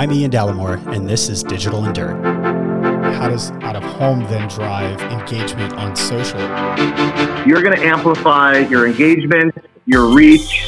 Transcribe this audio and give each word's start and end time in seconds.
I'm 0.00 0.10
Ian 0.12 0.30
Dallimore, 0.30 0.96
and 0.96 1.06
this 1.06 1.28
is 1.28 1.42
Digital 1.42 1.84
Endure. 1.84 2.14
How 3.12 3.28
does 3.28 3.50
out 3.60 3.76
of 3.76 3.82
home 3.82 4.20
then 4.30 4.48
drive 4.48 4.98
engagement 5.02 5.74
on 5.74 5.94
social? 5.94 6.40
You're 7.46 7.60
going 7.62 7.76
to 7.76 7.84
amplify 7.84 8.60
your 8.60 8.86
engagement, 8.86 9.54
your 9.84 10.06
reach. 10.06 10.66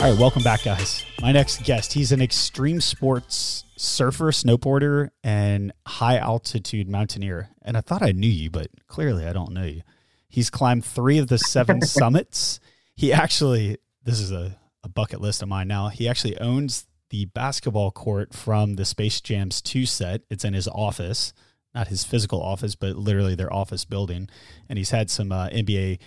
All 0.00 0.10
right, 0.10 0.20
welcome 0.20 0.42
back, 0.42 0.64
guys. 0.64 1.02
My 1.22 1.32
next 1.32 1.64
guest, 1.64 1.94
he's 1.94 2.12
an 2.12 2.20
extreme 2.20 2.82
sports 2.82 3.64
surfer, 3.74 4.30
snowboarder, 4.30 5.08
and 5.24 5.72
high 5.86 6.18
altitude 6.18 6.90
mountaineer. 6.90 7.48
And 7.62 7.78
I 7.78 7.80
thought 7.80 8.02
I 8.02 8.12
knew 8.12 8.28
you, 8.28 8.50
but 8.50 8.66
clearly 8.86 9.24
I 9.24 9.32
don't 9.32 9.52
know 9.52 9.64
you. 9.64 9.80
He's 10.28 10.50
climbed 10.50 10.84
three 10.84 11.16
of 11.16 11.28
the 11.28 11.38
seven 11.38 11.80
summits. 11.86 12.60
He 12.94 13.14
actually, 13.14 13.78
this 14.04 14.20
is 14.20 14.30
a 14.30 14.58
a 14.84 14.88
bucket 14.88 15.20
list 15.20 15.42
of 15.42 15.48
mine 15.48 15.68
now. 15.68 15.88
He 15.88 16.08
actually 16.08 16.38
owns 16.38 16.86
the 17.10 17.26
basketball 17.26 17.90
court 17.90 18.34
from 18.34 18.74
the 18.74 18.84
Space 18.84 19.20
Jams 19.20 19.60
2 19.60 19.86
set. 19.86 20.22
It's 20.30 20.44
in 20.44 20.54
his 20.54 20.68
office, 20.68 21.32
not 21.74 21.88
his 21.88 22.04
physical 22.04 22.42
office, 22.42 22.74
but 22.74 22.96
literally 22.96 23.34
their 23.34 23.52
office 23.52 23.84
building. 23.84 24.28
And 24.68 24.78
he's 24.78 24.90
had 24.90 25.10
some 25.10 25.30
uh, 25.30 25.48
NBA 25.48 25.98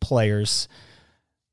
players 0.00 0.68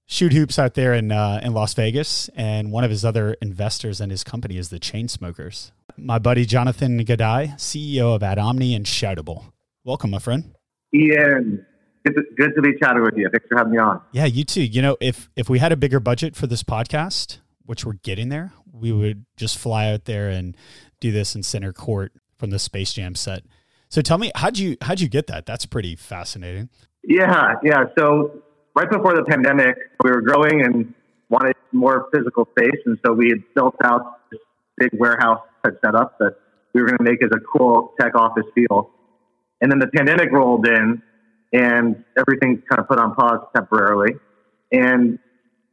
shoot 0.07 0.33
hoops 0.33 0.57
out 0.57 0.73
there 0.73 0.93
in 0.93 1.11
uh, 1.11 1.39
in 1.43 1.53
Las 1.53 1.73
Vegas. 1.73 2.29
And 2.35 2.71
one 2.71 2.83
of 2.83 2.89
his 2.89 3.05
other 3.05 3.33
investors 3.41 4.01
in 4.01 4.09
his 4.09 4.23
company 4.23 4.57
is 4.57 4.69
the 4.69 4.79
Chainsmokers. 4.79 5.71
My 5.97 6.19
buddy 6.19 6.45
Jonathan 6.45 7.03
Gudai, 7.05 7.55
CEO 7.55 8.15
of 8.15 8.21
Adomni 8.21 8.75
and 8.75 8.85
Shoutable. 8.85 9.45
Welcome, 9.83 10.11
my 10.11 10.19
friend. 10.19 10.55
Ian, 10.93 11.65
good 12.07 12.15
to, 12.15 12.35
good 12.35 12.55
to 12.55 12.61
be 12.61 12.77
chatting 12.79 13.03
with 13.03 13.15
you. 13.15 13.29
Thanks 13.31 13.47
for 13.47 13.57
having 13.57 13.73
me 13.73 13.79
on. 13.79 14.01
Yeah, 14.11 14.25
you 14.25 14.43
too. 14.43 14.63
You 14.63 14.81
know, 14.81 14.97
if 14.99 15.29
if 15.35 15.49
we 15.49 15.59
had 15.59 15.71
a 15.71 15.77
bigger 15.77 15.99
budget 15.99 16.35
for 16.35 16.47
this 16.47 16.63
podcast, 16.63 17.39
which 17.65 17.85
we're 17.85 17.93
getting 17.93 18.29
there, 18.29 18.53
we 18.71 18.91
would 18.91 19.25
just 19.35 19.57
fly 19.57 19.91
out 19.91 20.05
there 20.05 20.29
and 20.29 20.55
do 20.99 21.11
this 21.11 21.35
in 21.35 21.43
center 21.43 21.73
court 21.73 22.13
from 22.37 22.49
the 22.49 22.59
Space 22.59 22.93
Jam 22.93 23.15
set. 23.15 23.43
So 23.89 24.01
tell 24.01 24.17
me, 24.17 24.31
how'd 24.35 24.57
you 24.57 24.77
how'd 24.81 24.99
you 24.99 25.09
get 25.09 25.27
that? 25.27 25.45
That's 25.45 25.65
pretty 25.65 25.95
fascinating. 25.95 26.69
Yeah, 27.03 27.53
yeah. 27.63 27.85
So 27.97 28.43
right 28.75 28.89
before 28.89 29.15
the 29.15 29.23
pandemic, 29.23 29.75
we 30.03 30.11
were 30.11 30.21
growing 30.21 30.63
and 30.63 30.93
wanted 31.29 31.55
more 31.71 32.07
physical 32.13 32.47
space, 32.57 32.79
and 32.85 32.97
so 33.05 33.13
we 33.13 33.29
had 33.29 33.43
built 33.55 33.75
out 33.83 34.29
this 34.31 34.39
big 34.77 34.89
warehouse 34.99 35.41
type 35.63 35.79
setup 35.83 36.17
that 36.19 36.35
we 36.73 36.81
were 36.81 36.87
going 36.87 36.97
to 36.97 37.03
make 37.03 37.23
as 37.23 37.31
a 37.33 37.39
cool 37.57 37.93
tech 37.99 38.13
office 38.15 38.45
feel. 38.53 38.91
And 39.61 39.71
then 39.71 39.79
the 39.79 39.87
pandemic 39.87 40.31
rolled 40.31 40.67
in, 40.67 41.01
and 41.53 42.03
everything's 42.17 42.61
kind 42.69 42.79
of 42.79 42.87
put 42.87 42.99
on 42.99 43.15
pause 43.15 43.39
temporarily. 43.55 44.13
And 44.71 45.19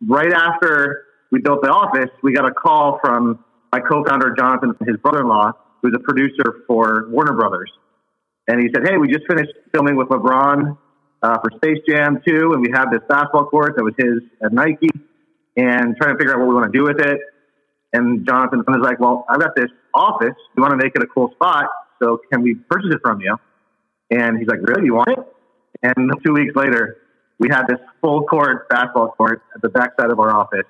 right 0.07 0.33
after 0.33 1.05
we 1.31 1.41
built 1.41 1.63
the 1.63 1.71
office, 1.71 2.11
we 2.23 2.33
got 2.33 2.47
a 2.47 2.53
call 2.53 3.01
from 3.03 3.45
my 3.73 3.81
co-founder 3.81 4.35
Jonathan, 4.39 4.75
his 4.87 4.97
brother-in-law, 4.99 5.53
who's 5.83 5.95
a 5.97 5.99
producer 5.99 6.63
for 6.67 7.09
Warner 7.11 7.35
Brothers, 7.35 7.71
and 8.47 8.61
he 8.61 8.69
said, 8.75 8.87
"Hey, 8.89 8.97
we 8.97 9.09
just 9.09 9.27
finished 9.27 9.53
filming 9.73 9.97
with 9.97 10.09
LeBron 10.09 10.79
uh, 11.23 11.39
for 11.41 11.51
Space 11.57 11.83
Jam 11.89 12.23
2, 12.27 12.53
and 12.53 12.63
we 12.63 12.71
have 12.73 12.91
this 12.91 13.01
basketball 13.09 13.47
court 13.47 13.75
that 13.77 13.83
was 13.83 13.95
his 13.99 14.21
at 14.43 14.53
Nike, 14.53 14.91
and 15.57 15.97
trying 15.97 16.15
to 16.15 16.19
figure 16.19 16.35
out 16.35 16.41
what 16.41 16.49
we 16.49 16.55
want 16.55 16.73
to 16.73 16.79
do 16.79 16.85
with 16.85 17.01
it." 17.01 17.21
And 17.93 18.27
Jonathan 18.27 18.63
was 18.67 18.81
like, 18.81 19.01
"Well, 19.01 19.25
I've 19.29 19.41
got 19.41 19.57
this 19.57 19.71
office. 19.93 20.37
We 20.57 20.61
want 20.61 20.71
to 20.73 20.77
make 20.77 20.95
it 20.95 21.03
a 21.03 21.07
cool 21.07 21.31
spot, 21.33 21.67
so 22.03 22.21
can 22.31 22.43
we 22.43 22.55
purchase 22.55 22.91
it 22.93 23.01
from 23.03 23.21
you?" 23.21 23.37
And 24.11 24.39
he's 24.39 24.47
like, 24.47 24.61
"Really? 24.63 24.87
You 24.87 24.95
want 24.95 25.09
it?" 25.09 25.34
And 25.85 26.11
two 26.25 26.33
weeks 26.33 26.57
later, 26.57 26.97
we 27.39 27.49
had 27.51 27.67
this 27.69 27.79
full 28.01 28.25
court 28.25 28.69
basketball 28.71 29.09
court 29.13 29.43
at 29.55 29.61
the 29.61 29.69
backside 29.69 30.11
of 30.11 30.19
our 30.19 30.35
office 30.35 30.67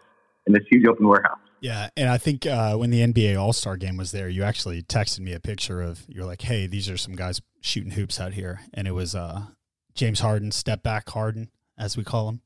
in 0.46 0.52
this 0.52 0.64
huge 0.70 0.86
open 0.86 1.06
warehouse. 1.06 1.38
Yeah, 1.60 1.88
and 1.96 2.10
I 2.10 2.18
think 2.18 2.44
uh, 2.46 2.76
when 2.76 2.90
the 2.90 3.00
NBA 3.00 3.40
All 3.40 3.52
Star 3.52 3.76
Game 3.76 3.96
was 3.96 4.10
there, 4.10 4.28
you 4.28 4.42
actually 4.42 4.82
texted 4.82 5.20
me 5.20 5.32
a 5.32 5.40
picture 5.40 5.80
of 5.80 6.04
you're 6.08 6.26
like, 6.26 6.42
"Hey, 6.42 6.66
these 6.66 6.90
are 6.90 6.98
some 6.98 7.14
guys 7.14 7.40
shooting 7.60 7.92
hoops 7.92 8.20
out 8.20 8.34
here," 8.34 8.60
and 8.74 8.86
it 8.86 8.90
was 8.90 9.14
uh, 9.14 9.44
James 9.94 10.20
Harden, 10.20 10.50
step 10.50 10.82
back 10.82 11.08
Harden, 11.08 11.48
as 11.78 11.96
we 11.96 12.04
call 12.04 12.28
him. 12.28 12.42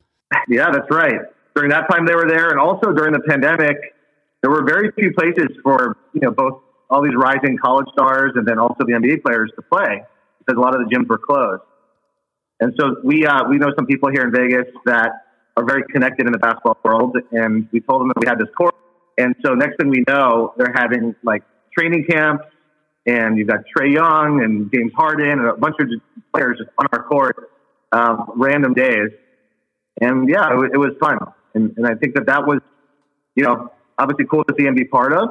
Yeah, 0.48 0.70
that's 0.70 0.90
right. 0.90 1.20
During 1.56 1.70
that 1.70 1.90
time, 1.90 2.06
they 2.06 2.14
were 2.14 2.28
there, 2.28 2.50
and 2.50 2.60
also 2.60 2.92
during 2.92 3.12
the 3.12 3.22
pandemic, 3.26 3.76
there 4.42 4.50
were 4.50 4.62
very 4.64 4.92
few 4.92 5.12
places 5.14 5.48
for 5.64 5.96
you 6.12 6.20
know 6.20 6.30
both 6.30 6.60
all 6.90 7.02
these 7.02 7.16
rising 7.16 7.58
college 7.58 7.86
stars 7.92 8.32
and 8.36 8.46
then 8.46 8.58
also 8.58 8.84
the 8.86 8.92
NBA 8.92 9.22
players 9.22 9.50
to 9.56 9.62
play 9.62 10.04
because 10.38 10.56
a 10.56 10.60
lot 10.60 10.74
of 10.74 10.88
the 10.88 10.94
gyms 10.94 11.08
were 11.08 11.18
closed. 11.18 11.62
And 12.60 12.74
so 12.78 12.96
we 13.04 13.26
uh, 13.26 13.48
we 13.48 13.58
know 13.58 13.72
some 13.76 13.86
people 13.86 14.10
here 14.10 14.22
in 14.22 14.32
Vegas 14.32 14.66
that 14.84 15.12
are 15.56 15.64
very 15.64 15.82
connected 15.92 16.26
in 16.26 16.32
the 16.32 16.38
basketball 16.38 16.78
world, 16.84 17.16
and 17.32 17.68
we 17.72 17.80
told 17.80 18.00
them 18.00 18.08
that 18.08 18.20
we 18.20 18.26
had 18.26 18.38
this 18.38 18.52
court. 18.56 18.74
And 19.16 19.34
so 19.44 19.54
next 19.54 19.76
thing 19.78 19.90
we 19.90 20.04
know, 20.06 20.54
they're 20.56 20.72
having 20.74 21.14
like 21.22 21.42
training 21.76 22.06
camps, 22.08 22.44
and 23.06 23.38
you've 23.38 23.48
got 23.48 23.60
Trae 23.76 23.92
Young 23.92 24.42
and 24.42 24.72
James 24.72 24.92
Harden 24.96 25.30
and 25.30 25.48
a 25.48 25.56
bunch 25.56 25.76
of 25.80 25.88
players 26.32 26.58
just 26.58 26.70
on 26.78 26.86
our 26.92 27.02
court, 27.04 27.50
um, 27.92 28.32
random 28.36 28.74
days. 28.74 29.10
And 30.00 30.28
yeah, 30.28 30.48
it, 30.52 30.72
it 30.74 30.78
was 30.78 30.92
fun, 31.00 31.18
and, 31.54 31.74
and 31.76 31.86
I 31.86 31.94
think 31.94 32.14
that 32.14 32.26
that 32.26 32.46
was, 32.46 32.60
you 33.34 33.44
know, 33.44 33.72
obviously 33.98 34.26
cool 34.26 34.44
to 34.44 34.54
see 34.58 34.66
and 34.66 34.76
be 34.76 34.84
part 34.84 35.12
of. 35.12 35.30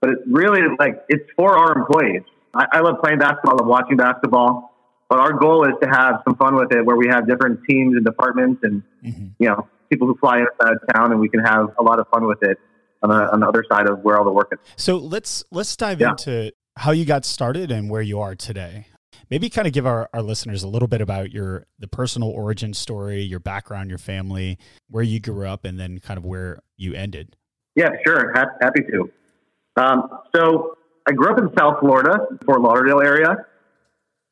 But 0.00 0.10
it 0.10 0.18
really 0.26 0.62
like 0.78 1.04
it's 1.08 1.28
for 1.36 1.56
our 1.56 1.72
employees. 1.78 2.22
I, 2.54 2.66
I 2.72 2.80
love 2.80 2.96
playing 3.02 3.20
basketball. 3.20 3.52
I 3.52 3.62
love 3.62 3.68
watching 3.68 3.96
basketball. 3.96 4.71
But 5.12 5.20
our 5.20 5.34
goal 5.34 5.66
is 5.66 5.74
to 5.82 5.88
have 5.90 6.22
some 6.24 6.36
fun 6.36 6.54
with 6.54 6.72
it, 6.72 6.86
where 6.86 6.96
we 6.96 7.06
have 7.08 7.28
different 7.28 7.60
teams 7.68 7.96
and 7.96 8.02
departments, 8.02 8.62
and 8.62 8.82
mm-hmm. 9.04 9.26
you 9.38 9.46
know, 9.46 9.68
people 9.90 10.06
who 10.06 10.16
fly 10.16 10.38
inside 10.38 10.78
town, 10.94 11.12
and 11.12 11.20
we 11.20 11.28
can 11.28 11.40
have 11.40 11.68
a 11.78 11.82
lot 11.82 11.98
of 11.98 12.08
fun 12.08 12.26
with 12.26 12.38
it 12.40 12.56
on 13.02 13.10
the, 13.10 13.30
on 13.30 13.40
the 13.40 13.46
other 13.46 13.62
side 13.70 13.90
of 13.90 13.98
where 13.98 14.16
all 14.16 14.24
the 14.24 14.32
work 14.32 14.48
is. 14.52 14.58
So 14.76 14.96
let's 14.96 15.44
let's 15.50 15.76
dive 15.76 16.00
yeah. 16.00 16.12
into 16.12 16.50
how 16.78 16.92
you 16.92 17.04
got 17.04 17.26
started 17.26 17.70
and 17.70 17.90
where 17.90 18.00
you 18.00 18.20
are 18.20 18.34
today. 18.34 18.86
Maybe 19.28 19.50
kind 19.50 19.66
of 19.66 19.74
give 19.74 19.86
our, 19.86 20.08
our 20.14 20.22
listeners 20.22 20.62
a 20.62 20.68
little 20.68 20.88
bit 20.88 21.02
about 21.02 21.30
your 21.30 21.66
the 21.78 21.88
personal 21.88 22.30
origin 22.30 22.72
story, 22.72 23.20
your 23.20 23.38
background, 23.38 23.90
your 23.90 23.98
family, 23.98 24.56
where 24.88 25.04
you 25.04 25.20
grew 25.20 25.46
up, 25.46 25.66
and 25.66 25.78
then 25.78 25.98
kind 25.98 26.16
of 26.16 26.24
where 26.24 26.62
you 26.78 26.94
ended. 26.94 27.36
Yeah, 27.74 27.90
sure. 28.06 28.32
Happy 28.34 28.80
to. 28.90 29.10
Um, 29.76 30.08
so 30.34 30.78
I 31.06 31.12
grew 31.12 31.30
up 31.30 31.38
in 31.38 31.50
South 31.58 31.80
Florida, 31.80 32.16
Fort 32.46 32.62
Lauderdale 32.62 33.02
area, 33.02 33.36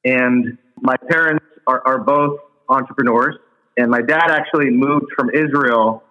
and 0.06 0.56
my 0.81 0.97
parents 1.08 1.44
are, 1.66 1.82
are 1.86 1.98
both 1.98 2.41
entrepreneurs, 2.69 3.36
and 3.76 3.91
my 3.91 4.03
dad 4.03 4.31
actually 4.31 4.70
moved 4.70 5.06
from 5.16 5.31
Israel 5.31 6.03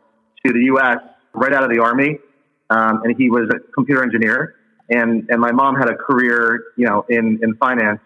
to 0.46 0.54
the 0.54 0.64
U.S. 0.66 0.98
right 1.34 1.54
out 1.54 1.64
of 1.64 1.70
the 1.70 1.80
army, 1.80 2.20
um, 2.70 3.02
and 3.04 3.16
he 3.18 3.30
was 3.30 3.50
a 3.54 3.60
computer 3.74 4.04
engineer. 4.04 4.56
And 4.90 5.30
and 5.30 5.40
my 5.40 5.52
mom 5.52 5.76
had 5.76 5.90
a 5.90 5.96
career, 5.96 6.64
you 6.76 6.88
know, 6.88 7.06
in 7.10 7.40
in 7.44 7.56
finance. 7.56 8.00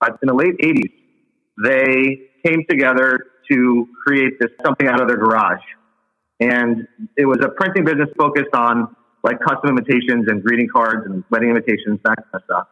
But 0.00 0.18
in 0.20 0.26
the 0.26 0.34
late 0.34 0.58
'80s, 0.58 0.92
they 1.62 2.28
came 2.44 2.64
together 2.68 3.20
to 3.50 3.88
create 4.04 4.40
this 4.40 4.50
something 4.64 4.88
out 4.88 5.00
of 5.00 5.06
their 5.06 5.16
garage, 5.16 5.62
and 6.40 6.88
it 7.16 7.26
was 7.26 7.38
a 7.44 7.48
printing 7.50 7.84
business 7.84 8.08
focused 8.18 8.54
on 8.54 8.96
like 9.22 9.38
custom 9.40 9.70
invitations 9.70 10.26
and 10.28 10.42
greeting 10.42 10.68
cards 10.68 11.06
and 11.06 11.22
wedding 11.30 11.50
invitations, 11.50 12.00
that 12.04 12.16
kind 12.16 12.34
of 12.34 12.42
stuff. 12.44 12.66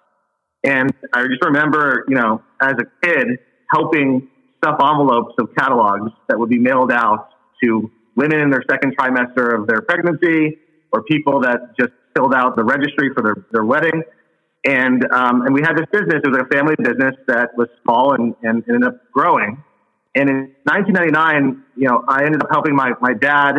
And 0.64 0.92
I 1.12 1.26
just 1.26 1.42
remember, 1.42 2.04
you 2.08 2.16
know, 2.16 2.42
as 2.60 2.74
a 2.74 3.06
kid, 3.06 3.38
helping 3.72 4.28
stuff 4.58 4.78
envelopes 4.80 5.34
of 5.38 5.54
catalogs 5.56 6.12
that 6.28 6.38
would 6.38 6.50
be 6.50 6.58
mailed 6.58 6.92
out 6.92 7.30
to 7.62 7.90
women 8.14 8.40
in 8.40 8.50
their 8.50 8.62
second 8.70 8.96
trimester 8.96 9.58
of 9.58 9.66
their 9.66 9.80
pregnancy 9.80 10.58
or 10.92 11.02
people 11.04 11.40
that 11.40 11.76
just 11.78 11.92
filled 12.14 12.34
out 12.34 12.56
the 12.56 12.64
registry 12.64 13.10
for 13.14 13.22
their, 13.22 13.36
their 13.52 13.64
wedding. 13.64 14.02
And, 14.64 15.10
um, 15.10 15.42
and 15.42 15.54
we 15.54 15.62
had 15.62 15.74
this 15.76 15.86
business. 15.90 16.20
It 16.22 16.28
was 16.28 16.42
a 16.42 16.54
family 16.54 16.74
business 16.76 17.14
that 17.28 17.56
was 17.56 17.68
small 17.82 18.12
and, 18.12 18.34
and 18.42 18.62
ended 18.68 18.84
up 18.84 19.00
growing. 19.12 19.62
And 20.14 20.28
in 20.28 20.54
1999, 20.64 21.62
you 21.76 21.88
know, 21.88 22.04
I 22.06 22.24
ended 22.24 22.42
up 22.42 22.48
helping 22.50 22.74
my, 22.74 22.92
my 23.00 23.14
dad 23.14 23.56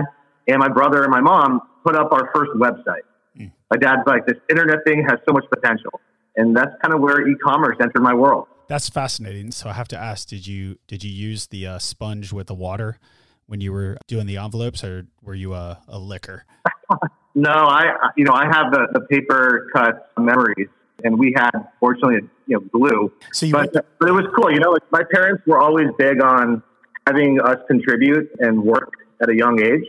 and 0.47 0.59
my 0.59 0.67
brother 0.67 1.01
and 1.01 1.09
my 1.09 1.21
mom 1.21 1.61
put 1.83 1.95
up 1.95 2.11
our 2.11 2.29
first 2.35 2.51
website. 2.55 3.07
Mm. 3.39 3.51
My 3.71 3.77
dad's 3.77 4.01
like, 4.05 4.27
this 4.27 4.37
internet 4.49 4.79
thing 4.85 5.03
has 5.09 5.17
so 5.25 5.33
much 5.33 5.45
potential 5.49 5.99
and 6.35 6.55
that's 6.55 6.71
kind 6.81 6.93
of 6.93 7.01
where 7.01 7.27
e-commerce 7.27 7.77
entered 7.81 8.01
my 8.01 8.13
world. 8.13 8.47
That's 8.67 8.89
fascinating. 8.89 9.51
So 9.51 9.69
I 9.69 9.73
have 9.73 9.87
to 9.89 9.97
ask: 9.97 10.27
Did 10.27 10.47
you 10.47 10.77
did 10.87 11.03
you 11.03 11.11
use 11.11 11.47
the 11.47 11.67
uh, 11.67 11.79
sponge 11.79 12.31
with 12.31 12.47
the 12.47 12.55
water 12.55 12.99
when 13.47 13.59
you 13.59 13.73
were 13.73 13.97
doing 14.07 14.27
the 14.27 14.37
envelopes, 14.37 14.83
or 14.83 15.07
were 15.21 15.35
you 15.35 15.53
a, 15.53 15.79
a 15.87 15.99
licker? 15.99 16.45
no, 17.35 17.51
I 17.51 18.11
you 18.15 18.23
know 18.23 18.33
I 18.33 18.45
have 18.45 18.71
the, 18.71 18.87
the 18.93 19.01
paper 19.01 19.69
cut 19.73 20.09
memories, 20.17 20.69
and 21.03 21.19
we 21.19 21.33
had 21.35 21.51
fortunately 21.79 22.29
you 22.47 22.59
know 22.59 22.61
glue. 22.71 23.11
So 23.33 23.45
you 23.45 23.51
but, 23.51 23.73
but 23.73 24.09
it 24.09 24.13
was 24.13 24.25
cool. 24.37 24.51
You 24.51 24.59
know, 24.59 24.69
like 24.69 24.89
my 24.91 25.03
parents 25.11 25.43
were 25.45 25.59
always 25.59 25.87
big 25.97 26.21
on 26.21 26.63
having 27.07 27.41
us 27.41 27.57
contribute 27.67 28.29
and 28.39 28.63
work 28.63 28.93
at 29.21 29.29
a 29.29 29.35
young 29.35 29.61
age. 29.61 29.85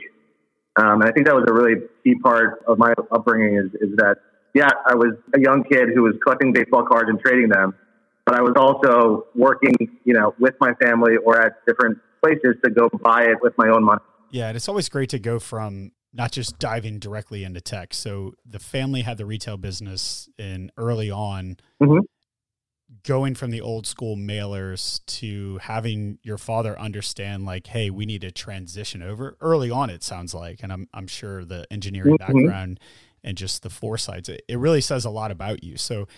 Um, 0.76 1.02
and 1.02 1.04
I 1.04 1.12
think 1.12 1.26
that 1.26 1.34
was 1.34 1.44
a 1.48 1.52
really 1.52 1.82
key 2.02 2.14
part 2.16 2.64
of 2.66 2.78
my 2.78 2.94
upbringing 3.10 3.56
is, 3.56 3.74
is 3.74 3.94
that 3.96 4.16
yeah, 4.54 4.70
I 4.86 4.94
was 4.94 5.14
a 5.34 5.40
young 5.40 5.64
kid 5.64 5.88
who 5.94 6.02
was 6.02 6.14
collecting 6.22 6.52
baseball 6.52 6.84
cards 6.84 7.08
and 7.08 7.18
trading 7.20 7.48
them, 7.48 7.74
but 8.26 8.34
I 8.34 8.42
was 8.42 8.52
also 8.56 9.26
working, 9.34 9.74
you 10.04 10.14
know, 10.14 10.34
with 10.38 10.54
my 10.60 10.74
family 10.74 11.16
or 11.24 11.40
at 11.40 11.64
different 11.66 11.98
places 12.22 12.56
to 12.64 12.70
go 12.70 12.88
buy 13.02 13.24
it 13.24 13.38
with 13.40 13.54
my 13.56 13.68
own 13.68 13.84
money. 13.84 14.00
Yeah, 14.30 14.48
and 14.48 14.56
it's 14.56 14.68
always 14.68 14.88
great 14.88 15.10
to 15.10 15.18
go 15.18 15.38
from 15.38 15.92
not 16.12 16.32
just 16.32 16.58
diving 16.58 16.98
directly 16.98 17.44
into 17.44 17.60
tech. 17.60 17.94
So 17.94 18.34
the 18.44 18.58
family 18.58 19.02
had 19.02 19.16
the 19.16 19.26
retail 19.26 19.56
business 19.56 20.28
and 20.38 20.70
early 20.76 21.10
on 21.10 21.56
mm-hmm. 21.82 22.00
going 23.02 23.34
from 23.34 23.50
the 23.50 23.62
old 23.62 23.86
school 23.86 24.16
mailers 24.16 25.04
to 25.06 25.58
having 25.62 26.18
your 26.22 26.36
father 26.36 26.78
understand 26.78 27.46
like, 27.46 27.68
hey, 27.68 27.88
we 27.88 28.04
need 28.04 28.20
to 28.20 28.30
transition 28.30 29.02
over 29.02 29.36
early 29.40 29.70
on, 29.70 29.88
it 29.88 30.02
sounds 30.02 30.34
like. 30.34 30.62
And 30.62 30.70
I'm 30.72 30.88
I'm 30.92 31.06
sure 31.06 31.44
the 31.44 31.66
engineering 31.70 32.18
mm-hmm. 32.18 32.38
background 32.38 32.80
and 33.24 33.36
just 33.36 33.62
the 33.62 33.70
foresights, 33.70 34.28
it, 34.28 34.42
it 34.48 34.58
really 34.58 34.80
says 34.80 35.04
a 35.04 35.10
lot 35.10 35.30
about 35.30 35.62
you. 35.62 35.76
So 35.76 36.08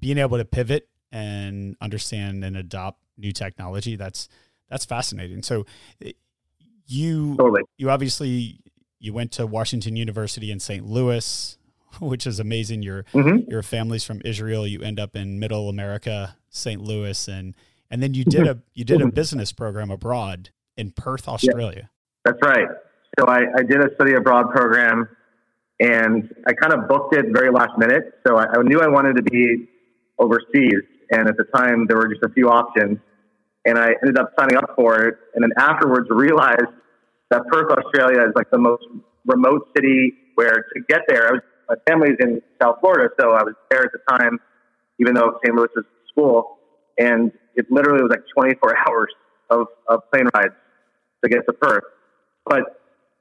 being 0.00 0.18
able 0.18 0.38
to 0.38 0.44
pivot 0.44 0.88
and 1.10 1.76
understand 1.80 2.44
and 2.44 2.56
adopt 2.56 3.00
new 3.16 3.32
technology, 3.32 3.96
that's 3.96 4.28
that's 4.68 4.84
fascinating. 4.84 5.42
So 5.42 5.66
eh, 6.04 6.12
you 6.86 7.36
totally. 7.36 7.62
you 7.76 7.90
obviously 7.90 8.60
you 8.98 9.12
went 9.12 9.32
to 9.32 9.46
Washington 9.46 9.96
University 9.96 10.50
in 10.50 10.60
St. 10.60 10.86
Louis, 10.86 11.58
which 12.00 12.26
is 12.26 12.40
amazing. 12.40 12.82
Your 12.82 13.04
mm-hmm. 13.12 13.50
your 13.50 13.62
family's 13.62 14.04
from 14.04 14.20
Israel. 14.24 14.66
You 14.66 14.80
end 14.80 14.98
up 14.98 15.16
in 15.16 15.38
Middle 15.38 15.68
America, 15.68 16.36
St. 16.50 16.80
Louis, 16.80 17.28
and 17.28 17.54
and 17.90 18.02
then 18.02 18.14
you 18.14 18.24
did 18.24 18.42
mm-hmm. 18.42 18.58
a 18.58 18.62
you 18.74 18.84
did 18.84 19.00
a 19.00 19.04
mm-hmm. 19.04 19.14
business 19.14 19.52
program 19.52 19.90
abroad 19.90 20.50
in 20.76 20.90
Perth, 20.90 21.28
Australia. 21.28 21.90
Yeah, 22.24 22.32
that's 22.32 22.42
right. 22.42 22.68
So 23.18 23.26
I, 23.26 23.40
I 23.58 23.62
did 23.62 23.80
a 23.80 23.94
study 23.94 24.14
abroad 24.14 24.50
program, 24.50 25.06
and 25.82 26.34
I 26.46 26.52
kind 26.54 26.72
of 26.72 26.88
booked 26.88 27.14
it 27.14 27.26
very 27.32 27.50
last 27.50 27.76
minute. 27.76 28.14
So 28.26 28.36
I, 28.36 28.44
I 28.44 28.62
knew 28.62 28.80
I 28.80 28.88
wanted 28.88 29.16
to 29.16 29.22
be 29.22 29.68
overseas, 30.18 30.82
and 31.10 31.28
at 31.28 31.36
the 31.36 31.44
time 31.54 31.86
there 31.88 31.98
were 31.98 32.08
just 32.08 32.22
a 32.22 32.30
few 32.30 32.48
options 32.48 32.98
and 33.64 33.78
I 33.78 33.94
ended 34.02 34.18
up 34.18 34.32
signing 34.38 34.56
up 34.56 34.70
for 34.76 35.06
it. 35.06 35.14
And 35.34 35.42
then 35.42 35.50
afterwards 35.56 36.08
realized 36.10 36.72
that 37.30 37.42
Perth, 37.48 37.70
Australia 37.70 38.22
is 38.22 38.32
like 38.34 38.50
the 38.50 38.58
most 38.58 38.84
remote 39.24 39.68
city 39.76 40.14
where 40.34 40.64
to 40.74 40.80
get 40.88 41.02
there, 41.08 41.28
I 41.28 41.32
was, 41.32 41.40
my 41.68 41.76
family's 41.86 42.16
in 42.20 42.42
South 42.60 42.76
Florida, 42.80 43.08
so 43.20 43.32
I 43.32 43.42
was 43.42 43.54
there 43.70 43.84
at 43.84 43.90
the 43.92 44.00
time, 44.10 44.38
even 45.00 45.14
though 45.14 45.38
St. 45.44 45.54
Louis 45.54 45.68
was 45.76 45.84
school. 46.08 46.58
And 46.98 47.32
it 47.54 47.66
literally 47.70 48.02
was 48.02 48.10
like 48.10 48.24
24 48.34 48.76
hours 48.88 49.12
of, 49.50 49.66
of 49.88 50.00
plane 50.12 50.28
rides 50.34 50.54
to 51.22 51.30
get 51.30 51.46
to 51.46 51.52
Perth. 51.52 51.84
But 52.44 52.62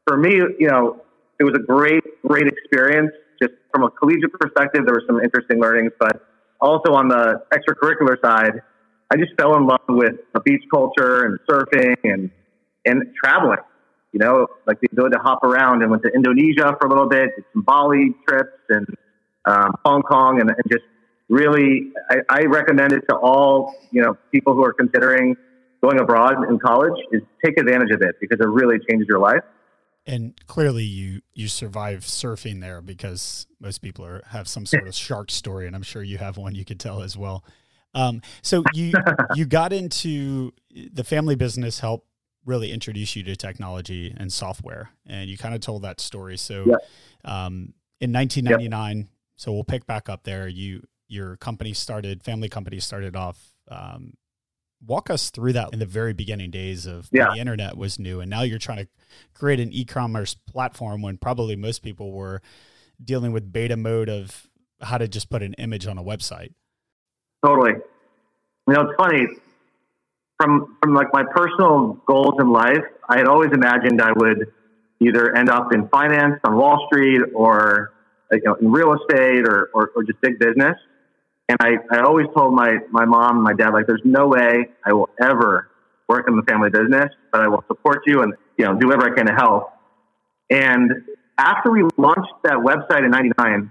for 0.07 0.17
me, 0.17 0.33
you 0.59 0.67
know, 0.67 1.01
it 1.41 1.43
was 1.43 1.55
a 1.55 1.63
great, 1.63 2.03
great 2.21 2.47
experience. 2.47 3.11
Just 3.41 3.53
from 3.71 3.83
a 3.83 3.89
collegiate 3.89 4.31
perspective, 4.33 4.85
there 4.85 4.93
were 4.93 5.03
some 5.07 5.19
interesting 5.19 5.59
learnings, 5.59 5.91
but 5.99 6.21
also 6.59 6.93
on 6.93 7.07
the 7.07 7.41
extracurricular 7.51 8.15
side, 8.23 8.61
I 9.11 9.17
just 9.17 9.33
fell 9.39 9.57
in 9.57 9.65
love 9.65 9.81
with 9.89 10.17
the 10.35 10.39
beach 10.41 10.61
culture 10.71 11.25
and 11.25 11.39
surfing 11.49 11.95
and 12.03 12.29
and 12.85 13.03
traveling. 13.21 13.57
You 14.13 14.19
know, 14.19 14.47
like 14.67 14.79
the 14.81 14.89
ability 14.91 15.15
to 15.15 15.21
hop 15.21 15.43
around 15.43 15.81
and 15.81 15.89
went 15.89 16.03
to 16.03 16.09
Indonesia 16.09 16.75
for 16.79 16.87
a 16.87 16.89
little 16.89 17.09
bit, 17.09 17.31
did 17.35 17.45
some 17.53 17.63
Bali 17.63 18.13
trips 18.27 18.59
and 18.69 18.85
um, 19.45 19.73
Hong 19.83 20.03
Kong, 20.03 20.39
and, 20.41 20.49
and 20.49 20.63
just 20.69 20.83
really, 21.29 21.91
I, 22.11 22.17
I 22.29 22.41
recommend 22.43 22.93
it 22.93 23.03
to 23.09 23.15
all 23.15 23.73
you 23.89 24.03
know 24.03 24.15
people 24.31 24.53
who 24.53 24.63
are 24.63 24.73
considering 24.73 25.35
going 25.81 25.99
abroad 25.99 26.47
in 26.47 26.59
college 26.59 26.99
is 27.11 27.23
take 27.43 27.57
advantage 27.59 27.89
of 27.89 28.03
it 28.03 28.15
because 28.21 28.39
it 28.39 28.47
really 28.47 28.77
changes 28.87 29.07
your 29.07 29.17
life. 29.17 29.43
And 30.05 30.33
clearly, 30.47 30.83
you 30.83 31.21
you 31.33 31.47
survive 31.47 31.99
surfing 31.99 32.59
there 32.59 32.81
because 32.81 33.45
most 33.59 33.79
people 33.79 34.03
are 34.05 34.23
have 34.27 34.47
some 34.47 34.65
sort 34.65 34.87
of 34.87 34.95
shark 34.95 35.29
story, 35.29 35.67
and 35.67 35.75
I'm 35.75 35.83
sure 35.83 36.01
you 36.01 36.17
have 36.17 36.37
one 36.37 36.55
you 36.55 36.65
could 36.65 36.79
tell 36.79 37.03
as 37.03 37.15
well. 37.15 37.43
Um, 37.93 38.21
so 38.41 38.63
you 38.73 38.93
you 39.35 39.45
got 39.45 39.73
into 39.73 40.53
the 40.71 41.03
family 41.03 41.35
business 41.35 41.79
helped 41.79 42.07
really 42.45 42.71
introduce 42.71 43.15
you 43.15 43.23
to 43.23 43.35
technology 43.35 44.13
and 44.17 44.31
software, 44.33 44.89
and 45.05 45.29
you 45.29 45.37
kind 45.37 45.53
of 45.53 45.61
told 45.61 45.83
that 45.83 45.99
story. 45.99 46.37
So 46.37 46.65
yeah. 46.65 47.45
um, 47.45 47.73
in 47.99 48.11
1999, 48.11 48.97
yeah. 48.97 49.03
so 49.35 49.51
we'll 49.51 49.63
pick 49.63 49.85
back 49.85 50.09
up 50.09 50.23
there. 50.23 50.47
You 50.47 50.83
your 51.07 51.35
company 51.37 51.73
started, 51.73 52.23
family 52.23 52.49
company 52.49 52.79
started 52.79 53.15
off. 53.15 53.53
Um, 53.67 54.13
walk 54.85 55.09
us 55.09 55.29
through 55.29 55.53
that 55.53 55.69
in 55.73 55.79
the 55.79 55.85
very 55.85 56.13
beginning 56.13 56.51
days 56.51 56.85
of 56.85 57.07
yeah. 57.11 57.29
the 57.33 57.39
internet 57.39 57.77
was 57.77 57.99
new, 57.99 58.19
and 58.19 58.29
now 58.29 58.41
you're 58.41 58.59
trying 58.59 58.79
to 58.79 58.87
create 59.33 59.59
an 59.59 59.71
e-commerce 59.71 60.35
platform 60.35 61.01
when 61.01 61.17
probably 61.17 61.55
most 61.55 61.83
people 61.83 62.11
were 62.11 62.41
dealing 63.03 63.31
with 63.31 63.51
beta 63.51 63.77
mode 63.77 64.09
of 64.09 64.47
how 64.81 64.97
to 64.97 65.07
just 65.07 65.29
put 65.29 65.43
an 65.43 65.53
image 65.55 65.87
on 65.87 65.97
a 65.97 66.03
website. 66.03 66.53
Totally. 67.45 67.73
You 68.67 68.73
know, 68.73 68.81
it's 68.81 68.93
funny. 68.97 69.27
From 70.41 70.77
from 70.81 70.95
like 70.95 71.07
my 71.13 71.23
personal 71.35 72.01
goals 72.07 72.33
in 72.39 72.51
life, 72.51 72.83
I 73.07 73.17
had 73.17 73.27
always 73.27 73.51
imagined 73.51 74.01
I 74.01 74.11
would 74.15 74.51
either 74.99 75.35
end 75.35 75.49
up 75.49 75.73
in 75.73 75.87
finance 75.89 76.39
on 76.43 76.55
Wall 76.55 76.87
Street 76.87 77.21
or 77.35 77.93
you 78.31 78.41
know 78.45 78.55
in 78.55 78.71
real 78.71 78.93
estate 78.93 79.43
or, 79.47 79.69
or, 79.73 79.91
or 79.95 80.03
just 80.03 80.19
big 80.21 80.39
business. 80.39 80.77
And 81.51 81.57
I, 81.59 81.97
I 81.97 81.99
always 82.03 82.27
told 82.33 82.55
my, 82.55 82.77
my 82.91 83.03
mom 83.03 83.35
and 83.35 83.43
my 83.43 83.51
dad, 83.51 83.71
like, 83.73 83.85
there's 83.85 84.05
no 84.05 84.27
way 84.27 84.69
I 84.85 84.93
will 84.93 85.09
ever 85.21 85.69
work 86.07 86.25
in 86.29 86.37
the 86.37 86.43
family 86.43 86.69
business, 86.69 87.09
but 87.29 87.41
I 87.41 87.49
will 87.49 87.65
support 87.67 88.03
you 88.05 88.21
and, 88.21 88.33
you 88.57 88.63
know, 88.63 88.79
do 88.79 88.87
whatever 88.87 89.11
I 89.11 89.15
can 89.17 89.25
to 89.25 89.33
help. 89.33 89.73
And 90.49 90.91
after 91.37 91.69
we 91.69 91.83
launched 91.97 92.31
that 92.45 92.55
website 92.55 93.03
in 93.03 93.11
99 93.11 93.69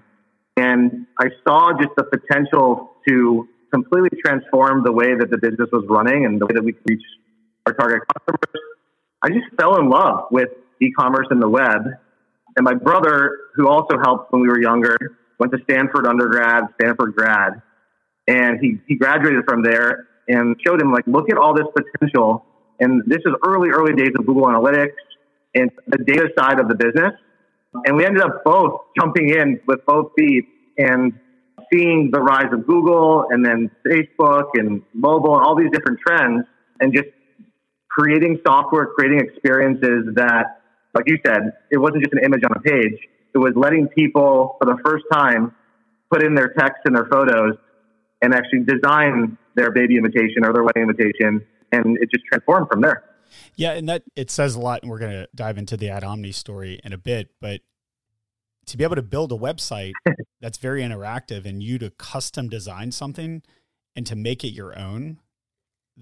and 0.59 1.07
I 1.19 1.29
saw 1.43 1.73
just 1.73 1.93
the 1.97 2.05
potential 2.05 2.97
to 3.09 3.49
completely 3.73 4.11
transform 4.23 4.85
the 4.85 4.93
way 4.93 5.15
that 5.19 5.31
the 5.31 5.39
business 5.39 5.71
was 5.73 5.87
running 5.89 6.27
and 6.27 6.39
the 6.39 6.45
way 6.45 6.53
that 6.53 6.63
we 6.63 6.73
could 6.73 6.85
reach 6.87 7.05
our 7.65 7.73
target 7.73 8.03
customers. 8.13 8.63
I 9.23 9.29
just 9.29 9.57
fell 9.59 9.81
in 9.81 9.89
love 9.89 10.27
with 10.31 10.51
e-commerce 10.83 11.29
and 11.31 11.41
the 11.41 11.49
web. 11.49 11.81
And 12.57 12.65
my 12.65 12.75
brother, 12.75 13.39
who 13.55 13.69
also 13.69 13.99
helped 14.03 14.33
when 14.35 14.43
we 14.43 14.49
were 14.49 14.61
younger, 14.61 14.99
went 15.39 15.53
to 15.53 15.59
Stanford 15.65 16.07
undergrad, 16.07 16.65
Stanford 16.79 17.15
grad, 17.17 17.63
and 18.27 18.59
he, 18.61 18.79
he 18.87 18.97
graduated 18.97 19.45
from 19.49 19.63
there 19.63 20.09
and 20.29 20.57
showed 20.65 20.81
him 20.81 20.93
like, 20.93 21.07
look 21.07 21.31
at 21.31 21.37
all 21.37 21.55
this 21.55 21.67
potential. 21.75 22.45
And 22.79 23.03
this 23.07 23.19
is 23.19 23.35
early, 23.47 23.71
early 23.71 23.95
days 23.95 24.13
of 24.19 24.27
Google 24.27 24.45
Analytics 24.45 24.95
and 25.55 25.71
the 25.89 25.99
data 25.99 26.29
side 26.39 26.61
of 26.61 26.69
the 26.69 26.75
business. 26.75 27.13
And 27.87 27.97
we 27.97 28.05
ended 28.05 28.23
up 28.23 28.45
both 28.45 28.81
jumping 28.99 29.31
in 29.31 29.61
with 29.67 29.85
both 29.87 30.13
feet 30.17 30.45
and 30.79 31.13
seeing 31.73 32.11
the 32.13 32.21
rise 32.21 32.53
of 32.53 32.67
Google 32.67 33.27
and 33.31 33.45
then 33.45 33.71
Facebook 33.87 34.51
and 34.55 34.83
mobile 34.93 35.37
and 35.37 35.45
all 35.45 35.57
these 35.57 35.71
different 35.73 35.99
trends 36.07 36.45
and 36.81 36.95
just 36.95 37.09
creating 37.91 38.39
software, 38.47 38.87
creating 38.87 39.21
experiences 39.21 40.15
that, 40.15 40.63
like 40.95 41.05
you 41.07 41.19
said, 41.25 41.53
it 41.71 41.79
wasn't 41.79 42.03
just 42.03 42.15
an 42.15 42.25
image 42.25 42.43
on 42.45 42.57
a 42.57 42.61
page. 42.61 42.99
It 43.35 43.39
was 43.39 43.53
letting 43.55 43.89
people 43.89 44.57
for 44.59 44.67
the 44.67 44.79
first 44.85 45.05
time 45.13 45.55
put 46.11 46.25
in 46.25 46.35
their 46.35 46.49
text 46.49 46.83
and 46.85 46.97
their 46.97 47.07
photos 47.07 47.55
and 48.23 48.35
actually 48.35 48.61
design 48.61 49.37
their 49.55 49.71
baby 49.71 49.97
invitation 49.97 50.45
or 50.45 50.53
their 50.53 50.63
wedding 50.63 50.83
invitation. 50.83 51.45
And 51.73 51.97
it 51.99 52.11
just 52.11 52.25
transformed 52.27 52.69
from 52.71 52.81
there. 52.81 53.05
Yeah, 53.55 53.73
and 53.73 53.89
that 53.89 54.03
it 54.17 54.31
says 54.31 54.57
a 54.57 54.61
lot, 54.61 54.83
and 54.83 54.91
we're 54.91 54.99
going 54.99 55.13
to 55.13 55.29
dive 55.35 55.57
into 55.57 55.77
the 55.77 55.87
Adomni 55.87 56.35
story 56.35 56.81
in 56.85 56.93
a 56.93 56.99
bit. 56.99 57.31
But 57.41 57.61
to 58.67 58.77
be 58.77 58.85
able 58.85 58.97
to 58.97 59.03
build 59.03 59.33
a 59.33 59.37
website 59.37 59.93
that's 60.41 60.59
very 60.59 60.83
interactive 60.83 61.45
and 61.45 61.63
you 61.63 61.79
to 61.79 61.91
custom 61.91 62.49
design 62.49 62.93
something 62.93 63.43
and 63.97 64.07
to 64.07 64.17
make 64.17 64.45
it 64.45 64.51
your 64.51 64.79
own 64.79 65.19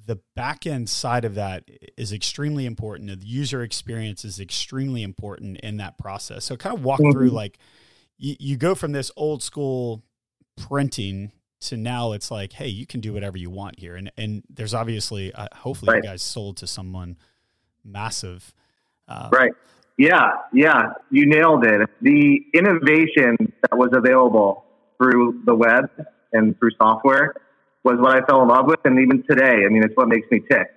the 0.07 0.21
back 0.37 0.67
end 0.67 0.89
side 0.89 1.25
of 1.25 1.35
that 1.35 1.65
is 1.97 2.13
extremely 2.13 2.67
important 2.67 3.21
the 3.21 3.27
user 3.27 3.63
experience 3.63 4.25
is 4.25 4.39
extremely 4.39 5.03
important 5.03 5.59
in 5.61 5.79
that 5.79 5.99
process 5.99 6.45
so 6.45 6.57
kind 6.57 6.77
of 6.77 6.85
walk 6.85 7.01
mm-hmm. 7.01 7.11
through 7.11 7.31
like 7.31 7.59
you, 8.17 8.37
you 8.39 8.57
go 8.57 8.75
from 8.75 8.93
this 8.93 9.11
old 9.17 9.43
school 9.43 10.05
printing 10.57 11.33
to 11.61 11.77
now 11.77 12.13
it's 12.13 12.31
like 12.31 12.53
hey 12.53 12.69
you 12.69 12.87
can 12.87 13.01
do 13.01 13.13
whatever 13.13 13.37
you 13.37 13.51
want 13.51 13.79
here 13.79 13.97
and 13.97 14.13
and 14.17 14.43
there's 14.49 14.75
obviously 14.75 15.33
uh, 15.35 15.49
hopefully 15.55 15.93
right. 15.93 16.03
you 16.05 16.11
guys 16.11 16.23
sold 16.23 16.57
to 16.57 16.67
someone 16.67 17.17
massive 17.85 18.55
uh, 19.09 19.29
right 19.33 19.53
yeah, 19.99 20.31
yeah, 20.55 20.93
you 21.11 21.27
nailed 21.27 21.65
it. 21.65 21.91
The 22.01 22.39
innovation 22.55 23.37
that 23.63 23.77
was 23.77 23.89
available 23.93 24.65
through 24.97 25.43
the 25.45 25.57
web 25.57 25.91
and 26.33 26.57
through 26.59 26.71
software 26.81 27.35
was 27.83 27.99
what 27.99 28.13
I 28.13 28.25
fell 28.25 28.43
in 28.43 28.49
love 28.49 28.67
with, 28.67 28.79
and 28.85 29.01
even 29.01 29.25
today, 29.29 29.65
I 29.67 29.69
mean, 29.69 29.83
it's 29.83 29.95
what 29.97 30.07
makes 30.07 30.31
me 30.31 30.41
tick. 30.49 30.69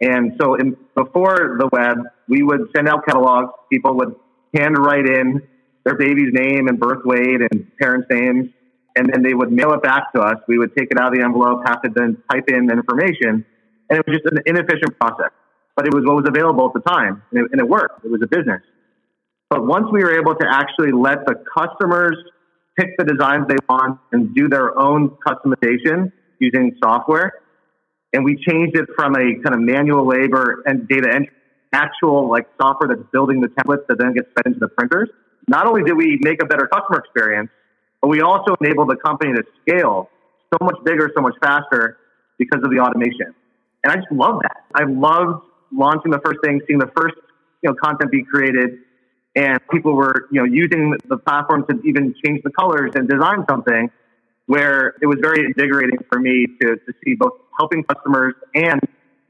And 0.00 0.34
so, 0.40 0.54
in, 0.54 0.76
before 0.94 1.56
the 1.58 1.68
web, 1.72 1.98
we 2.28 2.44
would 2.44 2.68
send 2.74 2.88
out 2.88 3.04
catalogs. 3.04 3.50
People 3.70 3.96
would 3.96 4.14
handwrite 4.54 5.06
in 5.06 5.42
their 5.84 5.96
baby's 5.96 6.32
name 6.32 6.68
and 6.68 6.78
birth 6.78 7.04
weight 7.04 7.40
and 7.50 7.66
parents' 7.80 8.06
names, 8.10 8.50
and 8.98 9.08
then 9.12 9.22
they 9.22 9.34
would 9.34 9.52
mail 9.52 9.72
it 9.72 9.82
back 9.82 10.12
to 10.14 10.20
us. 10.20 10.36
We 10.48 10.58
would 10.58 10.74
take 10.76 10.88
it 10.90 10.98
out 10.98 11.12
of 11.12 11.18
the 11.18 11.24
envelope, 11.24 11.62
have 11.66 11.82
to 11.82 11.90
then 11.94 12.22
type 12.30 12.44
in 12.48 12.66
the 12.66 12.74
information, 12.74 13.46
and 13.88 13.98
it 13.98 14.04
was 14.06 14.18
just 14.18 14.26
an 14.32 14.42
inefficient 14.44 14.98
process 14.98 15.30
but 15.78 15.86
it 15.86 15.94
was 15.94 16.02
what 16.04 16.16
was 16.16 16.26
available 16.26 16.66
at 16.66 16.74
the 16.74 16.82
time, 16.90 17.22
and 17.30 17.44
it, 17.44 17.52
and 17.52 17.60
it 17.60 17.68
worked. 17.68 18.04
It 18.04 18.10
was 18.10 18.20
a 18.20 18.26
business. 18.26 18.60
But 19.48 19.64
once 19.64 19.86
we 19.92 20.02
were 20.02 20.18
able 20.18 20.34
to 20.34 20.44
actually 20.44 20.90
let 20.90 21.24
the 21.24 21.36
customers 21.56 22.16
pick 22.76 22.98
the 22.98 23.04
designs 23.04 23.46
they 23.46 23.62
want 23.68 24.00
and 24.10 24.34
do 24.34 24.48
their 24.48 24.76
own 24.76 25.16
customization 25.24 26.10
using 26.40 26.74
software, 26.82 27.32
and 28.12 28.24
we 28.24 28.34
changed 28.44 28.76
it 28.76 28.88
from 28.96 29.14
a 29.14 29.38
kind 29.38 29.54
of 29.54 29.60
manual 29.60 30.04
labor 30.04 30.64
and 30.66 30.88
data 30.88 31.08
entry 31.14 31.30
actual 31.72 32.28
like 32.28 32.48
software 32.60 32.88
that's 32.88 33.08
building 33.12 33.40
the 33.40 33.48
templates 33.48 33.86
that 33.86 33.98
then 34.00 34.14
gets 34.14 34.26
fed 34.34 34.46
into 34.46 34.58
the 34.58 34.68
printers. 34.68 35.08
Not 35.46 35.66
only 35.68 35.84
did 35.84 35.96
we 35.96 36.18
make 36.22 36.42
a 36.42 36.46
better 36.46 36.66
customer 36.66 36.98
experience, 36.98 37.50
but 38.00 38.08
we 38.08 38.20
also 38.20 38.54
enabled 38.60 38.90
the 38.90 38.96
company 38.96 39.32
to 39.34 39.42
scale 39.62 40.08
so 40.52 40.64
much 40.64 40.76
bigger, 40.84 41.10
so 41.14 41.22
much 41.22 41.34
faster 41.42 41.98
because 42.38 42.60
of 42.62 42.70
the 42.70 42.78
automation. 42.78 43.34
And 43.84 43.92
I 43.92 43.96
just 43.96 44.10
love 44.12 44.40
that. 44.42 44.64
I 44.74 44.84
loved 44.84 45.44
launching 45.72 46.10
the 46.10 46.20
first 46.24 46.38
thing, 46.42 46.60
seeing 46.66 46.78
the 46.78 46.90
first 46.96 47.16
you 47.62 47.70
know 47.70 47.76
content 47.82 48.10
be 48.10 48.24
created, 48.24 48.78
and 49.36 49.58
people 49.70 49.94
were 49.94 50.28
you 50.30 50.40
know 50.40 50.46
using 50.46 50.94
the 51.08 51.18
platform 51.18 51.66
to 51.68 51.80
even 51.84 52.14
change 52.24 52.42
the 52.42 52.50
colors 52.50 52.92
and 52.94 53.08
design 53.08 53.44
something 53.48 53.90
where 54.46 54.94
it 55.02 55.06
was 55.06 55.18
very 55.20 55.44
invigorating 55.44 55.98
for 56.10 56.18
me 56.18 56.46
to, 56.60 56.76
to 56.76 56.92
see 57.04 57.14
both 57.14 57.34
helping 57.58 57.84
customers 57.84 58.34
and 58.54 58.80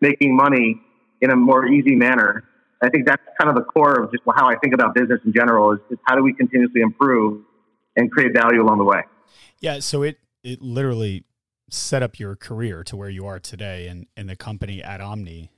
making 0.00 0.34
money 0.34 0.80
in 1.20 1.30
a 1.30 1.36
more 1.36 1.66
easy 1.66 1.96
manner. 1.96 2.44
I 2.80 2.88
think 2.88 3.04
that's 3.04 3.22
kind 3.36 3.50
of 3.50 3.56
the 3.56 3.64
core 3.64 4.00
of 4.00 4.12
just 4.12 4.22
how 4.36 4.48
I 4.48 4.56
think 4.58 4.74
about 4.74 4.94
business 4.94 5.18
in 5.24 5.32
general 5.32 5.72
is, 5.72 5.80
is 5.90 5.98
how 6.06 6.14
do 6.14 6.22
we 6.22 6.32
continuously 6.32 6.82
improve 6.82 7.42
and 7.98 8.10
create 8.10 8.32
value 8.32 8.62
along 8.62 8.78
the 8.78 8.84
way. 8.84 9.02
Yeah, 9.60 9.80
so 9.80 10.02
it 10.02 10.18
it 10.42 10.62
literally 10.62 11.24
set 11.68 12.02
up 12.02 12.18
your 12.18 12.34
career 12.34 12.82
to 12.84 12.96
where 12.96 13.10
you 13.10 13.26
are 13.26 13.38
today 13.38 13.88
and 13.88 14.06
in 14.16 14.26
the 14.28 14.36
company 14.36 14.80
Adomni. 14.80 15.50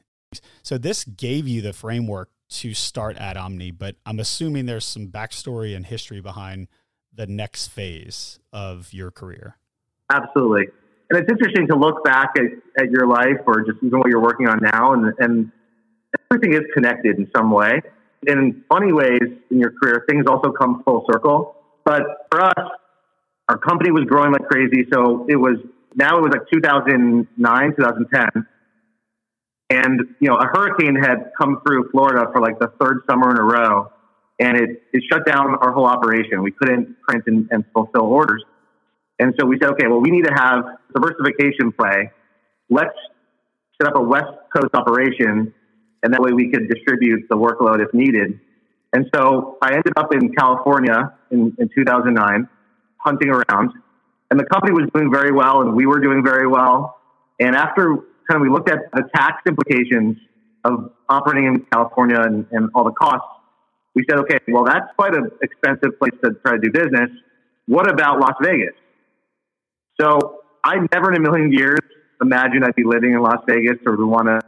So 0.62 0.78
this 0.78 1.04
gave 1.04 1.46
you 1.46 1.60
the 1.62 1.72
framework 1.72 2.30
to 2.48 2.74
start 2.74 3.16
Adomni, 3.16 3.76
but 3.76 3.96
I'm 4.04 4.18
assuming 4.18 4.66
there's 4.66 4.84
some 4.84 5.08
backstory 5.08 5.76
and 5.76 5.86
history 5.86 6.20
behind 6.20 6.66
the 7.14 7.26
next 7.26 7.68
phase 7.68 8.40
of 8.52 8.92
your 8.92 9.10
career. 9.10 9.56
Absolutely. 10.12 10.66
And 11.10 11.18
it's 11.18 11.30
interesting 11.30 11.66
to 11.68 11.76
look 11.76 12.04
back 12.04 12.30
at, 12.36 12.82
at 12.82 12.90
your 12.90 13.06
life 13.06 13.40
or 13.46 13.64
just 13.64 13.78
even 13.82 13.98
what 13.98 14.08
you're 14.08 14.22
working 14.22 14.48
on 14.48 14.60
now 14.62 14.92
and, 14.92 15.12
and 15.18 15.52
everything 16.30 16.54
is 16.54 16.62
connected 16.74 17.18
in 17.18 17.30
some 17.36 17.50
way. 17.50 17.82
In 18.26 18.64
funny 18.68 18.92
ways 18.92 19.20
in 19.50 19.58
your 19.58 19.72
career, 19.72 20.04
things 20.08 20.26
also 20.28 20.52
come 20.52 20.82
full 20.84 21.06
circle. 21.10 21.56
But 21.90 22.02
for 22.30 22.40
us, 22.40 22.70
our 23.48 23.58
company 23.58 23.90
was 23.90 24.04
growing 24.04 24.30
like 24.30 24.46
crazy. 24.46 24.86
So 24.92 25.26
it 25.28 25.34
was 25.34 25.56
now 25.96 26.18
it 26.18 26.22
was 26.22 26.30
like 26.30 26.46
2009, 26.52 27.74
2010. 27.76 28.46
And, 29.70 30.00
you 30.20 30.28
know, 30.28 30.36
a 30.36 30.46
hurricane 30.46 30.94
had 30.94 31.32
come 31.36 31.60
through 31.66 31.90
Florida 31.90 32.30
for 32.32 32.40
like 32.40 32.60
the 32.60 32.70
third 32.80 33.00
summer 33.10 33.32
in 33.32 33.38
a 33.38 33.42
row 33.42 33.90
and 34.38 34.56
it, 34.56 34.82
it 34.92 35.02
shut 35.10 35.26
down 35.26 35.56
our 35.60 35.72
whole 35.72 35.86
operation. 35.86 36.44
We 36.44 36.52
couldn't 36.52 36.94
print 37.02 37.24
and, 37.26 37.48
and 37.50 37.64
fulfill 37.72 38.04
orders. 38.04 38.44
And 39.18 39.34
so 39.40 39.44
we 39.44 39.58
said, 39.60 39.70
okay, 39.72 39.88
well, 39.88 40.00
we 40.00 40.12
need 40.12 40.26
to 40.26 40.32
have 40.32 40.62
diversification 40.94 41.72
play. 41.72 42.12
Let's 42.70 42.94
set 43.82 43.90
up 43.90 43.96
a 43.96 44.00
West 44.00 44.30
Coast 44.54 44.74
operation, 44.74 45.52
and 46.04 46.14
that 46.14 46.20
way 46.20 46.30
we 46.32 46.52
could 46.52 46.68
distribute 46.68 47.26
the 47.28 47.36
workload 47.36 47.84
if 47.84 47.92
needed. 47.92 48.38
And 48.92 49.06
so 49.14 49.56
I 49.62 49.74
ended 49.74 49.92
up 49.96 50.12
in 50.12 50.32
California 50.32 51.12
in, 51.30 51.54
in 51.58 51.70
2009, 51.74 52.48
hunting 52.96 53.30
around, 53.30 53.72
and 54.30 54.38
the 54.38 54.44
company 54.44 54.72
was 54.72 54.88
doing 54.94 55.12
very 55.12 55.32
well, 55.32 55.60
and 55.60 55.74
we 55.74 55.86
were 55.86 56.00
doing 56.00 56.24
very 56.24 56.46
well. 56.46 56.98
And 57.38 57.56
after 57.56 57.96
kind 58.28 58.36
of 58.36 58.42
we 58.42 58.48
looked 58.48 58.70
at 58.70 58.90
the 58.92 59.02
tax 59.14 59.42
implications 59.46 60.16
of 60.64 60.92
operating 61.08 61.46
in 61.46 61.66
California 61.72 62.20
and, 62.20 62.46
and 62.52 62.70
all 62.74 62.84
the 62.84 62.92
costs, 62.92 63.26
we 63.94 64.04
said, 64.08 64.18
okay, 64.20 64.38
well, 64.48 64.64
that's 64.64 64.86
quite 64.96 65.16
an 65.16 65.30
expensive 65.42 65.98
place 65.98 66.12
to 66.22 66.32
try 66.44 66.52
to 66.52 66.58
do 66.58 66.70
business. 66.70 67.10
What 67.66 67.90
about 67.90 68.20
Las 68.20 68.34
Vegas? 68.40 68.74
So 70.00 70.42
I 70.64 70.76
never 70.92 71.12
in 71.12 71.16
a 71.16 71.20
million 71.20 71.52
years 71.52 71.80
imagined 72.22 72.64
I'd 72.64 72.74
be 72.76 72.84
living 72.84 73.14
in 73.14 73.20
Las 73.20 73.42
Vegas 73.48 73.78
or 73.86 73.96
would 73.96 74.06
want 74.06 74.26
to 74.26 74.40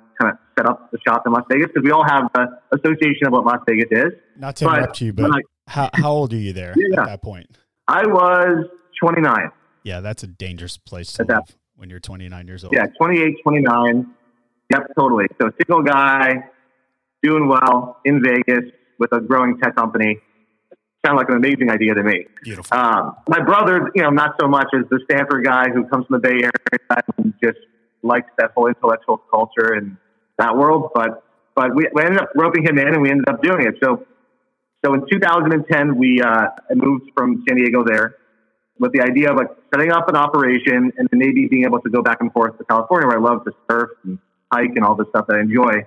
set 0.59 0.67
up 0.67 0.91
the 0.91 0.99
shop 1.07 1.23
in 1.27 1.33
Las 1.33 1.45
Vegas 1.51 1.69
because 1.69 1.85
we 1.85 1.91
all 1.91 2.05
have 2.05 2.25
the 2.35 2.47
association 2.73 3.27
of 3.27 3.33
what 3.33 3.45
Las 3.45 3.61
Vegas 3.69 3.89
is. 3.91 4.13
Not 4.37 4.57
to 4.57 4.67
interrupt 4.67 5.01
you, 5.01 5.13
but 5.13 5.31
I, 5.31 5.41
how, 5.67 5.91
how 5.95 6.11
old 6.11 6.33
are 6.33 6.37
you 6.37 6.53
there 6.53 6.75
yeah, 6.77 7.01
at 7.01 7.07
that 7.07 7.23
point? 7.23 7.59
I 7.89 8.07
was 8.07 8.67
29. 9.01 9.51
Yeah, 9.85 10.01
that's 10.01 10.23
a 10.23 10.27
dangerous 10.27 10.77
place 10.77 11.13
to 11.15 11.23
live 11.23 11.29
that. 11.29 11.55
when 11.77 11.91
you're 11.91 12.01
29 12.01 12.47
years 12.47 12.65
old. 12.65 12.73
Yeah, 12.75 12.87
28, 12.99 13.37
29. 13.43 14.07
Yep, 14.73 14.87
totally. 14.97 15.27
So 15.41 15.51
single 15.59 15.83
guy, 15.83 16.45
doing 17.23 17.49
well 17.49 17.99
in 18.05 18.23
Vegas 18.23 18.71
with 18.99 19.13
a 19.13 19.21
growing 19.21 19.59
tech 19.59 19.77
company. 19.77 20.19
Sound 21.05 21.19
like 21.19 21.29
an 21.29 21.37
amazing 21.37 21.71
idea 21.71 21.95
to 21.95 22.03
me. 22.03 22.27
Beautiful. 22.45 22.77
Um, 22.77 23.17
my 23.29 23.41
brother, 23.41 23.91
you 23.95 24.03
know, 24.03 24.11
not 24.11 24.37
so 24.41 24.47
much 24.47 24.69
as 24.73 24.89
the 24.89 25.01
Stanford 25.05 25.45
guy 25.45 25.65
who 25.75 25.85
comes 25.89 26.07
from 26.07 26.21
the 26.21 26.29
Bay 26.29 26.35
Area 26.35 27.03
and 27.19 27.35
just 27.43 27.59
likes 28.03 28.31
that 28.39 28.53
whole 28.55 28.69
intellectual 28.69 29.19
culture 29.31 29.75
and 29.75 29.97
that 30.39 30.57
world. 30.57 30.91
But 30.95 31.25
but 31.55 31.75
we, 31.75 31.89
we 31.93 32.03
ended 32.03 32.21
up 32.21 32.31
roping 32.35 32.65
him 32.65 32.79
in 32.79 32.89
and 32.89 33.03
we 33.03 33.11
ended 33.11 33.29
up 33.29 33.43
doing 33.43 33.67
it. 33.67 33.75
So 33.83 34.07
so 34.85 34.95
in 34.95 35.05
2010 35.11 35.97
we 35.97 36.21
uh, 36.21 36.47
moved 36.75 37.11
from 37.17 37.45
San 37.49 37.57
Diego 37.57 37.85
there 37.85 38.17
with 38.79 38.93
the 38.93 39.01
idea 39.01 39.31
of 39.31 39.37
like 39.37 39.49
setting 39.73 39.93
up 39.93 40.09
an 40.09 40.17
operation 40.17 40.93
and 40.97 41.09
maybe 41.13 41.47
being 41.47 41.65
able 41.65 41.81
to 41.81 41.91
go 41.91 42.03
back 42.03 42.19
and 42.21 42.33
forth 42.33 42.59
to 42.59 42.65
California 42.65 43.07
where 43.07 43.19
I 43.19 43.21
love 43.21 43.45
to 43.45 43.53
surf 43.71 43.91
and 44.05 44.19
hike 44.53 44.73
and 44.75 44.85
all 44.85 44.97
this 44.97 45.07
stuff 45.11 45.27
that 45.29 45.37
I 45.37 45.41
enjoy. 45.41 45.87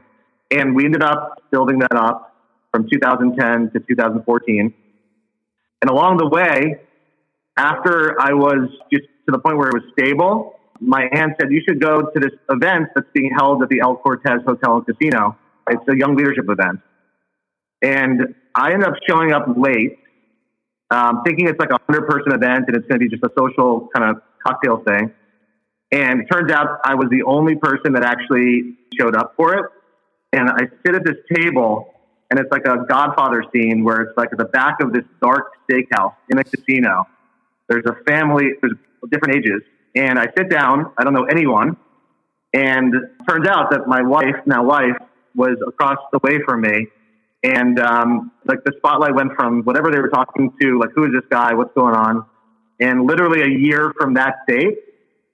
And 0.51 0.75
we 0.75 0.85
ended 0.85 1.03
up 1.03 1.43
building 1.51 1.79
that 1.79 1.95
up 1.95 2.35
from 2.71 2.87
2010 2.89 3.71
to 3.71 3.79
2014. 3.87 4.73
And 5.81 5.91
along 5.91 6.17
the 6.17 6.27
way, 6.27 6.81
after 7.57 8.19
I 8.19 8.33
was 8.33 8.69
just 8.91 9.05
to 9.25 9.31
the 9.31 9.39
point 9.39 9.57
where 9.57 9.69
it 9.69 9.73
was 9.73 9.83
stable, 9.97 10.54
my 10.79 11.07
aunt 11.11 11.33
said, 11.39 11.51
You 11.51 11.61
should 11.67 11.79
go 11.79 12.01
to 12.01 12.19
this 12.19 12.31
event 12.49 12.89
that's 12.95 13.07
being 13.13 13.31
held 13.37 13.61
at 13.63 13.69
the 13.69 13.79
El 13.79 13.95
Cortez 13.97 14.41
Hotel 14.45 14.77
and 14.77 14.85
Casino. 14.85 15.37
It's 15.69 15.83
a 15.89 15.97
young 15.97 16.15
leadership 16.15 16.45
event. 16.49 16.81
And 17.81 18.35
I 18.53 18.73
ended 18.73 18.87
up 18.87 18.95
showing 19.07 19.31
up 19.31 19.45
late, 19.57 19.99
um, 20.91 21.21
thinking 21.25 21.47
it's 21.47 21.59
like 21.59 21.69
a 21.69 21.79
100 21.87 22.07
person 22.07 22.33
event 22.33 22.65
and 22.67 22.77
it's 22.77 22.87
going 22.87 22.99
to 22.99 23.05
be 23.05 23.09
just 23.09 23.23
a 23.23 23.29
social 23.37 23.89
kind 23.95 24.15
of 24.15 24.21
cocktail 24.45 24.83
thing. 24.83 25.11
And 25.91 26.21
it 26.21 26.25
turns 26.31 26.51
out 26.51 26.79
I 26.83 26.95
was 26.95 27.07
the 27.09 27.23
only 27.23 27.55
person 27.55 27.93
that 27.93 28.03
actually 28.03 28.77
showed 28.99 29.15
up 29.15 29.33
for 29.35 29.53
it. 29.53 29.65
And 30.33 30.49
I 30.49 30.67
sit 30.85 30.95
at 30.95 31.03
this 31.05 31.17
table 31.33 31.93
and 32.29 32.39
it's 32.39 32.51
like 32.51 32.65
a 32.65 32.85
Godfather 32.87 33.43
scene 33.53 33.83
where 33.83 34.01
it's 34.01 34.17
like 34.17 34.29
at 34.31 34.37
the 34.37 34.45
back 34.45 34.81
of 34.81 34.93
this 34.93 35.03
dark 35.21 35.53
steakhouse 35.69 36.15
in 36.29 36.37
a 36.37 36.43
casino. 36.43 37.07
There's 37.69 37.85
a 37.85 37.95
family, 38.07 38.49
there's 38.61 38.73
different 39.09 39.35
ages, 39.35 39.61
and 39.95 40.19
I 40.19 40.27
sit 40.37 40.49
down. 40.49 40.91
I 40.97 41.03
don't 41.03 41.13
know 41.13 41.25
anyone, 41.25 41.77
and 42.53 42.93
turns 43.27 43.47
out 43.47 43.71
that 43.71 43.87
my 43.87 44.01
wife, 44.01 44.35
now 44.45 44.63
wife, 44.63 44.97
was 45.35 45.57
across 45.67 45.97
the 46.11 46.19
way 46.23 46.39
from 46.45 46.61
me, 46.61 46.87
and 47.43 47.79
um, 47.79 48.31
like 48.45 48.63
the 48.63 48.73
spotlight 48.77 49.15
went 49.15 49.33
from 49.35 49.63
whatever 49.63 49.91
they 49.91 49.99
were 49.99 50.09
talking 50.09 50.53
to, 50.61 50.79
like 50.79 50.89
who 50.95 51.05
is 51.05 51.11
this 51.11 51.29
guy, 51.29 51.53
what's 51.53 51.73
going 51.73 51.95
on, 51.95 52.25
and 52.79 53.05
literally 53.05 53.41
a 53.41 53.59
year 53.59 53.93
from 53.99 54.15
that 54.15 54.35
date, 54.47 54.77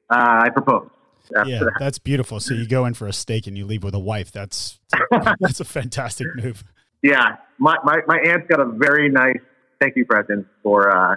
uh, 0.10 0.42
I 0.46 0.50
proposed. 0.50 0.90
Yeah, 1.46 1.60
that. 1.60 1.74
that's 1.80 2.00
beautiful. 2.00 2.42
So 2.42 2.54
you 2.54 2.68
go 2.68 2.86
in 2.86 2.94
for 2.94 3.08
a 3.08 3.14
steak 3.14 3.48
and 3.48 3.58
you 3.58 3.66
leave 3.66 3.84
with 3.84 3.94
a 3.94 4.00
wife. 4.00 4.32
That's 4.32 4.80
that's 5.40 5.62
a 5.62 5.66
fantastic 5.66 6.28
move 6.36 6.66
yeah, 7.02 7.38
my, 7.58 7.78
my, 7.84 8.00
my 8.08 8.20
aunt's 8.20 8.48
got 8.48 8.60
a 8.60 8.66
very 8.66 9.10
nice 9.10 9.40
thank 9.80 9.96
you 9.96 10.06
present 10.06 10.46
for, 10.64 10.96
uh, 10.96 11.16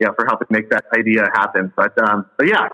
yeah, 0.00 0.08
for 0.16 0.24
helping 0.26 0.48
make 0.50 0.70
that 0.70 0.84
idea 0.96 1.28
happen. 1.34 1.72
But, 1.76 1.96
um, 2.02 2.26
but 2.38 2.48
yeah, 2.48 2.68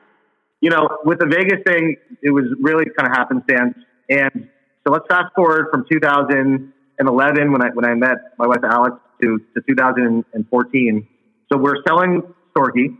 you 0.60 0.70
know, 0.70 0.88
with 1.04 1.18
the 1.18 1.26
Vegas 1.26 1.60
thing, 1.66 1.96
it 2.22 2.30
was 2.30 2.44
really 2.60 2.84
kind 2.96 3.10
of 3.10 3.16
happenstance. 3.16 3.74
And 4.08 4.48
so 4.86 4.92
let's 4.92 5.04
fast 5.08 5.34
forward 5.34 5.66
from 5.70 5.84
2011 5.90 7.52
when 7.52 7.62
I, 7.62 7.68
when 7.70 7.84
I 7.84 7.94
met 7.94 8.18
my 8.38 8.46
wife, 8.46 8.62
Alex, 8.64 8.96
to, 9.22 9.38
to 9.54 9.62
2014. 9.68 11.08
So 11.52 11.58
we're 11.58 11.82
selling 11.86 12.22
Storky 12.56 12.96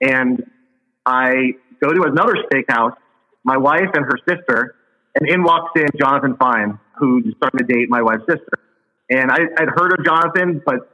and 0.00 0.44
I 1.06 1.54
go 1.80 1.92
to 1.92 2.02
another 2.02 2.34
steakhouse, 2.50 2.96
my 3.44 3.56
wife 3.56 3.90
and 3.94 4.04
her 4.04 4.18
sister, 4.28 4.74
and 5.14 5.28
in 5.28 5.42
walks 5.42 5.72
in 5.76 5.86
Jonathan 5.98 6.36
Fine, 6.36 6.78
who's 6.98 7.34
starting 7.36 7.58
to 7.58 7.64
date 7.64 7.88
my 7.88 8.02
wife's 8.02 8.26
sister. 8.28 8.58
And 9.10 9.30
I, 9.30 9.38
would 9.40 9.70
heard 9.70 9.98
of 9.98 10.04
Jonathan, 10.04 10.62
but 10.64 10.90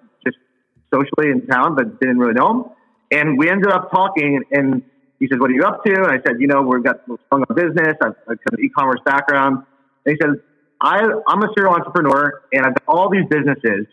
socially 0.93 1.31
in 1.31 1.47
town, 1.47 1.75
but 1.75 2.01
didn't 2.01 2.19
really 2.19 2.35
know 2.35 2.51
him. 2.51 2.65
And 3.11 3.39
we 3.39 3.51
ended 3.51 3.71
up 3.71 3.91
talking, 3.91 4.43
and 4.51 4.83
he 5.19 5.29
said, 5.29 5.41
"What 5.41 5.51
are 5.51 5.55
you 5.55 5.65
up 5.65 5.85
to?" 5.85 5.93
And 5.93 6.07
I 6.07 6.19
said, 6.27 6.41
"You 6.41 6.47
know, 6.47 6.63
we've 6.63 6.83
got 6.83 7.07
we're 7.09 7.17
strong 7.27 7.45
on 7.49 7.57
business. 7.57 7.95
I've, 8.03 8.17
got 8.27 8.53
an 8.53 8.65
e-commerce 8.65 9.01
background." 9.05 9.65
And 10.05 10.17
he 10.17 10.19
said, 10.21 10.41
I, 10.81 11.01
"I'm 11.29 11.43
a 11.43 11.49
serial 11.57 11.75
entrepreneur, 11.75 12.43
and 12.53 12.67
I've 12.67 12.75
got 12.75 12.85
all 12.89 13.11
these 13.11 13.27
businesses. 13.29 13.87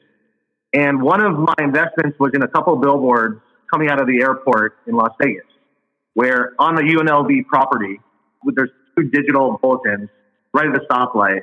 And 0.74 1.02
one 1.02 1.22
of 1.22 1.38
my 1.38 1.54
investments 1.60 2.18
was 2.20 2.32
in 2.34 2.44
a 2.44 2.48
couple 2.48 2.76
billboards 2.78 3.42
coming 3.72 3.90
out 3.90 4.02
of 4.02 4.08
the 4.08 4.22
airport 4.22 4.78
in 4.88 4.96
Las 4.96 5.12
Vegas, 5.22 5.46
where 6.14 6.54
on 6.60 6.76
the 6.76 6.82
UNLV 6.82 7.46
property, 7.48 8.00
there's 8.56 8.70
two 8.98 9.10
digital 9.10 9.60
bulletins 9.62 10.10
right 10.54 10.68
at 10.68 10.74
the 10.74 10.86
stoplight. 10.90 11.42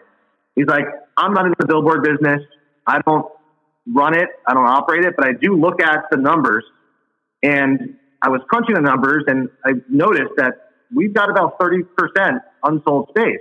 He's 0.55 0.67
like, 0.67 0.87
I'm 1.17 1.33
not 1.35 1.47
in 1.47 1.55
the 1.59 1.67
billboard 1.67 2.03
business. 2.03 2.43
I 2.87 3.01
don't 3.07 3.27
run 3.95 4.15
it, 4.15 4.29
I 4.47 4.55
don't 4.55 4.67
operate 4.67 5.05
it, 5.05 5.15
but 5.17 5.27
I 5.27 5.33
do 5.33 5.57
look 5.57 5.83
at 5.83 6.05
the 6.11 6.17
numbers. 6.17 6.65
And 7.43 7.97
I 8.23 8.29
was 8.29 8.41
crunching 8.49 8.75
the 8.75 8.81
numbers 8.81 9.25
and 9.27 9.49
I 9.65 9.73
noticed 9.89 10.33
that 10.37 10.71
we've 10.95 11.15
got 11.15 11.31
about 11.31 11.59
30% 11.59 11.85
unsold 12.65 13.11
space. 13.11 13.41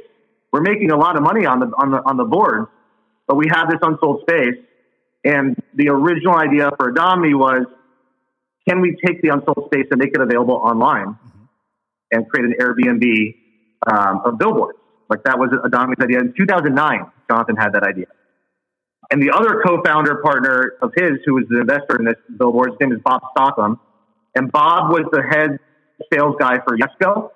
We're 0.51 0.61
making 0.61 0.91
a 0.91 0.97
lot 0.97 1.15
of 1.15 1.23
money 1.23 1.45
on 1.45 1.59
the, 1.59 1.67
on 1.77 1.91
the, 1.91 1.97
on 1.97 2.17
the 2.17 2.25
boards. 2.25 2.69
but 3.27 3.35
we 3.35 3.47
have 3.51 3.69
this 3.69 3.79
unsold 3.81 4.21
space. 4.21 4.55
And 5.23 5.61
the 5.73 5.89
original 5.89 6.35
idea 6.35 6.69
for 6.77 6.93
Adomni 6.93 7.37
was, 7.37 7.65
can 8.67 8.81
we 8.81 8.95
take 9.05 9.21
the 9.21 9.29
unsold 9.29 9.69
space 9.73 9.87
and 9.91 9.99
make 9.99 10.13
it 10.13 10.21
available 10.21 10.55
online 10.55 11.07
mm-hmm. 11.07 11.43
and 12.11 12.27
create 12.29 12.45
an 12.45 12.55
Airbnb 12.59 13.35
um, 13.91 14.21
of 14.25 14.37
billboards? 14.37 14.77
Like 15.09 15.23
that 15.23 15.39
was 15.39 15.49
Adomni's 15.49 16.01
idea. 16.01 16.19
In 16.19 16.33
2009, 16.37 17.11
Jonathan 17.29 17.55
had 17.55 17.73
that 17.73 17.83
idea. 17.83 18.07
And 19.09 19.21
the 19.21 19.31
other 19.31 19.61
co-founder 19.65 20.21
partner 20.23 20.73
of 20.81 20.91
his, 20.95 21.19
who 21.25 21.35
was 21.35 21.45
the 21.49 21.61
investor 21.61 21.97
in 21.97 22.05
this 22.05 22.15
billboard, 22.37 22.71
his 22.71 22.79
name 22.81 22.91
is 22.91 22.99
Bob 23.03 23.21
Stockham. 23.31 23.79
And 24.35 24.51
Bob 24.51 24.91
was 24.91 25.05
the 25.11 25.23
head 25.23 25.59
sales 26.13 26.35
guy 26.39 26.59
for 26.67 26.77
Yesco 26.77 27.31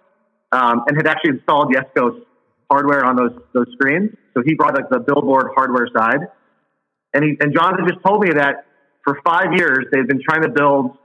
um, 0.52 0.84
and 0.88 0.98
had 0.98 1.08
actually 1.08 1.32
installed 1.32 1.74
Yesco's 1.74 2.22
hardware 2.70 3.04
on 3.06 3.16
those 3.16 3.32
those 3.54 3.68
screens. 3.74 4.12
So 4.34 4.44
he 4.46 4.54
brought 4.54 4.76
like 4.76 4.90
the 4.90 5.00
billboard 5.00 5.48
hardware 5.56 5.88
side. 5.96 6.28
And 7.14 7.24
he 7.24 7.38
and 7.40 7.54
Jonathan 7.54 7.86
just 7.88 8.04
told 8.06 8.22
me 8.22 8.32
that 8.34 8.66
for 9.04 9.20
five 9.26 9.54
years 9.56 9.86
they've 9.92 10.08
been 10.08 10.22
trying 10.22 10.44
to 10.44 10.50
build 10.50 10.98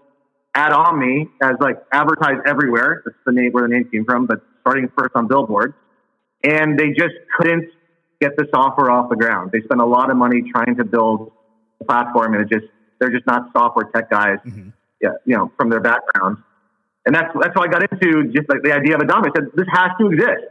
Adomni 0.57 1.29
as 1.43 1.55
like 1.61 1.77
advertise 1.93 2.39
everywhere. 2.47 3.03
That's 3.05 3.17
the 3.27 3.33
name 3.33 3.53
where 3.53 3.67
the 3.67 3.75
name 3.75 3.89
came 3.91 4.05
from, 4.05 4.27
but 4.27 4.41
starting 4.61 4.89
first 4.97 5.13
on 5.15 5.29
billboards. 5.29 5.75
And 6.45 6.79
they 6.79 6.91
just 6.91 7.15
couldn't 7.37 7.71
get 8.21 8.37
the 8.37 8.47
software 8.55 8.91
off 8.91 9.11
the 9.11 9.17
ground. 9.17 9.51
They 9.53 9.61
spend 9.63 9.81
a 9.81 9.87
lot 9.87 10.11
of 10.11 10.17
money 10.17 10.43
trying 10.51 10.77
to 10.77 10.85
build 10.85 11.33
a 11.81 11.85
platform 11.85 12.35
and 12.35 12.43
it 12.43 12.49
just 12.53 12.71
they're 12.99 13.11
just 13.11 13.27
not 13.27 13.51
software 13.57 13.91
tech 13.95 14.11
guys. 14.11 14.39
Mm-hmm. 14.47 14.71
Yeah, 15.01 15.11
you 15.27 15.37
know, 15.37 15.53
from 15.59 15.69
their 15.69 15.81
background. 15.81 16.39
And 17.05 17.15
that's 17.15 17.29
that's 17.41 17.55
how 17.55 17.63
I 17.63 17.69
got 17.69 17.83
into 17.83 18.33
just 18.33 18.49
like 18.49 18.63
the 18.63 18.73
idea 18.73 18.97
of 18.97 19.03
Adomni. 19.03 19.29
I 19.29 19.33
said 19.37 19.49
this 19.55 19.67
has 19.71 19.91
to 20.01 20.07
exist. 20.09 20.49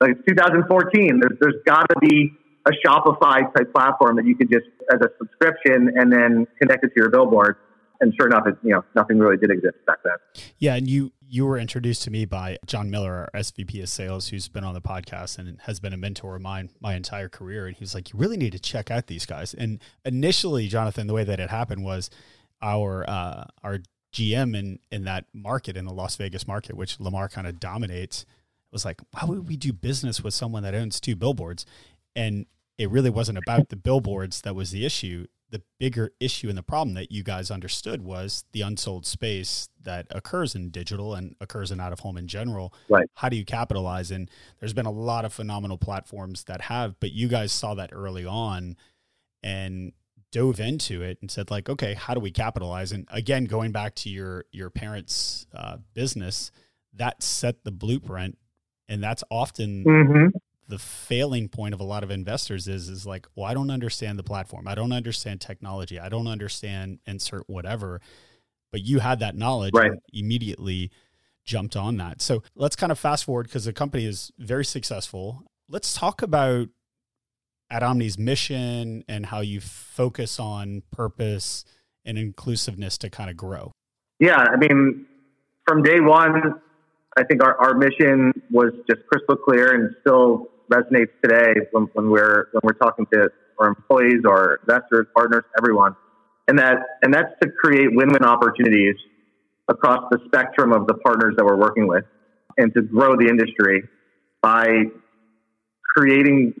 Like 0.00 0.12
it's 0.12 0.22
2014. 0.28 1.20
There's 1.20 1.38
there's 1.40 1.62
got 1.66 1.88
to 1.90 1.96
be 2.00 2.32
a 2.66 2.70
Shopify 2.70 3.52
type 3.54 3.72
platform 3.74 4.16
that 4.16 4.24
you 4.24 4.34
could 4.34 4.50
just 4.50 4.66
as 4.92 5.00
a 5.00 5.10
subscription 5.18 5.92
and 5.94 6.12
then 6.12 6.46
connect 6.60 6.84
it 6.84 6.88
to 6.88 6.94
your 6.96 7.10
billboard. 7.10 7.56
And 8.00 8.12
sure 8.18 8.26
enough, 8.26 8.46
it, 8.46 8.56
you 8.62 8.70
know, 8.70 8.84
nothing 8.96 9.18
really 9.18 9.36
did 9.36 9.50
exist 9.50 9.76
back 9.86 9.98
then. 10.04 10.14
Yeah, 10.58 10.74
and 10.74 10.88
you 10.88 11.12
you 11.34 11.44
were 11.44 11.58
introduced 11.58 12.04
to 12.04 12.12
me 12.12 12.24
by 12.24 12.56
John 12.64 12.88
Miller, 12.90 13.28
our 13.34 13.40
SVP 13.40 13.82
of 13.82 13.88
sales, 13.88 14.28
who's 14.28 14.46
been 14.46 14.62
on 14.62 14.72
the 14.72 14.80
podcast 14.80 15.36
and 15.36 15.58
has 15.62 15.80
been 15.80 15.92
a 15.92 15.96
mentor 15.96 16.36
of 16.36 16.42
mine 16.42 16.70
my 16.80 16.94
entire 16.94 17.28
career. 17.28 17.66
And 17.66 17.74
he 17.74 17.82
was 17.82 17.92
like, 17.92 18.12
"You 18.12 18.20
really 18.20 18.36
need 18.36 18.52
to 18.52 18.60
check 18.60 18.88
out 18.88 19.08
these 19.08 19.26
guys." 19.26 19.52
And 19.52 19.80
initially, 20.04 20.68
Jonathan, 20.68 21.08
the 21.08 21.12
way 21.12 21.24
that 21.24 21.40
it 21.40 21.50
happened 21.50 21.82
was 21.82 22.08
our 22.62 23.04
uh, 23.10 23.46
our 23.64 23.80
GM 24.12 24.56
in 24.56 24.78
in 24.92 25.02
that 25.06 25.24
market 25.34 25.76
in 25.76 25.86
the 25.86 25.92
Las 25.92 26.14
Vegas 26.14 26.46
market, 26.46 26.76
which 26.76 27.00
Lamar 27.00 27.28
kind 27.28 27.48
of 27.48 27.58
dominates, 27.58 28.24
was 28.70 28.84
like, 28.84 29.00
"Why 29.10 29.24
would 29.24 29.48
we 29.48 29.56
do 29.56 29.72
business 29.72 30.22
with 30.22 30.34
someone 30.34 30.62
that 30.62 30.76
owns 30.76 31.00
two 31.00 31.16
billboards?" 31.16 31.66
And 32.14 32.46
it 32.78 32.90
really 32.90 33.10
wasn't 33.10 33.38
about 33.38 33.70
the 33.70 33.76
billboards 33.76 34.42
that 34.42 34.54
was 34.54 34.70
the 34.70 34.86
issue. 34.86 35.26
The 35.50 35.62
bigger 35.78 36.12
issue 36.18 36.48
and 36.48 36.58
the 36.58 36.62
problem 36.62 36.94
that 36.94 37.12
you 37.12 37.22
guys 37.22 37.50
understood 37.50 38.02
was 38.02 38.44
the 38.52 38.62
unsold 38.62 39.06
space 39.06 39.68
that 39.82 40.06
occurs 40.10 40.54
in 40.54 40.70
digital 40.70 41.14
and 41.14 41.36
occurs 41.40 41.70
in 41.70 41.80
out 41.80 41.92
of 41.92 42.00
home 42.00 42.16
in 42.16 42.26
general. 42.26 42.74
Right. 42.88 43.08
How 43.14 43.28
do 43.28 43.36
you 43.36 43.44
capitalize? 43.44 44.10
And 44.10 44.30
there's 44.58 44.72
been 44.72 44.86
a 44.86 44.90
lot 44.90 45.24
of 45.24 45.32
phenomenal 45.32 45.78
platforms 45.78 46.44
that 46.44 46.62
have, 46.62 46.98
but 46.98 47.12
you 47.12 47.28
guys 47.28 47.52
saw 47.52 47.74
that 47.74 47.90
early 47.92 48.26
on 48.26 48.76
and 49.42 49.92
dove 50.32 50.58
into 50.58 51.02
it 51.02 51.18
and 51.20 51.30
said 51.30 51.50
like, 51.50 51.68
okay, 51.68 51.94
how 51.94 52.14
do 52.14 52.20
we 52.20 52.32
capitalize? 52.32 52.90
And 52.90 53.06
again, 53.12 53.44
going 53.44 53.70
back 53.70 53.94
to 53.96 54.10
your 54.10 54.46
your 54.50 54.70
parents' 54.70 55.46
uh, 55.54 55.76
business, 55.92 56.50
that 56.94 57.22
set 57.22 57.62
the 57.62 57.70
blueprint, 57.70 58.38
and 58.88 59.02
that's 59.02 59.22
often 59.30 59.84
mm-hmm 59.84 60.38
the 60.68 60.78
failing 60.78 61.48
point 61.48 61.74
of 61.74 61.80
a 61.80 61.84
lot 61.84 62.02
of 62.02 62.10
investors 62.10 62.68
is 62.68 62.88
is 62.88 63.06
like, 63.06 63.26
well, 63.34 63.46
I 63.46 63.54
don't 63.54 63.70
understand 63.70 64.18
the 64.18 64.22
platform. 64.22 64.66
I 64.66 64.74
don't 64.74 64.92
understand 64.92 65.40
technology. 65.40 65.98
I 65.98 66.08
don't 66.08 66.26
understand 66.26 67.00
insert 67.06 67.44
whatever. 67.48 68.00
But 68.72 68.82
you 68.82 68.98
had 68.98 69.20
that 69.20 69.36
knowledge 69.36 69.72
right. 69.74 69.90
and 69.90 70.00
immediately 70.12 70.90
jumped 71.44 71.76
on 71.76 71.96
that. 71.98 72.22
So 72.22 72.42
let's 72.56 72.76
kind 72.76 72.90
of 72.90 72.98
fast 72.98 73.24
forward 73.24 73.46
because 73.46 73.66
the 73.66 73.72
company 73.72 74.06
is 74.06 74.32
very 74.38 74.64
successful. 74.64 75.44
Let's 75.68 75.94
talk 75.94 76.22
about 76.22 76.68
Adomni's 77.72 78.18
mission 78.18 79.04
and 79.08 79.26
how 79.26 79.40
you 79.40 79.60
focus 79.60 80.40
on 80.40 80.82
purpose 80.90 81.64
and 82.04 82.18
inclusiveness 82.18 82.98
to 82.98 83.10
kind 83.10 83.30
of 83.30 83.36
grow. 83.36 83.72
Yeah, 84.18 84.36
I 84.38 84.56
mean, 84.56 85.06
from 85.66 85.82
day 85.82 86.00
one, 86.00 86.60
I 87.16 87.24
think 87.24 87.42
our, 87.42 87.56
our 87.58 87.74
mission 87.74 88.32
was 88.50 88.72
just 88.88 89.06
crystal 89.06 89.36
clear 89.36 89.74
and 89.74 89.94
still 90.00 90.48
resonates 90.72 91.10
today 91.22 91.60
when, 91.72 91.84
when 91.92 92.10
we're 92.10 92.48
when 92.52 92.60
we're 92.62 92.72
talking 92.72 93.06
to 93.12 93.30
our 93.58 93.68
employees, 93.68 94.22
our 94.28 94.60
investors, 94.62 95.06
partners, 95.14 95.44
everyone, 95.58 95.94
and 96.48 96.58
that 96.58 96.76
and 97.02 97.12
that's 97.12 97.32
to 97.42 97.50
create 97.50 97.88
win-win 97.92 98.24
opportunities 98.24 98.96
across 99.68 100.04
the 100.10 100.18
spectrum 100.26 100.72
of 100.72 100.86
the 100.86 100.94
partners 100.94 101.34
that 101.36 101.44
we're 101.44 101.58
working 101.58 101.86
with, 101.86 102.04
and 102.58 102.72
to 102.74 102.82
grow 102.82 103.16
the 103.16 103.26
industry 103.28 103.82
by 104.42 104.84
creating 105.96 106.54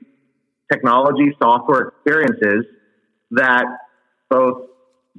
technology 0.72 1.34
software 1.42 1.88
experiences 1.88 2.64
that 3.30 3.64
both 4.30 4.68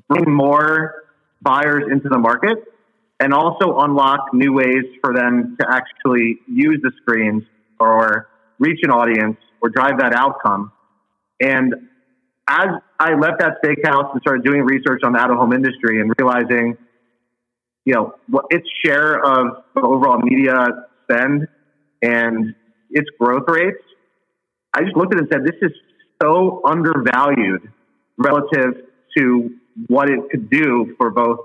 bring 0.09 0.33
more 0.33 1.03
buyers 1.41 1.83
into 1.91 2.09
the 2.09 2.17
market 2.17 2.57
and 3.19 3.33
also 3.33 3.79
unlock 3.79 4.33
new 4.33 4.51
ways 4.51 4.83
for 5.01 5.13
them 5.13 5.55
to 5.59 5.67
actually 5.69 6.37
use 6.47 6.79
the 6.81 6.91
screens 7.01 7.43
or 7.79 8.27
reach 8.59 8.79
an 8.83 8.91
audience 8.91 9.37
or 9.61 9.69
drive 9.69 9.99
that 9.99 10.13
outcome. 10.13 10.71
And 11.41 11.73
as 12.47 12.67
I 12.99 13.15
left 13.15 13.39
that 13.39 13.61
steakhouse 13.63 14.11
and 14.13 14.21
started 14.21 14.43
doing 14.43 14.61
research 14.61 15.01
on 15.03 15.13
the 15.13 15.19
out 15.19 15.31
of 15.31 15.37
home 15.37 15.53
industry 15.53 15.99
and 15.99 16.13
realizing, 16.19 16.77
you 17.85 17.93
know, 17.93 18.15
what 18.27 18.45
its 18.49 18.67
share 18.83 19.15
of 19.15 19.63
the 19.73 19.81
overall 19.81 20.19
media 20.19 20.67
spend 21.03 21.47
and 22.01 22.55
its 22.91 23.09
growth 23.19 23.45
rates, 23.47 23.81
I 24.73 24.83
just 24.83 24.95
looked 24.95 25.13
at 25.13 25.21
it 25.21 25.23
and 25.23 25.29
said, 25.31 25.43
this 25.43 25.59
is 25.61 25.75
so 26.21 26.61
undervalued 26.65 27.71
relative 28.17 28.85
to 29.17 29.49
what 29.87 30.09
it 30.09 30.19
could 30.29 30.49
do 30.49 30.93
for 30.97 31.09
both 31.09 31.39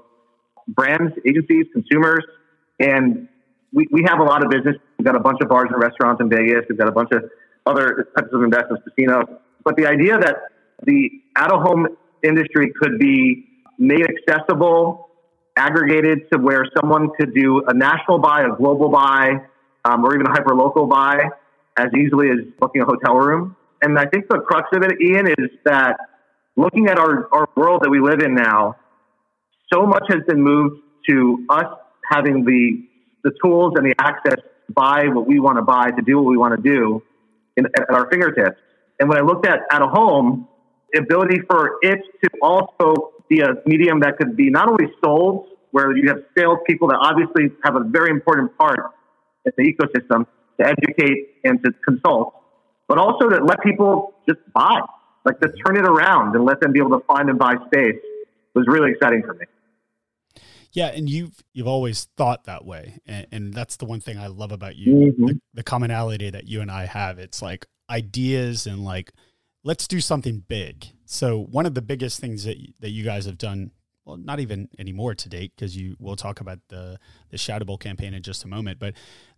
brands, 0.69 1.13
agencies, 1.27 1.67
consumers, 1.73 2.25
and 2.79 3.29
we, 3.73 3.87
we 3.91 4.05
have 4.07 4.19
a 4.19 4.25
lot 4.25 4.45
of 4.45 4.51
business. 4.51 4.77
We've 4.99 5.07
got 5.07 5.17
a 5.17 5.21
bunch 5.21 5.39
of 5.43 5.49
bars 5.49 5.69
and 5.73 5.83
restaurants 5.83 6.21
in 6.21 6.29
Vegas. 6.29 6.65
We've 6.69 6.79
got 6.79 6.89
a 6.89 6.93
bunch 6.93 7.11
of 7.13 7.25
other 7.67 8.09
types 8.17 8.29
of 8.33 8.43
investments, 8.43 8.85
casinos. 8.89 9.27
But 9.65 9.77
the 9.77 9.87
idea 9.87 10.19
that 10.19 10.37
the 10.85 11.11
out 11.37 11.53
of 11.53 11.63
home 11.63 11.87
industry 12.23 12.73
could 12.81 12.99
be 12.99 13.47
made 13.79 14.07
accessible, 14.07 15.09
aggregated 15.57 16.31
to 16.33 16.39
where 16.39 16.65
someone 16.77 17.11
could 17.19 17.35
do 17.35 17.63
a 17.67 17.75
national 17.75 18.19
buy, 18.19 18.43
a 18.43 18.57
global 18.57 18.89
buy, 18.89 19.43
um, 19.85 20.05
or 20.05 20.15
even 20.15 20.27
a 20.27 20.31
hyper 20.31 20.55
local 20.55 20.87
buy 20.87 21.29
as 21.77 21.89
easily 21.97 22.31
as 22.31 22.39
booking 22.59 22.83
a 22.83 22.85
hotel 22.85 23.15
room. 23.15 23.57
And 23.83 23.99
I 23.99 24.07
think 24.07 24.29
the 24.29 24.39
crux 24.39 24.69
of 24.73 24.83
it, 24.83 25.01
Ian, 25.01 25.29
is 25.29 25.51
that 25.65 25.97
looking 26.57 26.89
at 26.89 26.99
our, 26.99 27.29
our 27.33 27.49
world 27.57 27.83
that 27.83 27.91
we 27.91 28.01
live 28.01 28.21
in 28.21 28.35
now, 28.35 28.77
so 29.73 29.87
much 29.87 30.05
has 30.09 30.21
been 30.27 30.43
moved 30.43 30.83
to 31.09 31.47
us 31.49 31.65
having 32.11 32.45
the 32.45 32.85
the 33.25 33.33
tools 33.43 33.75
and 33.77 33.87
the 33.87 33.95
access 33.99 34.37
to 34.37 34.73
buy 34.73 35.07
what 35.09 35.27
we 35.27 35.41
want 35.41 35.59
to 35.59 35.63
buy 35.63 35.91
to 35.91 36.03
do 36.03 36.19
what 36.19 36.31
we 36.31 36.37
want 36.37 36.57
to 36.57 36.63
do 36.63 37.03
in, 37.57 37.67
at 37.67 37.91
our 37.91 38.09
fingertips. 38.11 38.59
And 38.99 39.09
when 39.09 39.19
I 39.19 39.23
looked 39.23 39.47
at 39.47 39.61
at 39.71 39.83
a 39.83 39.87
home, 39.87 40.49
the 40.93 41.01
ability 41.01 41.41
for 41.49 41.79
it 41.83 42.01
to 42.25 42.31
also 42.43 43.13
be 43.29 43.41
a 43.41 43.55
medium 43.67 44.01
that 44.01 44.19
could 44.19 44.37
be 44.37 44.51
not 44.51 44.69
only 44.69 44.93
sold, 45.03 45.47
where 45.71 45.97
you 45.97 46.09
have 46.09 46.19
salespeople 46.37 46.89
that 46.89 46.99
obviously 47.01 47.51
have 47.63 47.77
a 47.77 47.85
very 47.85 48.11
important 48.11 48.57
part 48.59 48.91
in 49.45 49.53
the 49.57 49.63
ecosystem 49.63 50.27
to 50.59 50.67
educate 50.67 51.29
and 51.45 51.63
to 51.65 51.73
consult, 51.87 52.35
but 52.89 52.99
also 52.99 53.29
to 53.29 53.45
let 53.45 53.63
people 53.63 54.15
just 54.29 54.41
buy, 54.53 54.81
like 55.25 55.39
to 55.41 55.49
turn 55.65 55.77
it 55.77 55.85
around 55.85 56.35
and 56.35 56.45
let 56.45 56.61
them 56.61 56.73
be 56.73 56.81
able 56.81 56.99
to 56.99 57.05
find 57.07 57.31
and 57.31 57.39
buy 57.39 57.55
space 57.67 58.01
was 58.55 58.67
really 58.67 58.91
exciting 58.91 59.23
for 59.23 59.35
me. 59.35 59.47
Yeah, 60.73 60.89
and 60.89 61.11
you've 61.11 61.43
you've 61.53 61.67
always 61.67 62.05
thought 62.17 62.45
that 62.45 62.65
way, 62.65 63.01
and, 63.07 63.27
and 63.33 63.55
that's 63.55 63.77
the 63.77 63.87
one 63.87 64.01
thing 64.01 64.19
I 64.19 64.29
love 64.29 64.53
about 64.53 64.77
you. 64.77 64.93
Mm-hmm. 64.93 65.27
The, 65.27 65.41
the, 65.55 65.63
commonality 65.63 66.31
that 66.31 66.47
you 66.47 66.61
and 66.61 66.71
I 66.71 66.85
have, 66.85 67.19
it's 67.19 67.43
like 67.43 67.67
ideas 67.89 68.67
and 68.67 68.85
like 68.85 69.13
let's 69.65 69.89
do 69.89 70.01
something 70.01 70.45
big. 70.47 70.87
So 71.07 71.41
one 71.41 71.67
of 71.67 71.75
the 71.75 71.83
biggest 71.83 72.21
things 72.21 72.45
that 72.45 72.57
that 72.79 72.91
you 72.91 73.03
guys 73.03 73.27
have 73.27 73.37
done, 73.37 73.73
well, 74.05 74.17
not 74.17 74.39
even 74.39 74.69
anymore 74.79 75.17
to 75.17 75.29
date, 75.29 75.53
because 75.57 75.77
you 75.77 75.97
we'll 75.99 76.15
talk 76.15 76.41
about 76.41 76.61
the 76.69 77.01
the 77.31 77.37
Shoutable 77.37 77.79
campaign 77.79 78.15
in 78.15 78.23
just 78.23 78.45
a 78.45 78.49
moment, 78.49 78.79
but 78.79 78.95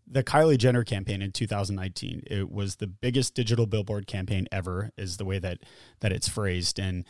the 0.07 0.23
Kylie 0.23 0.59
Jenner 0.59 0.85
campaign 0.85 1.23
in 1.23 1.31
2019, 1.31 2.25
it 2.27 2.51
was 2.51 2.77
the 2.77 2.89
biggest 2.89 3.35
digital 3.35 3.67
billboard 3.67 4.07
campaign 4.07 4.49
ever, 4.53 4.91
is 4.99 5.17
the 5.17 5.25
way 5.25 5.39
that 5.39 5.61
that 6.01 6.13
it's 6.13 6.29
phrased, 6.29 6.79
and 6.79 7.07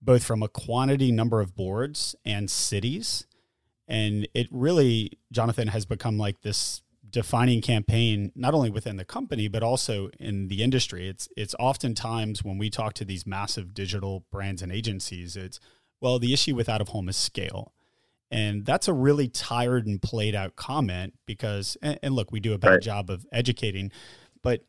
both 0.00 0.22
from 0.22 0.42
a 0.42 0.48
quantity 0.48 1.10
number 1.10 1.40
of 1.40 1.56
boards 1.56 2.14
and 2.24 2.48
cities 2.48 3.26
and 3.88 4.26
it 4.34 4.48
really 4.50 5.12
jonathan 5.32 5.68
has 5.68 5.84
become 5.86 6.18
like 6.18 6.40
this 6.42 6.82
defining 7.10 7.62
campaign 7.62 8.32
not 8.34 8.54
only 8.54 8.70
within 8.70 8.96
the 8.96 9.04
company 9.04 9.48
but 9.48 9.62
also 9.62 10.10
in 10.18 10.48
the 10.48 10.62
industry. 10.62 11.08
It's 11.08 11.28
it's 11.36 11.54
oftentimes 11.58 12.44
when 12.44 12.58
we 12.58 12.70
talk 12.70 12.94
to 12.94 13.04
these 13.04 13.26
massive 13.26 13.74
digital 13.74 14.24
brands 14.30 14.62
and 14.62 14.72
agencies, 14.72 15.36
it's 15.36 15.60
well, 16.00 16.18
the 16.18 16.32
issue 16.32 16.54
with 16.54 16.68
out 16.68 16.80
of 16.80 16.88
home 16.88 17.08
is 17.08 17.16
scale. 17.16 17.72
And 18.30 18.66
that's 18.66 18.88
a 18.88 18.92
really 18.92 19.28
tired 19.28 19.86
and 19.86 20.02
played 20.02 20.34
out 20.34 20.56
comment 20.56 21.14
because 21.26 21.76
and, 21.80 21.98
and 22.02 22.14
look, 22.14 22.32
we 22.32 22.40
do 22.40 22.52
a 22.52 22.58
bad 22.58 22.70
right. 22.70 22.82
job 22.82 23.08
of 23.08 23.24
educating, 23.32 23.92
but 24.42 24.64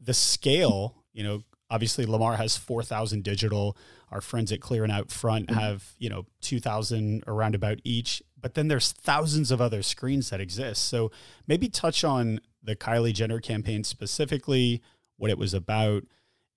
the 0.00 0.14
scale, 0.14 0.96
you 1.12 1.22
know, 1.22 1.42
obviously 1.72 2.06
Lamar 2.06 2.36
has 2.36 2.56
4,000 2.56 3.24
digital. 3.24 3.76
Our 4.10 4.20
friends 4.20 4.52
at 4.52 4.60
Clear 4.60 4.84
and 4.84 4.92
Outfront 4.92 5.46
mm-hmm. 5.46 5.58
have, 5.58 5.94
you 5.98 6.10
know, 6.10 6.26
2,000 6.42 7.24
around 7.26 7.54
about 7.54 7.80
each. 7.82 8.22
But 8.42 8.54
then 8.54 8.68
there's 8.68 8.92
thousands 8.92 9.50
of 9.50 9.60
other 9.60 9.82
screens 9.82 10.30
that 10.30 10.40
exist. 10.40 10.84
So 10.86 11.10
maybe 11.46 11.68
touch 11.68 12.04
on 12.04 12.40
the 12.62 12.76
Kylie 12.76 13.14
Jenner 13.14 13.40
campaign 13.40 13.84
specifically, 13.84 14.82
what 15.16 15.30
it 15.30 15.38
was 15.38 15.54
about, 15.54 16.02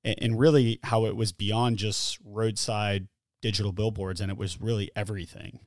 and, 0.04 0.40
really 0.40 0.80
how 0.84 1.06
it 1.06 1.16
was 1.16 1.32
beyond 1.32 1.78
just 1.78 2.20
roadside 2.24 3.08
digital 3.42 3.72
billboards 3.72 4.22
and 4.22 4.32
it 4.32 4.38
was 4.38 4.60
really 4.62 4.92
everything. 4.96 5.60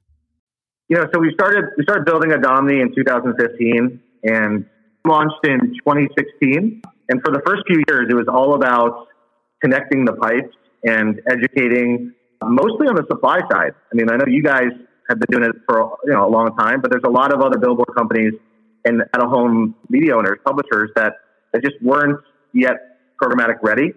You 0.89 0.97
know, 0.97 1.07
so 1.13 1.21
we 1.21 1.33
started 1.35 1.65
we 1.77 1.85
started 1.85 2.05
building 2.05 2.31
Adomni 2.31 2.81
in 2.81 2.95
2015 2.95 4.01
and 4.25 4.65
launched 5.07 5.45
in 5.45 5.61
2016. 5.85 6.83
And 7.09 7.21
for 7.23 7.33
the 7.33 7.43
first 7.47 7.63
few 7.67 7.83
years, 7.89 8.07
it 8.11 8.15
was 8.15 8.27
all 8.29 8.55
about 8.55 9.07
connecting 9.63 10.05
the 10.05 10.13
pipes 10.13 10.55
and 10.85 11.21
educating 11.29 12.15
mostly 12.43 12.87
on 12.87 12.95
the 12.95 13.05
supply 13.11 13.41
side. 13.51 13.73
I 13.93 13.95
mean, 13.95 14.11
I 14.11 14.17
know 14.17 14.27
you 14.27 14.43
guys 14.43 14.71
have 15.09 15.19
been 15.19 15.29
doing 15.31 15.45
it 15.45 15.57
for 15.67 15.97
you 16.05 16.13
know 16.13 16.27
a 16.27 16.31
long 16.31 16.57
time, 16.57 16.81
but 16.81 16.91
there's 16.91 17.05
a 17.07 17.11
lot 17.11 17.33
of 17.33 17.41
other 17.41 17.59
billboard 17.59 17.95
companies 17.97 18.35
and 18.85 19.03
out 19.15 19.23
of 19.23 19.31
home 19.31 19.75
media 19.89 20.17
owners, 20.17 20.39
publishers 20.45 20.91
that, 20.97 21.15
that 21.53 21.63
just 21.63 21.77
weren't 21.83 22.21
yet 22.53 22.77
programmatic 23.21 23.57
ready. 23.63 23.93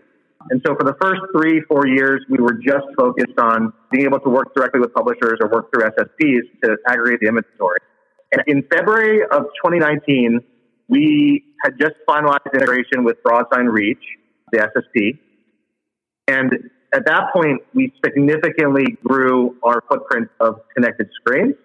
And 0.49 0.61
so 0.65 0.75
for 0.75 0.83
the 0.83 0.95
first 0.99 1.21
three, 1.35 1.61
four 1.61 1.87
years, 1.87 2.25
we 2.29 2.39
were 2.39 2.53
just 2.53 2.85
focused 2.97 3.37
on 3.37 3.71
being 3.91 4.05
able 4.05 4.19
to 4.21 4.29
work 4.29 4.55
directly 4.55 4.79
with 4.79 4.93
publishers 4.93 5.37
or 5.39 5.49
work 5.49 5.71
through 5.71 5.83
SSPs 5.83 6.41
to 6.63 6.77
aggregate 6.87 7.19
the 7.21 7.27
inventory. 7.27 7.79
And 8.31 8.43
in 8.47 8.63
February 8.63 9.21
of 9.23 9.43
2019, 9.63 10.39
we 10.87 11.43
had 11.63 11.73
just 11.79 11.93
finalized 12.09 12.51
integration 12.53 13.03
with 13.03 13.17
Broadsign 13.23 13.71
Reach, 13.71 14.03
the 14.51 14.59
SSP, 14.59 15.19
and 16.27 16.69
at 16.93 17.05
that 17.05 17.33
point, 17.33 17.61
we 17.73 17.93
significantly 18.03 18.97
grew 19.05 19.55
our 19.63 19.83
footprint 19.89 20.29
of 20.39 20.61
connected 20.75 21.09
screens. 21.19 21.55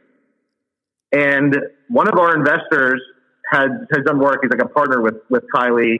And 1.12 1.56
one 1.88 2.08
of 2.08 2.18
our 2.18 2.36
investors 2.36 3.00
has, 3.50 3.70
has 3.92 4.04
done 4.04 4.18
work. 4.18 4.38
He's 4.42 4.50
like 4.50 4.62
a 4.62 4.68
partner 4.68 5.02
with, 5.02 5.16
with 5.28 5.44
Kylie 5.54 5.98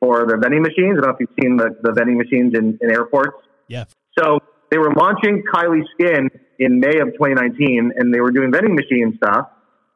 for 0.00 0.26
the 0.26 0.36
vending 0.36 0.62
machines. 0.62 0.98
I 0.98 1.00
don't 1.00 1.02
know 1.02 1.10
if 1.10 1.20
you've 1.20 1.36
seen 1.40 1.56
the, 1.56 1.76
the 1.82 1.92
vending 1.92 2.18
machines 2.18 2.54
in, 2.54 2.78
in 2.82 2.90
airports. 2.90 3.36
Yeah. 3.68 3.84
So 4.18 4.40
they 4.70 4.78
were 4.78 4.92
launching 4.94 5.42
Kylie 5.52 5.84
Skin 5.94 6.28
in 6.58 6.80
May 6.80 7.00
of 7.00 7.12
2019, 7.14 7.92
and 7.96 8.12
they 8.12 8.20
were 8.20 8.30
doing 8.30 8.50
vending 8.50 8.74
machine 8.74 9.18
stuff. 9.22 9.48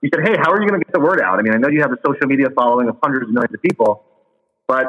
He 0.03 0.11
said, 0.15 0.27
Hey, 0.27 0.37
how 0.41 0.53
are 0.53 0.61
you 0.61 0.69
going 0.69 0.81
to 0.81 0.85
get 0.85 0.93
the 0.93 1.01
word 1.01 1.21
out? 1.21 1.39
I 1.39 1.43
mean, 1.43 1.53
I 1.53 1.59
know 1.59 1.69
you 1.69 1.81
have 1.81 1.93
a 1.93 2.01
social 2.05 2.27
media 2.27 2.47
following 2.55 2.89
of 2.89 2.97
hundreds 3.03 3.29
of 3.29 3.35
millions 3.35 3.55
of 3.55 3.61
people, 3.63 4.05
but 4.67 4.87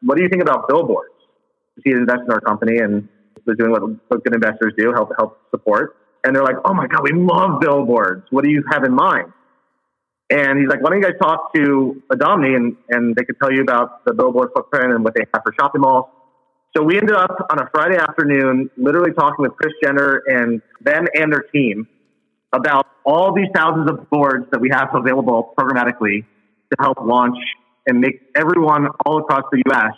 what 0.00 0.16
do 0.16 0.22
you 0.22 0.28
think 0.28 0.42
about 0.42 0.68
billboards? 0.68 1.14
he 1.82 1.90
had 1.90 2.00
invested 2.00 2.26
in 2.26 2.32
our 2.32 2.40
company 2.40 2.78
and 2.78 3.08
was 3.46 3.56
doing 3.56 3.70
what, 3.70 3.82
what 4.08 4.24
good 4.24 4.34
investors 4.34 4.72
do, 4.76 4.92
help 4.92 5.12
help 5.18 5.38
support. 5.50 5.96
And 6.24 6.34
they're 6.34 6.42
like, 6.44 6.56
"Oh 6.64 6.74
my 6.74 6.86
god, 6.86 7.02
we 7.02 7.12
love 7.12 7.60
billboards. 7.60 8.26
What 8.30 8.44
do 8.44 8.50
you 8.50 8.64
have 8.70 8.84
in 8.84 8.92
mind?" 8.92 9.32
And 10.30 10.58
he's 10.58 10.68
like, 10.68 10.82
"Why 10.82 10.90
don't 10.90 11.00
you 11.00 11.04
guys 11.04 11.18
talk 11.20 11.54
to 11.54 12.02
Adomni 12.12 12.56
and 12.56 12.76
and 12.88 13.14
they 13.14 13.24
could 13.24 13.36
tell 13.40 13.52
you 13.52 13.62
about 13.62 14.04
the 14.04 14.14
billboard 14.14 14.50
footprint 14.54 14.92
and 14.92 15.04
what 15.04 15.14
they 15.14 15.24
have 15.32 15.42
for 15.44 15.52
shopping 15.58 15.82
malls." 15.82 16.06
So 16.76 16.82
we 16.82 16.96
ended 16.96 17.14
up 17.14 17.46
on 17.50 17.60
a 17.60 17.68
Friday 17.72 17.96
afternoon, 17.96 18.68
literally 18.76 19.12
talking 19.12 19.44
with 19.44 19.52
Kris 19.52 19.72
Jenner 19.82 20.22
and 20.26 20.60
them 20.80 21.06
and 21.14 21.32
their 21.32 21.44
team 21.52 21.86
about 22.52 22.86
all 23.04 23.32
these 23.32 23.48
thousands 23.54 23.90
of 23.90 24.08
boards 24.10 24.46
that 24.50 24.60
we 24.60 24.70
have 24.72 24.88
available 24.94 25.54
programmatically 25.58 26.24
to 26.70 26.76
help 26.80 26.98
launch 27.00 27.36
and 27.86 28.00
make 28.00 28.20
everyone 28.34 28.88
all 29.04 29.18
across 29.18 29.44
the 29.52 29.62
U.S 29.66 29.94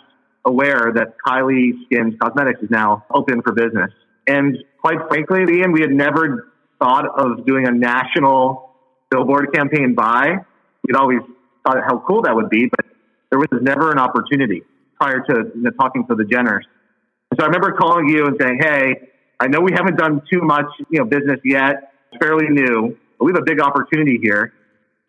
aware 0.47 0.91
that 0.95 1.15
Kylie 1.25 1.73
Skins 1.85 2.15
Cosmetics 2.21 2.61
is 2.63 2.69
now 2.69 3.05
open 3.13 3.41
for 3.41 3.51
business. 3.51 3.91
And 4.27 4.57
quite 4.81 4.97
frankly, 5.09 5.41
Ian, 5.59 5.71
we 5.71 5.81
had 5.81 5.91
never 5.91 6.51
thought 6.79 7.05
of 7.05 7.45
doing 7.45 7.67
a 7.67 7.71
national 7.71 8.71
billboard 9.11 9.53
campaign 9.53 9.93
buy. 9.93 10.37
We'd 10.85 10.95
always 10.95 11.19
thought 11.65 11.77
how 11.85 12.03
cool 12.07 12.21
that 12.23 12.35
would 12.35 12.49
be, 12.49 12.67
but 12.67 12.85
there 13.29 13.39
was 13.39 13.49
never 13.61 13.91
an 13.91 13.99
opportunity 13.99 14.63
prior 14.99 15.19
to 15.19 15.51
you 15.53 15.61
know, 15.61 15.71
talking 15.71 16.05
to 16.07 16.15
the 16.15 16.23
Jenners. 16.23 16.63
So 17.37 17.43
I 17.43 17.47
remember 17.47 17.73
calling 17.73 18.07
you 18.07 18.25
and 18.25 18.37
saying, 18.39 18.59
"Hey, 18.61 19.09
I 19.39 19.47
know 19.47 19.59
we 19.59 19.73
haven't 19.73 19.97
done 19.97 20.21
too 20.31 20.41
much, 20.41 20.67
you 20.89 20.99
know, 20.99 21.05
business 21.05 21.39
yet. 21.43 21.91
It's 22.11 22.23
fairly 22.23 22.47
new, 22.49 22.97
but 23.19 23.25
we 23.25 23.31
have 23.33 23.41
a 23.41 23.45
big 23.45 23.59
opportunity 23.59 24.17
here." 24.21 24.53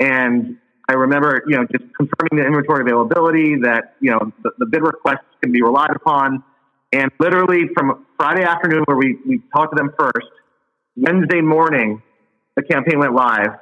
And 0.01 0.59
I 0.88 0.94
remember, 0.94 1.42
you 1.46 1.57
know, 1.57 1.66
just 1.70 1.85
confirming 1.94 2.42
the 2.42 2.46
inventory 2.46 2.81
availability 2.81 3.57
that, 3.62 3.96
you 4.01 4.11
know, 4.11 4.33
the, 4.42 4.53
the 4.59 4.66
bid 4.66 4.83
requests 4.83 5.29
can 5.42 5.53
be 5.53 5.61
relied 5.62 5.94
upon. 5.94 6.42
And 6.92 7.11
literally 7.20 7.68
from 7.77 8.07
Friday 8.16 8.44
afternoon 8.44 8.85
where 8.87 8.96
we, 8.96 9.18
we 9.27 9.42
talked 9.55 9.77
to 9.77 9.77
them 9.77 9.92
first, 9.98 10.29
Wednesday 10.96 11.42
morning, 11.42 12.03
the 12.57 12.62
campaign 12.62 12.98
went 12.98 13.14
live. 13.14 13.59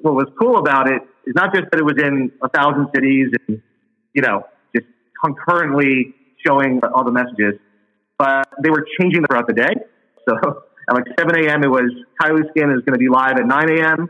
What 0.00 0.14
was 0.14 0.26
cool 0.40 0.58
about 0.58 0.88
it 0.88 1.02
is 1.26 1.34
not 1.34 1.52
just 1.52 1.66
that 1.72 1.80
it 1.80 1.84
was 1.84 1.96
in 1.98 2.30
a 2.40 2.48
thousand 2.48 2.86
cities 2.94 3.28
and, 3.48 3.60
you 4.14 4.22
know, 4.22 4.44
just 4.74 4.86
concurrently 5.22 6.14
showing 6.46 6.80
all 6.94 7.04
the 7.04 7.10
messages, 7.10 7.58
but 8.16 8.48
they 8.62 8.70
were 8.70 8.86
changing 9.00 9.24
throughout 9.26 9.48
the 9.48 9.54
day. 9.54 9.74
So 10.28 10.62
at 10.88 10.94
like 10.94 11.04
7 11.18 11.34
a.m., 11.44 11.64
it 11.64 11.68
was 11.68 11.90
Kylie 12.22 12.48
Skin 12.50 12.70
is 12.70 12.84
going 12.84 12.94
to 12.94 12.98
be 12.98 13.08
live 13.08 13.38
at 13.38 13.46
9 13.46 13.78
a.m. 13.78 14.08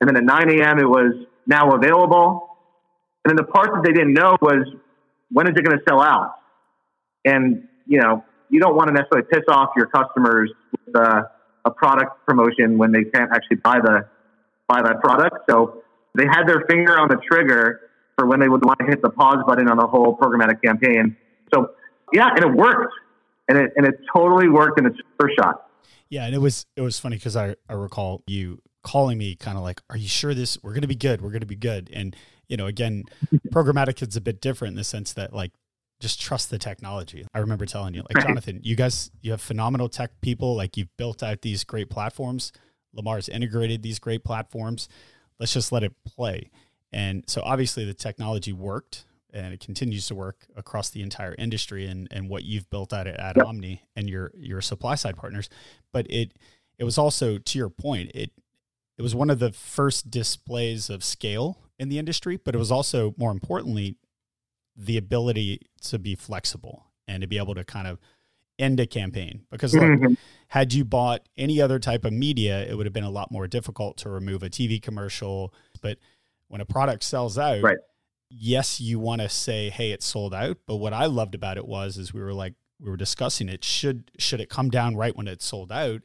And 0.00 0.08
then 0.08 0.16
at 0.16 0.24
9 0.24 0.60
a.m., 0.60 0.78
it 0.78 0.88
was 0.88 1.14
now 1.46 1.74
available. 1.74 2.56
And 3.24 3.30
then 3.30 3.36
the 3.36 3.50
part 3.50 3.70
that 3.74 3.82
they 3.84 3.92
didn't 3.92 4.14
know 4.14 4.36
was 4.40 4.66
when 5.30 5.46
is 5.46 5.54
it 5.56 5.64
going 5.64 5.78
to 5.78 5.84
sell 5.88 6.00
out? 6.00 6.34
And, 7.24 7.68
you 7.86 8.00
know, 8.00 8.24
you 8.48 8.60
don't 8.60 8.74
want 8.74 8.88
to 8.88 8.94
necessarily 8.94 9.26
piss 9.30 9.44
off 9.48 9.70
your 9.76 9.86
customers 9.86 10.50
with 10.72 10.96
uh, 10.96 11.22
a 11.64 11.70
product 11.70 12.24
promotion 12.26 12.78
when 12.78 12.92
they 12.92 13.04
can't 13.04 13.30
actually 13.32 13.56
buy 13.56 13.78
the 13.80 14.06
buy 14.68 14.82
that 14.82 15.00
product. 15.00 15.36
So 15.48 15.82
they 16.14 16.24
had 16.24 16.44
their 16.46 16.64
finger 16.68 16.98
on 16.98 17.08
the 17.08 17.16
trigger 17.16 17.80
for 18.16 18.26
when 18.26 18.40
they 18.40 18.48
would 18.48 18.64
want 18.64 18.78
to 18.80 18.86
hit 18.86 19.02
the 19.02 19.10
pause 19.10 19.42
button 19.46 19.68
on 19.68 19.76
the 19.76 19.86
whole 19.86 20.16
programmatic 20.16 20.62
campaign. 20.62 21.16
So 21.52 21.70
yeah, 22.12 22.30
and 22.34 22.44
it 22.44 22.52
worked. 22.52 22.94
And 23.48 23.58
it 23.58 23.72
and 23.76 23.86
it 23.86 23.94
totally 24.14 24.48
worked 24.48 24.78
in 24.78 24.86
its 24.86 24.96
first 25.18 25.34
shot. 25.36 25.66
Yeah, 26.08 26.26
and 26.26 26.34
it 26.34 26.38
was 26.38 26.66
it 26.76 26.82
was 26.82 26.98
funny 26.98 27.16
because 27.16 27.36
I, 27.36 27.56
I 27.68 27.74
recall 27.74 28.22
you 28.26 28.62
calling 28.82 29.18
me 29.18 29.36
kind 29.36 29.56
of 29.56 29.62
like, 29.62 29.80
are 29.90 29.96
you 29.96 30.08
sure 30.08 30.34
this, 30.34 30.58
we're 30.62 30.72
going 30.72 30.82
to 30.82 30.88
be 30.88 30.94
good. 30.94 31.20
We're 31.20 31.30
going 31.30 31.40
to 31.40 31.46
be 31.46 31.56
good. 31.56 31.90
And, 31.92 32.16
you 32.48 32.56
know, 32.56 32.66
again, 32.66 33.04
programmatic 33.48 34.06
is 34.06 34.16
a 34.16 34.20
bit 34.20 34.40
different 34.40 34.72
in 34.72 34.76
the 34.76 34.84
sense 34.84 35.12
that 35.14 35.32
like, 35.32 35.52
just 36.00 36.20
trust 36.20 36.50
the 36.50 36.58
technology. 36.58 37.26
I 37.34 37.38
remember 37.40 37.66
telling 37.66 37.94
you, 37.94 38.02
like, 38.12 38.24
Jonathan, 38.24 38.60
you 38.62 38.74
guys, 38.74 39.10
you 39.20 39.32
have 39.32 39.40
phenomenal 39.40 39.88
tech 39.88 40.10
people. 40.22 40.56
Like, 40.56 40.76
you've 40.76 40.96
built 40.96 41.22
out 41.22 41.42
these 41.42 41.62
great 41.62 41.90
platforms. 41.90 42.52
Lamar's 42.94 43.28
integrated 43.28 43.82
these 43.82 43.98
great 43.98 44.24
platforms. 44.24 44.88
Let's 45.38 45.52
just 45.52 45.72
let 45.72 45.82
it 45.82 45.92
play. 46.06 46.50
And 46.90 47.24
so, 47.28 47.42
obviously, 47.44 47.84
the 47.84 47.94
technology 47.94 48.52
worked 48.52 49.04
and 49.32 49.52
it 49.54 49.60
continues 49.60 50.06
to 50.08 50.14
work 50.14 50.46
across 50.56 50.90
the 50.90 51.02
entire 51.02 51.36
industry 51.38 51.86
and, 51.86 52.08
and 52.10 52.28
what 52.28 52.44
you've 52.44 52.68
built 52.70 52.92
out 52.92 53.06
at, 53.06 53.20
at 53.20 53.36
yep. 53.36 53.46
Omni 53.46 53.82
and 53.94 54.08
your, 54.08 54.32
your 54.34 54.60
supply 54.60 54.96
side 54.96 55.16
partners. 55.16 55.48
But 55.92 56.06
it, 56.10 56.32
it 56.78 56.84
was 56.84 56.98
also, 56.98 57.38
to 57.38 57.58
your 57.58 57.68
point, 57.68 58.10
it, 58.14 58.32
it 59.00 59.02
was 59.02 59.14
one 59.14 59.30
of 59.30 59.38
the 59.38 59.50
first 59.50 60.10
displays 60.10 60.90
of 60.90 61.02
scale 61.02 61.56
in 61.78 61.88
the 61.88 61.98
industry, 61.98 62.36
but 62.36 62.54
it 62.54 62.58
was 62.58 62.70
also, 62.70 63.14
more 63.16 63.30
importantly, 63.30 63.96
the 64.76 64.98
ability 64.98 65.62
to 65.84 65.98
be 65.98 66.14
flexible 66.14 66.84
and 67.08 67.22
to 67.22 67.26
be 67.26 67.38
able 67.38 67.54
to 67.54 67.64
kind 67.64 67.86
of 67.86 67.98
end 68.58 68.78
a 68.78 68.86
campaign. 68.86 69.46
Because 69.50 69.74
like, 69.74 69.84
mm-hmm. 69.84 70.14
had 70.48 70.74
you 70.74 70.84
bought 70.84 71.26
any 71.38 71.62
other 71.62 71.78
type 71.78 72.04
of 72.04 72.12
media, 72.12 72.62
it 72.68 72.76
would 72.76 72.84
have 72.84 72.92
been 72.92 73.02
a 73.02 73.10
lot 73.10 73.32
more 73.32 73.48
difficult 73.48 73.96
to 73.96 74.10
remove 74.10 74.42
a 74.42 74.50
TV 74.50 74.82
commercial. 74.82 75.54
But 75.80 75.96
when 76.48 76.60
a 76.60 76.66
product 76.66 77.02
sells 77.02 77.38
out, 77.38 77.62
right. 77.62 77.78
yes, 78.28 78.82
you 78.82 78.98
want 78.98 79.22
to 79.22 79.30
say, 79.30 79.70
"Hey, 79.70 79.92
it's 79.92 80.04
sold 80.04 80.34
out." 80.34 80.58
But 80.66 80.76
what 80.76 80.92
I 80.92 81.06
loved 81.06 81.34
about 81.34 81.56
it 81.56 81.66
was, 81.66 81.96
is 81.96 82.12
we 82.12 82.20
were 82.20 82.34
like, 82.34 82.52
we 82.78 82.90
were 82.90 82.98
discussing 82.98 83.48
it. 83.48 83.64
Should 83.64 84.10
should 84.18 84.42
it 84.42 84.50
come 84.50 84.68
down 84.68 84.94
right 84.94 85.16
when 85.16 85.26
it's 85.26 85.46
sold 85.46 85.72
out? 85.72 86.02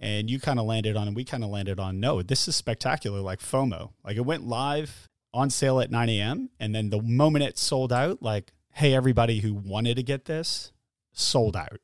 And 0.00 0.30
you 0.30 0.38
kind 0.38 0.58
of 0.58 0.66
landed 0.66 0.96
on 0.96 1.08
and 1.08 1.16
we 1.16 1.24
kind 1.24 1.44
of 1.44 1.50
landed 1.50 1.78
on 1.78 2.00
no 2.00 2.22
this 2.22 2.48
is 2.48 2.56
spectacular 2.56 3.20
like 3.20 3.40
fomo 3.40 3.90
like 4.04 4.16
it 4.16 4.24
went 4.24 4.46
live 4.46 5.08
on 5.34 5.50
sale 5.50 5.80
at 5.80 5.90
9 5.90 6.08
a.m 6.08 6.50
and 6.58 6.74
then 6.74 6.90
the 6.90 7.02
moment 7.02 7.44
it 7.44 7.58
sold 7.58 7.92
out 7.92 8.22
like 8.22 8.52
hey 8.74 8.94
everybody 8.94 9.40
who 9.40 9.54
wanted 9.54 9.96
to 9.96 10.02
get 10.02 10.24
this 10.26 10.72
sold 11.12 11.56
out 11.56 11.80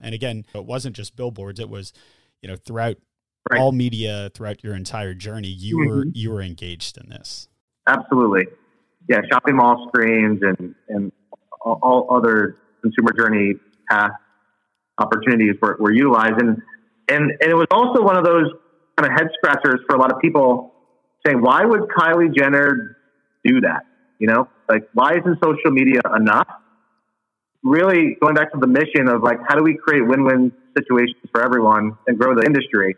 and 0.00 0.14
again 0.14 0.44
it 0.54 0.64
wasn't 0.64 0.94
just 0.94 1.16
billboards 1.16 1.60
it 1.60 1.68
was 1.68 1.92
you 2.42 2.48
know 2.48 2.56
throughout 2.56 2.96
right. 3.50 3.60
all 3.60 3.72
media 3.72 4.30
throughout 4.34 4.62
your 4.64 4.74
entire 4.74 5.14
journey 5.14 5.48
you 5.48 5.76
mm-hmm. 5.76 5.88
were 5.88 6.04
you 6.12 6.30
were 6.30 6.42
engaged 6.42 6.96
in 6.96 7.08
this 7.08 7.48
absolutely 7.86 8.46
yeah, 9.08 9.20
shopping 9.30 9.56
mall 9.56 9.88
screens 9.88 10.40
and, 10.42 10.74
and 10.88 11.12
all, 11.60 11.78
all 11.82 12.16
other 12.16 12.56
consumer 12.82 13.12
journey 13.16 13.54
path 13.90 14.12
opportunities 14.98 15.54
were, 15.60 15.76
were 15.80 15.92
utilized. 15.92 16.40
And, 16.40 16.62
and, 17.08 17.30
and 17.40 17.50
it 17.50 17.54
was 17.54 17.66
also 17.70 18.02
one 18.02 18.16
of 18.16 18.24
those 18.24 18.52
kind 18.96 19.10
of 19.10 19.18
head 19.18 19.28
scratchers 19.34 19.80
for 19.88 19.96
a 19.96 19.98
lot 19.98 20.12
of 20.12 20.20
people 20.20 20.74
saying, 21.26 21.40
why 21.40 21.64
would 21.64 21.82
Kylie 21.82 22.34
Jenner 22.34 22.96
do 23.44 23.60
that? 23.62 23.84
You 24.18 24.28
know, 24.28 24.48
like, 24.68 24.88
why 24.94 25.12
isn't 25.12 25.38
social 25.42 25.70
media 25.70 26.00
enough? 26.16 26.48
Really 27.62 28.16
going 28.20 28.34
back 28.34 28.52
to 28.52 28.58
the 28.58 28.66
mission 28.66 29.08
of 29.08 29.22
like, 29.22 29.38
how 29.46 29.56
do 29.56 29.62
we 29.62 29.76
create 29.76 30.06
win-win 30.06 30.52
situations 30.76 31.22
for 31.32 31.44
everyone 31.44 31.96
and 32.06 32.18
grow 32.18 32.34
the 32.34 32.44
industry? 32.44 32.96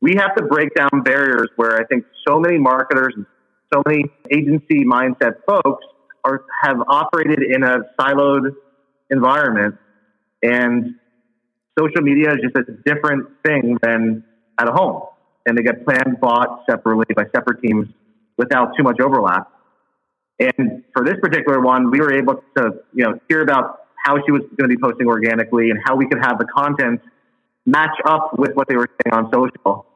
We 0.00 0.16
have 0.16 0.34
to 0.36 0.44
break 0.44 0.74
down 0.74 1.02
barriers 1.02 1.48
where 1.56 1.80
I 1.80 1.84
think 1.84 2.04
so 2.26 2.38
many 2.38 2.58
marketers 2.58 3.14
and 3.16 3.26
so 3.72 3.82
many 3.86 4.04
agency 4.30 4.84
mindset 4.84 5.36
folks 5.46 5.84
are, 6.24 6.44
have 6.62 6.76
operated 6.88 7.42
in 7.42 7.62
a 7.62 7.78
siloed 7.98 8.54
environment 9.10 9.76
and 10.42 10.94
social 11.78 12.02
media 12.02 12.32
is 12.32 12.38
just 12.42 12.56
a 12.56 12.72
different 12.84 13.28
thing 13.44 13.78
than 13.82 14.24
at 14.58 14.68
home. 14.68 15.02
And 15.46 15.58
they 15.58 15.62
get 15.62 15.84
planned, 15.84 16.20
bought 16.20 16.64
separately 16.68 17.06
by 17.14 17.24
separate 17.34 17.62
teams 17.62 17.88
without 18.38 18.76
too 18.76 18.82
much 18.82 19.00
overlap. 19.00 19.50
And 20.38 20.82
for 20.92 21.04
this 21.04 21.14
particular 21.20 21.60
one, 21.60 21.90
we 21.90 22.00
were 22.00 22.12
able 22.12 22.42
to, 22.56 22.70
you 22.92 23.04
know, 23.04 23.18
hear 23.28 23.42
about 23.42 23.80
how 24.04 24.16
she 24.24 24.32
was 24.32 24.42
going 24.56 24.68
to 24.68 24.76
be 24.76 24.80
posting 24.80 25.06
organically 25.06 25.70
and 25.70 25.78
how 25.84 25.96
we 25.96 26.06
could 26.06 26.18
have 26.22 26.38
the 26.38 26.46
content 26.46 27.00
match 27.66 27.96
up 28.04 28.38
with 28.38 28.52
what 28.54 28.68
they 28.68 28.76
were 28.76 28.88
saying 29.02 29.14
on 29.14 29.30
social. 29.32 29.86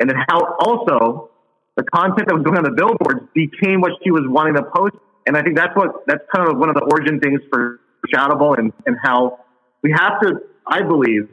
And 0.00 0.08
then 0.08 0.16
how 0.28 0.56
also 0.60 1.30
the 1.76 1.84
content 1.84 2.28
that 2.28 2.34
was 2.34 2.44
going 2.44 2.58
on 2.58 2.64
the 2.64 2.70
billboards 2.70 3.26
became 3.34 3.80
what 3.80 3.92
she 4.02 4.10
was 4.10 4.22
wanting 4.26 4.54
to 4.54 4.62
post. 4.62 4.94
And 5.26 5.36
I 5.36 5.42
think 5.42 5.56
that's 5.56 5.74
what, 5.76 6.06
that's 6.06 6.22
kind 6.34 6.48
of 6.48 6.56
one 6.56 6.68
of 6.68 6.74
the 6.74 6.82
origin 6.82 7.20
things 7.20 7.40
for 7.50 7.80
Shoutable 8.14 8.56
and, 8.58 8.72
and 8.86 8.96
how 9.02 9.40
we 9.82 9.92
have 9.92 10.20
to, 10.22 10.40
I 10.68 10.82
believe, 10.82 11.28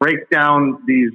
break 0.00 0.28
down 0.30 0.82
these 0.86 1.12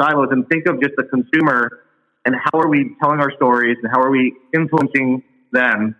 silos 0.00 0.28
and 0.30 0.48
think 0.48 0.66
of 0.66 0.80
just 0.80 0.94
the 0.96 1.04
consumer 1.04 1.80
and 2.24 2.34
how 2.36 2.60
are 2.60 2.68
we 2.68 2.94
telling 3.00 3.20
our 3.20 3.32
stories 3.36 3.76
and 3.82 3.90
how 3.90 4.00
are 4.00 4.10
we 4.10 4.34
influencing 4.54 5.22
them 5.52 5.96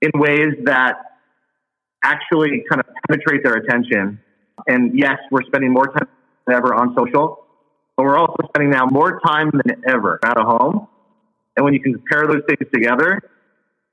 in 0.00 0.10
ways 0.14 0.54
that 0.64 0.96
actually 2.02 2.64
kind 2.70 2.80
of 2.80 2.86
penetrate 3.08 3.42
their 3.42 3.54
attention. 3.54 4.20
And 4.66 4.98
yes, 4.98 5.18
we're 5.30 5.42
spending 5.42 5.72
more 5.72 5.86
time 5.86 6.08
than 6.46 6.56
ever 6.56 6.74
on 6.74 6.94
social, 6.96 7.44
but 7.96 8.04
we're 8.04 8.16
also 8.16 8.36
spending 8.48 8.70
now 8.70 8.86
more 8.90 9.20
time 9.26 9.50
than 9.52 9.82
ever 9.86 10.18
out 10.24 10.38
of 10.38 10.46
home. 10.46 10.88
And 11.56 11.64
when 11.64 11.74
you 11.74 11.80
can 11.80 11.92
compare 11.92 12.26
those 12.26 12.42
things 12.46 12.70
together, 12.72 13.20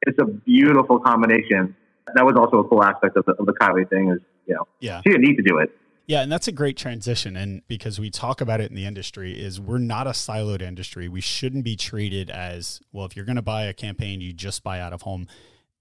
it's 0.04 0.20
a 0.20 0.26
beautiful 0.26 1.00
combination. 1.00 1.76
That 2.14 2.26
was 2.26 2.36
also 2.38 2.60
a 2.60 2.68
cool 2.68 2.84
aspect 2.84 3.18
of 3.18 3.26
the, 3.26 3.34
of 3.34 3.48
the 3.48 3.54
Kylie 3.54 3.90
thing 3.90 4.12
is, 4.12 4.20
you 4.46 4.54
know, 4.54 4.68
yeah. 4.80 5.02
she 5.02 5.10
didn't 5.10 5.26
need 5.26 5.38
to 5.38 5.44
do 5.44 5.58
it. 5.58 5.76
Yeah, 6.08 6.22
and 6.22 6.32
that's 6.32 6.48
a 6.48 6.52
great 6.52 6.78
transition. 6.78 7.36
And 7.36 7.64
because 7.68 8.00
we 8.00 8.12
talk 8.12 8.40
about 8.40 8.62
it 8.62 8.70
in 8.70 8.76
the 8.76 8.86
industry, 8.86 9.40
is 9.40 9.60
we're 9.60 9.80
not 9.80 10.06
a 10.06 10.12
siloed 10.12 10.62
industry. 10.62 11.08
We 11.08 11.22
shouldn't 11.22 11.64
be 11.64 11.76
treated 11.76 12.30
as 12.30 12.80
well. 12.92 13.06
If 13.06 13.16
you're 13.16 13.26
going 13.26 13.38
to 13.38 13.42
buy 13.42 13.64
a 13.64 13.74
campaign, 13.74 14.22
you 14.22 14.32
just 14.32 14.64
buy 14.64 14.80
out 14.80 14.94
of 14.94 15.02
home. 15.02 15.28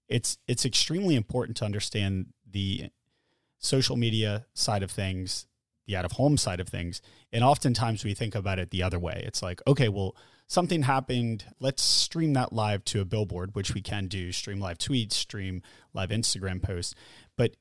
It's 0.07 0.37
it's 0.47 0.65
extremely 0.65 1.15
important 1.15 1.57
to 1.57 1.65
understand 1.65 2.27
the 2.49 2.89
social 3.59 3.95
media 3.95 4.45
side 4.53 4.83
of 4.83 4.91
things, 4.91 5.45
the 5.87 5.95
out 5.95 6.05
of 6.05 6.13
home 6.13 6.37
side 6.37 6.59
of 6.59 6.69
things, 6.69 7.01
and 7.31 7.43
oftentimes 7.43 8.03
we 8.03 8.13
think 8.13 8.33
about 8.35 8.59
it 8.59 8.71
the 8.71 8.83
other 8.83 8.99
way. 8.99 9.23
It's 9.25 9.41
like, 9.41 9.61
okay, 9.67 9.89
well, 9.89 10.15
something 10.47 10.83
happened. 10.83 11.45
Let's 11.59 11.83
stream 11.83 12.33
that 12.33 12.53
live 12.53 12.83
to 12.85 13.01
a 13.01 13.05
billboard, 13.05 13.55
which 13.55 13.73
we 13.73 13.81
can 13.81 14.07
do. 14.07 14.31
Stream 14.31 14.59
live 14.59 14.77
tweets, 14.77 15.13
stream 15.13 15.61
live 15.93 16.09
Instagram 16.09 16.61
posts, 16.61 16.95
but 17.37 17.55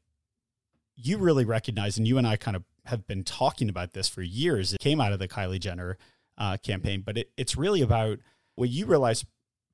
you 0.96 1.18
really 1.18 1.44
recognize, 1.44 1.98
and 1.98 2.06
you 2.06 2.18
and 2.18 2.26
I 2.26 2.36
kind 2.36 2.56
of 2.56 2.64
have 2.86 3.06
been 3.06 3.24
talking 3.24 3.68
about 3.68 3.92
this 3.92 4.08
for 4.08 4.22
years. 4.22 4.72
It 4.72 4.80
came 4.80 5.00
out 5.00 5.12
of 5.12 5.18
the 5.18 5.28
Kylie 5.28 5.60
Jenner 5.60 5.96
uh, 6.38 6.56
campaign, 6.58 7.02
but 7.04 7.18
it, 7.18 7.30
it's 7.36 7.56
really 7.56 7.82
about 7.82 8.18
what 8.56 8.68
you 8.68 8.86
realized 8.86 9.26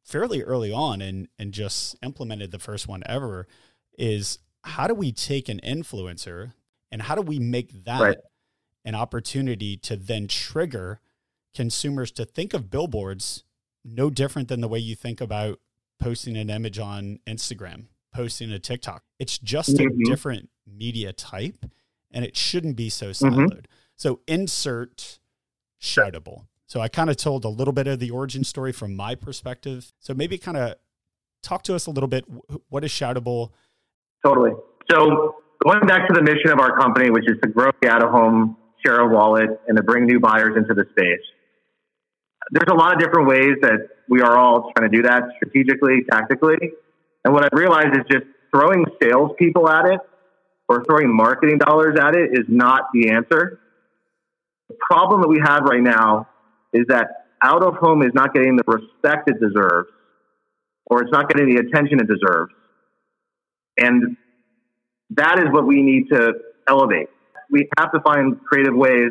fairly 0.04 0.42
early 0.42 0.72
on 0.72 1.02
and 1.02 1.28
and 1.38 1.52
just 1.52 1.96
implemented 2.02 2.50
the 2.50 2.58
first 2.58 2.88
one 2.88 3.02
ever 3.06 3.46
is 3.98 4.38
how 4.64 4.86
do 4.86 4.94
we 4.94 5.12
take 5.12 5.48
an 5.48 5.60
influencer 5.64 6.52
and 6.90 7.02
how 7.02 7.14
do 7.14 7.22
we 7.22 7.38
make 7.38 7.84
that 7.84 8.00
right. 8.00 8.16
an 8.84 8.94
opportunity 8.94 9.76
to 9.76 9.96
then 9.96 10.26
trigger 10.26 11.00
consumers 11.54 12.10
to 12.10 12.24
think 12.24 12.54
of 12.54 12.70
billboards 12.70 13.44
no 13.84 14.10
different 14.10 14.48
than 14.48 14.60
the 14.60 14.68
way 14.68 14.78
you 14.78 14.94
think 14.94 15.20
about 15.20 15.58
posting 16.00 16.36
an 16.36 16.50
image 16.50 16.78
on 16.78 17.18
Instagram, 17.26 17.86
posting 18.12 18.50
a 18.50 18.58
TikTok. 18.58 19.04
It's 19.18 19.38
just 19.38 19.76
mm-hmm. 19.76 19.86
a 19.86 20.10
different 20.10 20.48
media 20.76 21.12
type 21.12 21.66
and 22.12 22.24
it 22.24 22.36
shouldn't 22.36 22.76
be 22.76 22.88
so 22.88 23.10
mm-hmm. 23.10 23.26
siloed. 23.26 23.50
Mm-hmm. 23.50 23.64
So 23.96 24.20
insert 24.26 25.18
shoutable. 25.80 26.46
So 26.66 26.80
I 26.80 26.88
kind 26.88 27.10
of 27.10 27.16
told 27.16 27.44
a 27.44 27.48
little 27.48 27.72
bit 27.72 27.86
of 27.86 27.98
the 27.98 28.10
origin 28.10 28.44
story 28.44 28.72
from 28.72 28.94
my 28.94 29.14
perspective. 29.14 29.92
So 29.98 30.14
maybe 30.14 30.38
kind 30.38 30.56
of 30.56 30.76
talk 31.42 31.62
to 31.64 31.74
us 31.74 31.86
a 31.86 31.90
little 31.90 32.08
bit. 32.08 32.24
What 32.68 32.84
is 32.84 32.90
shoutable? 32.90 33.50
Totally. 34.24 34.52
So 34.90 35.36
going 35.64 35.80
back 35.86 36.06
to 36.08 36.14
the 36.14 36.22
mission 36.22 36.50
of 36.50 36.60
our 36.60 36.76
company, 36.78 37.10
which 37.10 37.24
is 37.26 37.38
to 37.42 37.48
grow 37.48 37.70
the 37.82 37.88
out 37.88 38.02
of 38.02 38.10
home 38.10 38.56
share 38.84 39.04
of 39.04 39.10
wallet 39.10 39.50
and 39.68 39.76
to 39.76 39.82
bring 39.82 40.06
new 40.06 40.20
buyers 40.20 40.56
into 40.56 40.74
the 40.74 40.84
space. 40.92 41.20
There's 42.52 42.70
a 42.70 42.74
lot 42.74 42.94
of 42.94 42.98
different 42.98 43.28
ways 43.28 43.56
that 43.62 43.88
we 44.08 44.22
are 44.22 44.36
all 44.36 44.72
trying 44.76 44.90
to 44.90 44.96
do 44.96 45.02
that 45.02 45.24
strategically, 45.36 46.04
tactically. 46.10 46.56
And 47.24 47.34
what 47.34 47.44
I've 47.44 47.58
realized 47.58 47.92
is 47.92 48.04
just 48.10 48.24
throwing 48.50 48.84
salespeople 49.02 49.68
at 49.68 49.86
it 49.86 50.00
or 50.70 50.84
throwing 50.84 51.12
marketing 51.12 51.58
dollars 51.58 51.98
at 52.00 52.14
it 52.14 52.30
is 52.32 52.46
not 52.46 52.84
the 52.94 53.10
answer. 53.10 53.58
The 54.68 54.76
problem 54.88 55.20
that 55.22 55.28
we 55.28 55.40
have 55.44 55.62
right 55.64 55.82
now 55.82 56.28
is 56.72 56.86
that 56.88 57.26
out 57.42 57.64
of 57.64 57.74
home 57.74 58.02
is 58.02 58.12
not 58.14 58.32
getting 58.32 58.54
the 58.54 58.62
respect 58.68 59.28
it 59.28 59.40
deserves, 59.40 59.88
or 60.86 61.02
it's 61.02 61.10
not 61.10 61.28
getting 61.28 61.52
the 61.52 61.60
attention 61.60 61.98
it 61.98 62.06
deserves. 62.06 62.52
And 63.78 64.16
that 65.10 65.40
is 65.40 65.46
what 65.50 65.66
we 65.66 65.82
need 65.82 66.08
to 66.12 66.34
elevate. 66.68 67.08
We 67.50 67.68
have 67.80 67.90
to 67.90 68.00
find 68.02 68.40
creative 68.44 68.74
ways 68.74 69.10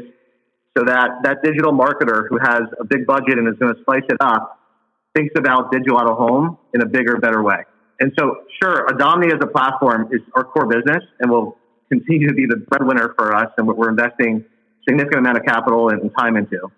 so 0.78 0.86
that 0.86 1.10
that 1.24 1.44
digital 1.44 1.74
marketer 1.74 2.30
who 2.30 2.38
has 2.42 2.62
a 2.80 2.86
big 2.86 3.06
budget 3.06 3.38
and 3.38 3.50
is 3.50 3.56
going 3.60 3.76
to 3.76 3.84
slice 3.84 4.04
it 4.08 4.18
up 4.22 4.60
thinks 5.14 5.34
about 5.38 5.74
digital 5.74 5.98
out 5.98 6.10
of 6.10 6.18
home 6.18 6.58
in 6.74 6.82
a 6.82 6.86
bigger, 6.86 7.18
better 7.18 7.44
way. 7.44 7.66
And 8.00 8.14
so, 8.18 8.38
sure, 8.62 8.88
Adomni 8.88 9.28
as 9.28 9.40
a 9.42 9.48
platform 9.48 10.10
is 10.12 10.22
our 10.36 10.44
core 10.44 10.68
business 10.68 11.04
and 11.20 11.30
will 11.30 11.58
continue 11.92 12.28
to 12.28 12.34
be 12.34 12.46
the 12.46 12.58
breadwinner 12.58 13.14
for 13.18 13.36
us 13.36 13.52
and 13.58 13.68
what 13.68 13.78
we're 13.78 13.90
investing 13.90 14.46
significant 14.88 15.20
amount 15.20 15.38
of 15.38 15.46
capital 15.46 15.90
and 15.90 16.12
time 16.18 16.38
into. 16.38 16.72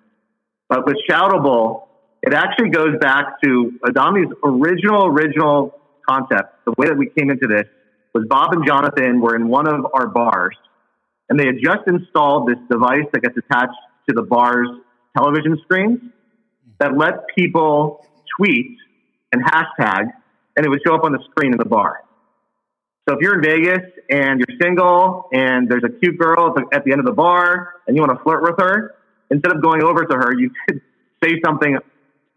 But 0.67 0.85
with 0.85 0.97
Shoutable, 1.09 1.83
it 2.23 2.33
actually 2.33 2.69
goes 2.69 2.97
back 2.99 3.41
to 3.43 3.71
Adomni's 3.85 4.33
original, 4.43 5.05
original 5.05 5.79
concept. 6.09 6.65
The 6.65 6.73
way 6.77 6.87
that 6.87 6.97
we 6.97 7.09
came 7.09 7.29
into 7.29 7.47
this 7.47 7.65
was 8.13 8.25
Bob 8.27 8.53
and 8.53 8.65
Jonathan 8.65 9.21
were 9.21 9.35
in 9.35 9.47
one 9.47 9.67
of 9.67 9.85
our 9.93 10.07
bars 10.07 10.55
and 11.31 11.39
they 11.39 11.45
had 11.45 11.55
just 11.63 11.87
installed 11.87 12.49
this 12.49 12.57
device 12.69 13.07
that 13.13 13.21
gets 13.21 13.37
attached 13.37 13.71
to 14.09 14.13
the 14.13 14.21
bar's 14.21 14.67
television 15.17 15.57
screens 15.63 16.01
that 16.77 16.97
let 16.97 17.25
people 17.33 18.05
tweet 18.37 18.75
and 19.31 19.41
hashtag 19.41 20.11
and 20.61 20.67
it 20.67 20.69
would 20.69 20.81
show 20.85 20.93
up 20.93 21.03
on 21.03 21.11
the 21.11 21.17
screen 21.31 21.53
in 21.53 21.57
the 21.57 21.65
bar. 21.65 22.03
So 23.09 23.15
if 23.15 23.21
you're 23.21 23.33
in 23.33 23.41
Vegas 23.41 23.81
and 24.11 24.39
you're 24.39 24.59
single 24.61 25.27
and 25.33 25.67
there's 25.67 25.81
a 25.83 25.89
cute 25.89 26.19
girl 26.19 26.53
at 26.71 26.85
the, 26.85 26.91
end 26.91 26.99
of 26.99 27.07
the 27.07 27.13
bar 27.13 27.73
and 27.87 27.97
you 27.97 28.03
want 28.03 28.15
to 28.15 28.23
flirt 28.23 28.43
with 28.43 28.59
her, 28.59 28.93
instead 29.31 29.55
of 29.55 29.63
going 29.63 29.81
over 29.81 30.05
to 30.05 30.15
her, 30.15 30.37
you 30.37 30.51
could 30.67 30.81
say 31.23 31.41
something 31.43 31.79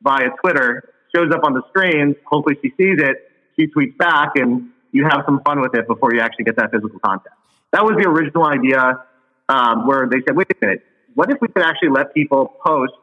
via 0.00 0.30
Twitter, 0.40 0.88
shows 1.14 1.30
up 1.34 1.44
on 1.44 1.52
the 1.52 1.60
screen. 1.68 2.16
Hopefully 2.24 2.56
she 2.62 2.70
sees 2.78 2.98
it. 2.98 3.30
She 3.60 3.66
tweets 3.66 3.94
back 3.98 4.30
and 4.36 4.70
you 4.90 5.04
have 5.04 5.20
some 5.26 5.42
fun 5.44 5.60
with 5.60 5.74
it 5.74 5.86
before 5.86 6.14
you 6.14 6.20
actually 6.20 6.46
get 6.46 6.56
that 6.56 6.70
physical 6.70 6.98
contact. 7.04 7.36
That 7.72 7.84
was 7.84 7.96
the 8.02 8.08
original 8.08 8.46
idea 8.46 9.04
um, 9.50 9.86
where 9.86 10.08
they 10.08 10.22
said, 10.26 10.34
wait 10.34 10.46
a 10.50 10.64
minute, 10.64 10.82
what 11.12 11.30
if 11.30 11.42
we 11.42 11.48
could 11.48 11.62
actually 11.62 11.90
let 11.90 12.14
people 12.14 12.54
post, 12.64 12.94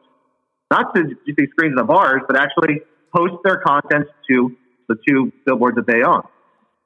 not 0.68 0.92
to 0.96 1.04
just 1.04 1.20
these 1.36 1.48
screens 1.50 1.72
in 1.72 1.76
the 1.76 1.84
bars, 1.84 2.22
but 2.26 2.36
actually 2.36 2.80
post 3.14 3.34
their 3.44 3.58
content 3.58 4.08
to 4.28 4.56
the 4.88 4.96
two 5.06 5.32
billboards 5.46 5.76
that 5.76 5.86
they 5.86 6.02
own. 6.02 6.22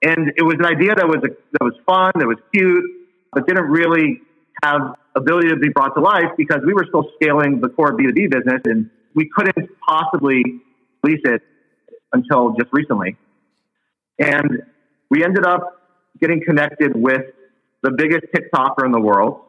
And 0.02 0.32
it 0.36 0.42
was 0.42 0.56
an 0.58 0.66
idea 0.66 0.94
that 0.94 1.08
was, 1.08 1.22
a, 1.24 1.28
that 1.28 1.62
was 1.64 1.74
fun, 1.86 2.12
that 2.16 2.26
was 2.26 2.38
cute, 2.54 2.84
but 3.32 3.46
didn't 3.46 3.64
really 3.64 4.20
have 4.62 4.94
ability 5.14 5.48
to 5.48 5.56
be 5.56 5.68
brought 5.68 5.94
to 5.94 6.00
life 6.00 6.30
because 6.36 6.60
we 6.66 6.74
were 6.74 6.84
still 6.88 7.08
scaling 7.16 7.60
the 7.60 7.68
core 7.68 7.96
B2B 7.96 8.30
business 8.30 8.60
and 8.66 8.90
we 9.14 9.28
couldn't 9.34 9.70
possibly 9.86 10.42
release 11.02 11.22
it 11.24 11.42
until 12.12 12.54
just 12.58 12.70
recently. 12.72 13.16
And 14.18 14.62
we 15.10 15.24
ended 15.24 15.44
up 15.44 15.82
getting 16.20 16.42
connected 16.44 16.92
with 16.94 17.22
the 17.82 17.92
biggest 17.92 18.24
TikToker 18.34 18.84
in 18.84 18.92
the 18.92 19.00
world, 19.00 19.40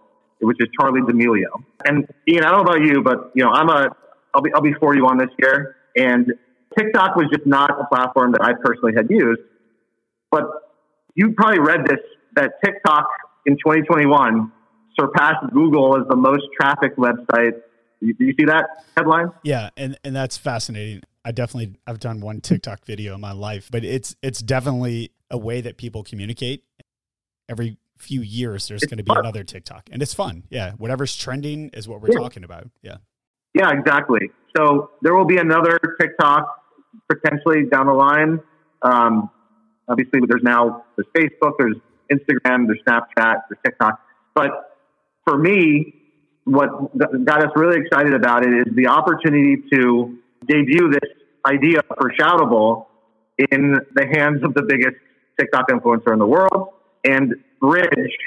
which 0.41 0.57
is 0.59 0.67
Charli 0.79 1.05
D'Amelio. 1.05 1.63
And 1.85 2.07
Ian, 2.27 2.43
I 2.43 2.51
don't 2.51 2.65
know 2.65 2.71
about 2.71 2.81
you, 2.81 3.01
but 3.01 3.31
you 3.33 3.43
know, 3.43 3.51
I'm 3.51 3.69
a 3.69 3.95
I'll 4.33 4.41
be 4.41 4.51
I'll 4.53 4.61
be 4.61 4.73
41 4.73 5.17
this 5.17 5.29
year, 5.39 5.75
and 5.95 6.33
TikTok 6.77 7.15
was 7.15 7.27
just 7.33 7.45
not 7.45 7.71
a 7.71 7.85
platform 7.85 8.31
that 8.33 8.41
I 8.41 8.53
personally 8.53 8.93
had 8.95 9.09
used. 9.09 9.41
but 10.31 10.43
you 11.15 11.33
probably 11.35 11.59
read 11.59 11.85
this 11.85 11.99
that 12.35 12.53
TikTok 12.63 13.07
in 13.45 13.55
2021 13.55 14.51
surpassed 14.99 15.51
Google 15.51 15.97
as 15.97 16.07
the 16.07 16.15
most 16.15 16.43
trafficked 16.59 16.97
website. 16.97 17.53
Do 18.01 18.13
you 18.19 18.33
see 18.39 18.45
that 18.45 18.65
headline? 18.95 19.31
Yeah, 19.43 19.69
and 19.75 19.97
and 20.03 20.15
that's 20.15 20.37
fascinating. 20.37 21.01
I 21.25 21.31
definitely 21.31 21.75
I've 21.87 21.99
done 21.99 22.21
one 22.21 22.41
TikTok 22.41 22.85
video 22.85 23.15
in 23.15 23.21
my 23.21 23.31
life, 23.31 23.69
but 23.71 23.83
it's 23.83 24.15
it's 24.21 24.39
definitely 24.41 25.11
a 25.31 25.37
way 25.37 25.61
that 25.61 25.77
people 25.77 26.03
communicate. 26.03 26.63
Every 27.49 27.77
few 27.97 28.21
years, 28.21 28.67
there's 28.67 28.83
going 28.83 28.97
to 28.97 29.03
be 29.03 29.09
fun. 29.09 29.19
another 29.19 29.43
TikTok, 29.43 29.89
and 29.91 30.01
it's 30.01 30.13
fun. 30.13 30.43
Yeah, 30.49 30.73
whatever's 30.73 31.15
trending 31.15 31.69
is 31.69 31.87
what 31.87 32.01
we're 32.01 32.11
yeah. 32.11 32.19
talking 32.19 32.43
about. 32.43 32.69
Yeah. 32.81 32.97
Yeah, 33.57 33.71
exactly. 33.71 34.29
So 34.55 34.91
there 35.01 35.15
will 35.15 35.25
be 35.25 35.37
another 35.37 35.79
TikTok 35.99 36.63
potentially 37.09 37.65
down 37.71 37.87
the 37.87 37.93
line. 37.93 38.39
Um, 38.83 39.31
obviously, 39.87 40.21
there's 40.27 40.43
now 40.43 40.85
there's 40.95 41.07
Facebook, 41.17 41.53
there's 41.57 41.77
Instagram, 42.11 42.67
there's 42.67 42.79
Snapchat, 42.87 43.41
there's 43.49 43.59
TikTok. 43.65 43.99
But 44.35 44.77
for 45.25 45.37
me, 45.37 45.95
what 46.43 46.97
got 47.25 47.43
us 47.43 47.51
really 47.55 47.79
excited 47.81 48.13
about 48.13 48.45
it 48.45 48.67
is 48.67 48.75
the 48.75 48.87
opportunity 48.87 49.57
to 49.73 50.17
debut 50.47 50.91
this 50.91 51.09
idea 51.45 51.81
for 51.87 52.11
Shoutable 52.19 52.85
in 53.51 53.75
the 53.95 54.07
hands 54.13 54.43
of 54.43 54.53
the 54.53 54.63
biggest 54.63 54.95
TikTok 55.39 55.69
influencer 55.69 56.13
in 56.13 56.19
the 56.19 56.27
world 56.27 56.69
and 57.03 57.33
bridge 57.59 58.17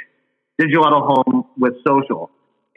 digital 0.58 1.24
home 1.24 1.46
with 1.56 1.74
social. 1.86 2.30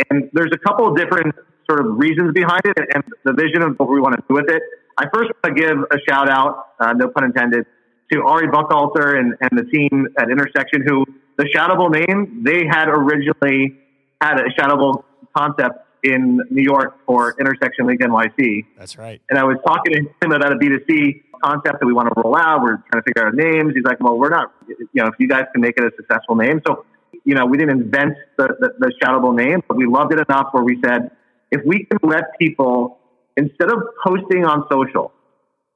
And 0.09 0.29
there's 0.33 0.51
a 0.53 0.57
couple 0.57 0.87
of 0.87 0.97
different 0.97 1.35
sort 1.69 1.85
of 1.85 1.97
reasons 1.97 2.33
behind 2.33 2.61
it 2.65 2.77
and 2.93 3.03
the 3.23 3.33
vision 3.33 3.61
of 3.61 3.77
what 3.77 3.89
we 3.89 3.99
want 3.99 4.15
to 4.15 4.23
do 4.27 4.35
with 4.35 4.49
it. 4.49 4.61
I 4.97 5.05
first 5.13 5.31
want 5.43 5.55
to 5.55 5.61
give 5.61 5.77
a 5.77 5.97
shout 6.07 6.29
out, 6.29 6.67
uh, 6.79 6.93
no 6.93 7.09
pun 7.09 7.25
intended, 7.25 7.65
to 8.11 8.21
Ari 8.21 8.47
Buchalter 8.47 9.17
and, 9.17 9.35
and 9.41 9.57
the 9.57 9.63
team 9.63 10.07
at 10.17 10.29
Intersection 10.29 10.83
who 10.85 11.05
the 11.37 11.45
Shoutable 11.45 11.89
name, 11.89 12.43
they 12.43 12.65
had 12.69 12.87
originally 12.89 13.75
had 14.21 14.39
a 14.39 14.49
Shoutable 14.49 15.03
concept 15.35 15.79
in 16.03 16.41
New 16.49 16.61
York 16.61 16.97
for 17.05 17.35
Intersection 17.39 17.87
LinkNYC. 17.87 18.65
That's 18.77 18.97
right. 18.97 19.21
And 19.29 19.39
I 19.39 19.43
was 19.43 19.57
talking 19.65 19.93
to 19.93 19.99
him 20.21 20.31
about 20.31 20.51
a 20.51 20.57
B2C 20.57 21.23
concept 21.43 21.79
that 21.79 21.85
we 21.85 21.93
want 21.93 22.13
to 22.13 22.21
roll 22.21 22.35
out. 22.35 22.61
We're 22.61 22.77
trying 22.77 23.01
to 23.01 23.03
figure 23.03 23.27
out 23.27 23.33
names. 23.33 23.73
He's 23.73 23.83
like, 23.83 23.99
well, 23.99 24.17
we're 24.17 24.29
not, 24.29 24.51
you 24.67 24.87
know, 24.95 25.07
if 25.07 25.15
you 25.17 25.27
guys 25.27 25.45
can 25.51 25.61
make 25.61 25.75
it 25.77 25.83
a 25.83 25.91
successful 25.95 26.35
name. 26.35 26.61
So, 26.67 26.85
you 27.23 27.35
know, 27.35 27.45
we 27.45 27.57
didn't 27.57 27.81
invent 27.81 28.15
the, 28.37 28.47
the, 28.59 28.73
the 28.79 28.93
shoutable 29.01 29.35
name, 29.35 29.61
but 29.67 29.77
we 29.77 29.85
loved 29.85 30.13
it 30.13 30.19
enough 30.27 30.47
where 30.51 30.63
we 30.63 30.79
said, 30.83 31.11
if 31.51 31.61
we 31.65 31.85
can 31.85 31.99
let 32.01 32.37
people, 32.39 32.99
instead 33.37 33.71
of 33.71 33.79
posting 34.05 34.45
on 34.45 34.65
social, 34.71 35.11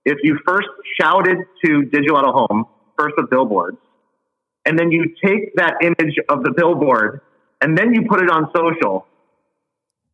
if 0.05 0.17
you 0.23 0.39
first 0.45 0.67
shouted 0.99 1.37
to 1.65 1.83
digital 1.85 2.17
out 2.17 2.25
of 2.25 2.33
home, 2.33 2.65
first 2.97 3.15
with 3.17 3.29
billboards, 3.29 3.77
and 4.65 4.77
then 4.77 4.91
you 4.91 5.15
take 5.23 5.55
that 5.55 5.75
image 5.81 6.15
of 6.29 6.43
the 6.43 6.53
billboard 6.55 7.21
and 7.61 7.77
then 7.77 7.93
you 7.93 8.07
put 8.07 8.21
it 8.21 8.29
on 8.29 8.51
social, 8.55 9.05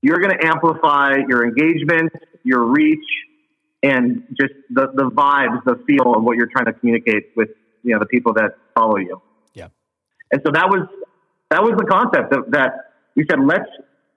you're 0.02 0.20
going 0.20 0.38
to 0.38 0.46
amplify 0.46 1.16
your 1.28 1.46
engagement, 1.46 2.12
your 2.44 2.64
reach, 2.64 3.06
and 3.82 4.24
just 4.40 4.54
the, 4.70 4.88
the 4.94 5.10
vibes, 5.10 5.64
the 5.66 5.82
feel 5.88 6.16
of 6.16 6.24
what 6.24 6.38
you're 6.38 6.48
trying 6.48 6.66
to 6.66 6.74
communicate 6.74 7.32
with 7.36 7.50
you 7.84 7.94
know 7.94 8.00
the 8.00 8.06
people 8.06 8.34
that 8.34 8.56
follow 8.74 8.98
you. 8.98 9.22
Yeah. 9.54 9.68
And 10.32 10.42
so 10.46 10.52
that 10.52 10.70
was 10.70 10.88
that 11.54 11.64
was 11.64 11.74
the 11.78 11.86
concept 11.86 12.34
of, 12.34 12.52
that 12.52 12.94
we 13.16 13.26
said 13.30 13.40
let's 13.46 13.70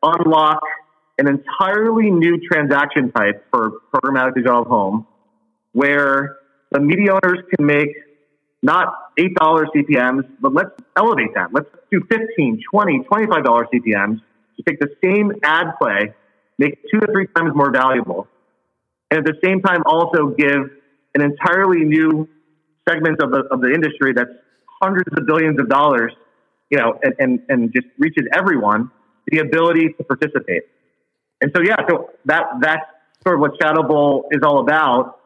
unlock 0.03 0.61
an 1.18 1.29
entirely 1.29 2.11
new 2.11 2.38
transaction 2.40 3.12
type 3.12 3.44
for 3.51 3.72
programmatic 3.94 4.35
digital 4.35 4.64
home 4.64 5.07
where 5.72 6.38
the 6.70 6.81
media 6.81 7.12
owners 7.12 7.40
can 7.55 7.66
make 7.66 7.88
not 8.62 8.94
$8 9.18 9.37
CPMs, 9.75 10.29
but 10.40 10.53
let's 10.53 10.70
elevate 10.96 11.35
that. 11.35 11.53
Let's 11.53 11.68
do 11.90 12.01
15, 12.11 12.62
20, 12.70 13.01
$25 13.01 13.64
CPMs 13.72 14.20
to 14.57 14.62
take 14.66 14.81
the 14.81 14.88
same 15.05 15.33
ad 15.42 15.75
play, 15.81 16.14
make 16.59 16.72
it 16.72 16.79
two 16.90 17.01
to 17.01 17.07
three 17.12 17.27
times 17.37 17.53
more 17.55 17.70
valuable 17.70 18.29
and 19.11 19.18
at 19.18 19.25
the 19.25 19.38
same 19.44 19.61
time 19.62 19.83
also 19.87 20.29
give 20.29 20.70
an 21.14 21.22
entirely 21.22 21.85
new 21.85 22.29
segment 22.88 23.22
of 23.22 23.31
the, 23.31 23.44
of 23.51 23.61
the 23.61 23.72
industry 23.72 24.12
that's 24.12 24.31
hundreds 24.83 25.09
of 25.16 25.27
billions 25.27 25.59
of 25.61 25.68
dollars, 25.68 26.12
you 26.70 26.79
know, 26.79 26.98
and, 27.02 27.14
and, 27.18 27.40
and 27.48 27.72
just 27.72 27.87
reaches 27.98 28.24
everyone 28.35 28.90
the 29.29 29.38
ability 29.38 29.94
to 29.98 30.05
participate. 30.05 30.64
And 31.40 31.52
so, 31.55 31.62
yeah, 31.62 31.76
so 31.88 32.11
that, 32.24 32.46
that's 32.61 32.85
sort 33.22 33.37
of 33.37 33.40
what 33.40 33.59
Shoutable 33.61 34.24
is 34.31 34.40
all 34.42 34.61
about. 34.61 35.18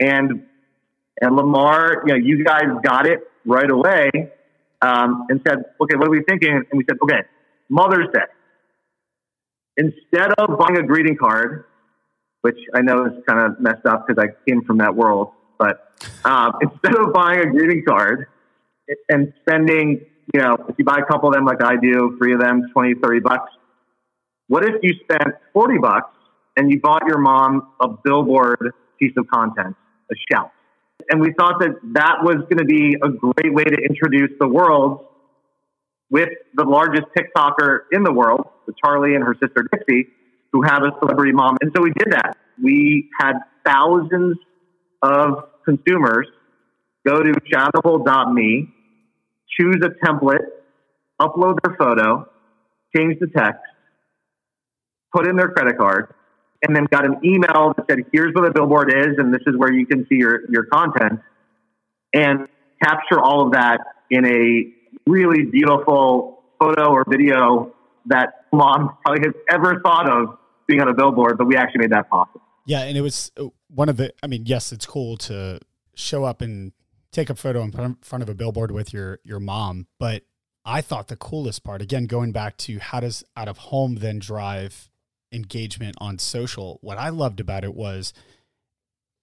And, 0.00 0.46
and 1.20 1.36
Lamar, 1.36 2.02
you 2.06 2.12
know, 2.12 2.18
you 2.18 2.44
guys 2.44 2.64
got 2.82 3.06
it 3.06 3.20
right 3.44 3.70
away 3.70 4.10
um, 4.82 5.26
and 5.28 5.40
said, 5.46 5.58
okay, 5.80 5.96
what 5.96 6.08
are 6.08 6.10
we 6.10 6.22
thinking? 6.28 6.52
And 6.52 6.66
we 6.72 6.84
said, 6.88 6.98
okay, 7.02 7.22
Mother's 7.68 8.08
Day. 8.12 8.20
Instead 9.76 10.32
of 10.38 10.58
buying 10.58 10.78
a 10.78 10.82
greeting 10.82 11.16
card, 11.16 11.64
which 12.42 12.58
I 12.74 12.82
know 12.82 13.06
is 13.06 13.12
kind 13.26 13.40
of 13.40 13.58
messed 13.58 13.86
up 13.86 14.06
because 14.06 14.22
I 14.22 14.28
came 14.48 14.62
from 14.64 14.78
that 14.78 14.94
world. 14.94 15.32
But 15.58 15.92
um, 16.24 16.52
instead 16.60 16.94
of 16.96 17.12
buying 17.12 17.40
a 17.40 17.50
greeting 17.50 17.84
card 17.86 18.26
and 19.08 19.32
spending, 19.40 20.04
you 20.34 20.40
know, 20.40 20.56
if 20.68 20.74
you 20.78 20.84
buy 20.84 20.98
a 20.98 21.04
couple 21.04 21.28
of 21.28 21.34
them 21.34 21.44
like 21.44 21.62
I 21.62 21.76
do, 21.80 22.16
three 22.18 22.34
of 22.34 22.40
them, 22.40 22.68
20, 22.72 22.94
30 23.00 23.20
bucks, 23.20 23.52
what 24.48 24.64
if 24.64 24.74
you 24.82 24.92
spent 25.04 25.34
40 25.52 25.78
bucks 25.78 26.10
and 26.56 26.70
you 26.70 26.80
bought 26.80 27.06
your 27.06 27.18
mom 27.18 27.68
a 27.80 27.88
billboard 27.88 28.72
piece 28.98 29.12
of 29.16 29.28
content, 29.28 29.76
a 30.10 30.14
shelf? 30.30 30.50
And 31.08 31.20
we 31.20 31.32
thought 31.38 31.60
that 31.60 31.76
that 31.92 32.16
was 32.22 32.36
going 32.50 32.58
to 32.58 32.64
be 32.64 32.96
a 33.00 33.08
great 33.10 33.54
way 33.54 33.64
to 33.64 33.76
introduce 33.76 34.30
the 34.40 34.48
world 34.48 35.06
with 36.10 36.30
the 36.54 36.64
largest 36.64 37.06
TikToker 37.16 37.80
in 37.92 38.02
the 38.02 38.12
world, 38.12 38.48
with 38.66 38.74
Charli 38.84 39.14
and 39.14 39.24
her 39.24 39.34
sister 39.40 39.66
Dixie, 39.72 40.08
who 40.52 40.62
have 40.62 40.82
a 40.82 40.90
celebrity 40.98 41.32
mom. 41.32 41.56
And 41.60 41.72
so 41.76 41.82
we 41.82 41.92
did 41.92 42.12
that. 42.12 42.36
We 42.62 43.08
had 43.20 43.34
thousands 43.64 44.36
of 45.02 45.48
consumers 45.64 46.26
go 47.06 47.22
to 47.22 47.32
shoutable.me, 47.32 48.73
choose 49.58 49.76
a 49.82 49.90
template, 50.06 50.44
upload 51.20 51.58
their 51.62 51.76
photo, 51.76 52.28
change 52.96 53.18
the 53.20 53.26
text, 53.26 53.60
put 55.14 55.26
in 55.26 55.36
their 55.36 55.48
credit 55.48 55.78
card, 55.78 56.14
and 56.62 56.74
then 56.74 56.86
got 56.90 57.04
an 57.04 57.18
email 57.24 57.74
that 57.76 57.84
said, 57.88 57.98
here's 58.12 58.32
where 58.34 58.48
the 58.48 58.52
billboard 58.52 58.92
is, 58.92 59.16
and 59.18 59.32
this 59.32 59.42
is 59.46 59.54
where 59.56 59.72
you 59.72 59.86
can 59.86 60.06
see 60.08 60.16
your, 60.16 60.50
your 60.50 60.64
content, 60.66 61.20
and 62.12 62.48
capture 62.82 63.20
all 63.20 63.46
of 63.46 63.52
that 63.52 63.78
in 64.10 64.24
a 64.24 65.10
really 65.10 65.44
beautiful 65.44 66.42
photo 66.58 66.90
or 66.90 67.04
video 67.08 67.72
that 68.06 68.46
mom 68.52 68.96
probably 69.04 69.22
has 69.26 69.34
ever 69.50 69.80
thought 69.80 70.10
of 70.10 70.38
being 70.66 70.80
on 70.80 70.88
a 70.88 70.94
billboard, 70.94 71.36
but 71.36 71.46
we 71.46 71.56
actually 71.56 71.80
made 71.80 71.92
that 71.92 72.08
possible. 72.08 72.40
Yeah, 72.66 72.80
and 72.80 72.96
it 72.96 73.02
was 73.02 73.30
uh, 73.36 73.48
one 73.68 73.90
of 73.90 73.98
the. 73.98 74.12
I 74.22 74.26
mean, 74.26 74.44
yes, 74.46 74.72
it's 74.72 74.86
cool 74.86 75.18
to 75.18 75.60
show 75.94 76.24
up 76.24 76.40
and 76.40 76.72
take 77.14 77.30
a 77.30 77.34
photo 77.34 77.62
in 77.62 77.96
front 78.02 78.22
of 78.22 78.28
a 78.28 78.34
billboard 78.34 78.70
with 78.70 78.92
your 78.92 79.20
your 79.24 79.40
mom, 79.40 79.86
but 79.98 80.24
I 80.64 80.80
thought 80.80 81.08
the 81.08 81.16
coolest 81.16 81.62
part, 81.62 81.82
again, 81.82 82.06
going 82.06 82.32
back 82.32 82.56
to 82.58 82.78
how 82.78 83.00
does 83.00 83.22
out 83.36 83.48
of 83.48 83.58
home 83.58 83.96
then 83.96 84.18
drive 84.18 84.90
engagement 85.30 85.96
on 85.98 86.18
social. 86.18 86.78
What 86.80 86.98
I 86.98 87.10
loved 87.10 87.40
about 87.40 87.64
it 87.64 87.74
was 87.74 88.14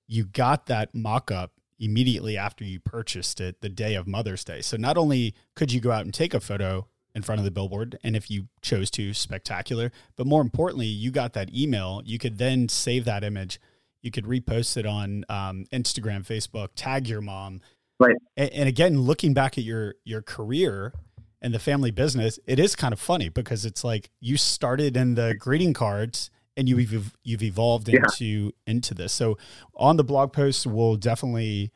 you 0.08 0.26
got 0.26 0.68
that 0.68 0.94
mock 0.94 1.32
up 1.32 1.54
immediately 1.80 2.38
after 2.38 2.64
you 2.64 2.80
purchased 2.80 3.42
it 3.42 3.62
the 3.62 3.70
day 3.70 3.96
of 3.96 4.08
Mother's 4.08 4.44
Day. 4.44 4.62
So 4.62 4.78
not 4.78 4.98
only 4.98 5.34
could 5.56 5.72
you 5.72 5.80
go 5.80 5.92
out 5.92 6.06
and 6.06 6.14
take 6.14 6.34
a 6.36 6.40
photo, 6.40 6.88
in 7.14 7.22
front 7.22 7.40
of 7.40 7.46
the 7.46 7.52
billboard. 7.52 7.98
And 8.04 8.16
if 8.16 8.30
you 8.30 8.48
chose 8.62 8.90
to, 8.92 9.14
spectacular. 9.14 9.92
But 10.16 10.28
more 10.28 10.42
importantly, 10.42 10.88
you 10.88 11.12
got 11.12 11.34
that 11.34 11.54
email. 11.54 12.02
You 12.06 12.18
could 12.18 12.38
then 12.38 12.70
save 12.70 13.06
that 13.06 13.24
image. 13.24 13.60
You 14.02 14.12
could 14.12 14.26
repost 14.26 14.78
it 14.78 14.86
on 14.86 15.26
um, 15.30 15.66
Instagram, 15.72 16.26
Facebook, 16.26 16.70
tag 16.76 17.08
your 17.08 17.22
mom. 17.22 17.62
Right. 18.02 18.16
And, 18.36 18.50
and 18.52 18.70
again, 18.70 19.00
looking 19.00 19.34
back 19.34 19.58
at 19.58 19.64
your 19.64 19.96
your 20.04 20.22
career 20.22 20.94
and 21.42 21.54
the 21.54 21.60
family 21.60 21.92
business, 21.92 22.40
it 22.46 22.60
is 22.60 22.76
kind 22.76 22.94
of 22.94 23.00
funny 23.00 23.30
because 23.30 23.66
it's 23.66 23.84
like 23.84 24.10
you 24.20 24.38
started 24.38 24.98
in 24.98 25.16
the 25.16 25.36
greeting 25.36 25.74
cards 25.74 26.30
and 26.58 26.68
you've 26.68 27.16
you've 27.24 27.44
evolved 27.44 27.90
into 27.90 28.26
yeah. 28.26 28.50
into 28.66 28.94
this. 28.94 29.14
So 29.14 29.38
on 29.76 29.98
the 29.98 30.04
blog 30.04 30.34
post, 30.34 30.66
we'll 30.68 30.96
definitely 30.96 31.72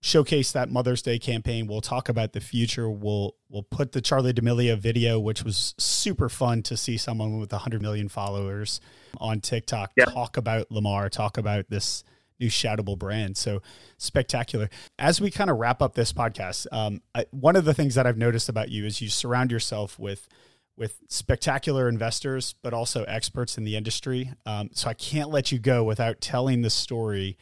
showcase 0.00 0.52
that 0.52 0.70
Mother's 0.70 1.02
Day 1.02 1.18
campaign. 1.18 1.66
We'll 1.66 1.80
talk 1.80 2.08
about 2.08 2.32
the 2.32 2.40
future. 2.40 2.88
We'll 2.88 3.36
we'll 3.48 3.62
put 3.62 3.92
the 3.92 4.02
Charli 4.02 4.34
D'Amelio 4.34 4.78
video, 4.78 5.18
which 5.18 5.42
was 5.42 5.74
super 5.78 6.28
fun 6.28 6.62
to 6.64 6.76
see 6.76 6.96
someone 6.96 7.38
with 7.38 7.52
100 7.52 7.82
million 7.82 8.08
followers 8.08 8.80
on 9.18 9.40
TikTok 9.40 9.92
yeah. 9.96 10.06
talk 10.06 10.36
about 10.36 10.70
Lamar, 10.70 11.08
talk 11.08 11.38
about 11.38 11.68
this 11.68 12.04
new 12.40 12.48
shoutable 12.48 12.98
brand. 12.98 13.36
So 13.36 13.62
spectacular. 13.96 14.68
As 14.98 15.20
we 15.20 15.30
kind 15.30 15.50
of 15.50 15.58
wrap 15.58 15.82
up 15.82 15.94
this 15.94 16.12
podcast, 16.12 16.66
um, 16.72 17.00
I, 17.14 17.26
one 17.30 17.56
of 17.56 17.64
the 17.64 17.74
things 17.74 17.94
that 17.94 18.06
I've 18.06 18.18
noticed 18.18 18.48
about 18.48 18.70
you 18.70 18.84
is 18.84 19.00
you 19.00 19.08
surround 19.08 19.50
yourself 19.50 19.98
with 19.98 20.28
with 20.76 20.98
spectacular 21.08 21.88
investors, 21.88 22.56
but 22.62 22.74
also 22.74 23.04
experts 23.04 23.56
in 23.56 23.64
the 23.64 23.76
industry. 23.76 24.32
Um, 24.44 24.70
so 24.72 24.90
I 24.90 24.94
can't 24.94 25.30
let 25.30 25.52
you 25.52 25.60
go 25.60 25.84
without 25.84 26.20
telling 26.20 26.62
the 26.62 26.70
story 26.70 27.38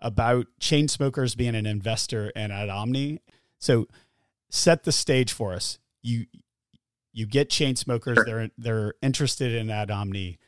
about 0.00 0.46
Chainsmokers 0.60 1.36
being 1.36 1.56
an 1.56 1.66
investor 1.66 2.32
and 2.36 2.52
Adomni. 2.52 3.18
So 3.58 3.88
set 4.48 4.84
the 4.84 4.92
stage 4.92 5.32
for 5.32 5.52
us. 5.52 5.78
You 6.02 6.26
you 7.12 7.26
get 7.26 7.50
Chainsmokers. 7.50 8.14
Sure. 8.14 8.24
They're 8.24 8.50
they're 8.56 8.94
interested 9.02 9.54
in 9.54 9.68
Adomni. 9.68 10.38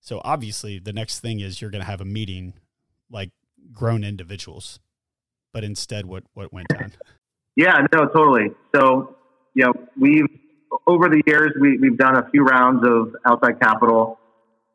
So 0.00 0.20
obviously, 0.24 0.78
the 0.78 0.92
next 0.92 1.20
thing 1.20 1.40
is 1.40 1.60
you're 1.60 1.70
going 1.70 1.82
to 1.82 1.90
have 1.90 2.00
a 2.00 2.06
meeting 2.06 2.54
like 3.10 3.30
grown 3.72 4.04
individuals. 4.04 4.80
But 5.52 5.64
instead, 5.64 6.06
what 6.06 6.24
what 6.34 6.52
went 6.52 6.68
down? 6.68 6.92
Yeah, 7.56 7.86
no, 7.92 8.06
totally. 8.06 8.50
So 8.74 9.16
you 9.54 9.64
know, 9.64 9.72
we've 9.98 10.26
over 10.86 11.08
the 11.08 11.22
years 11.26 11.52
we, 11.60 11.78
we've 11.78 11.96
done 11.96 12.16
a 12.16 12.28
few 12.30 12.44
rounds 12.44 12.86
of 12.86 13.14
outside 13.26 13.60
capital. 13.60 14.18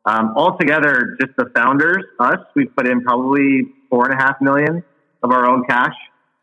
Um, 0.06 0.34
altogether, 0.36 1.16
just 1.20 1.34
the 1.38 1.50
founders, 1.56 2.04
us, 2.18 2.36
we've 2.54 2.74
put 2.76 2.86
in 2.86 3.02
probably 3.02 3.62
four 3.88 4.10
and 4.10 4.20
a 4.20 4.22
half 4.22 4.40
million 4.40 4.84
of 5.22 5.30
our 5.30 5.48
own 5.48 5.64
cash 5.64 5.94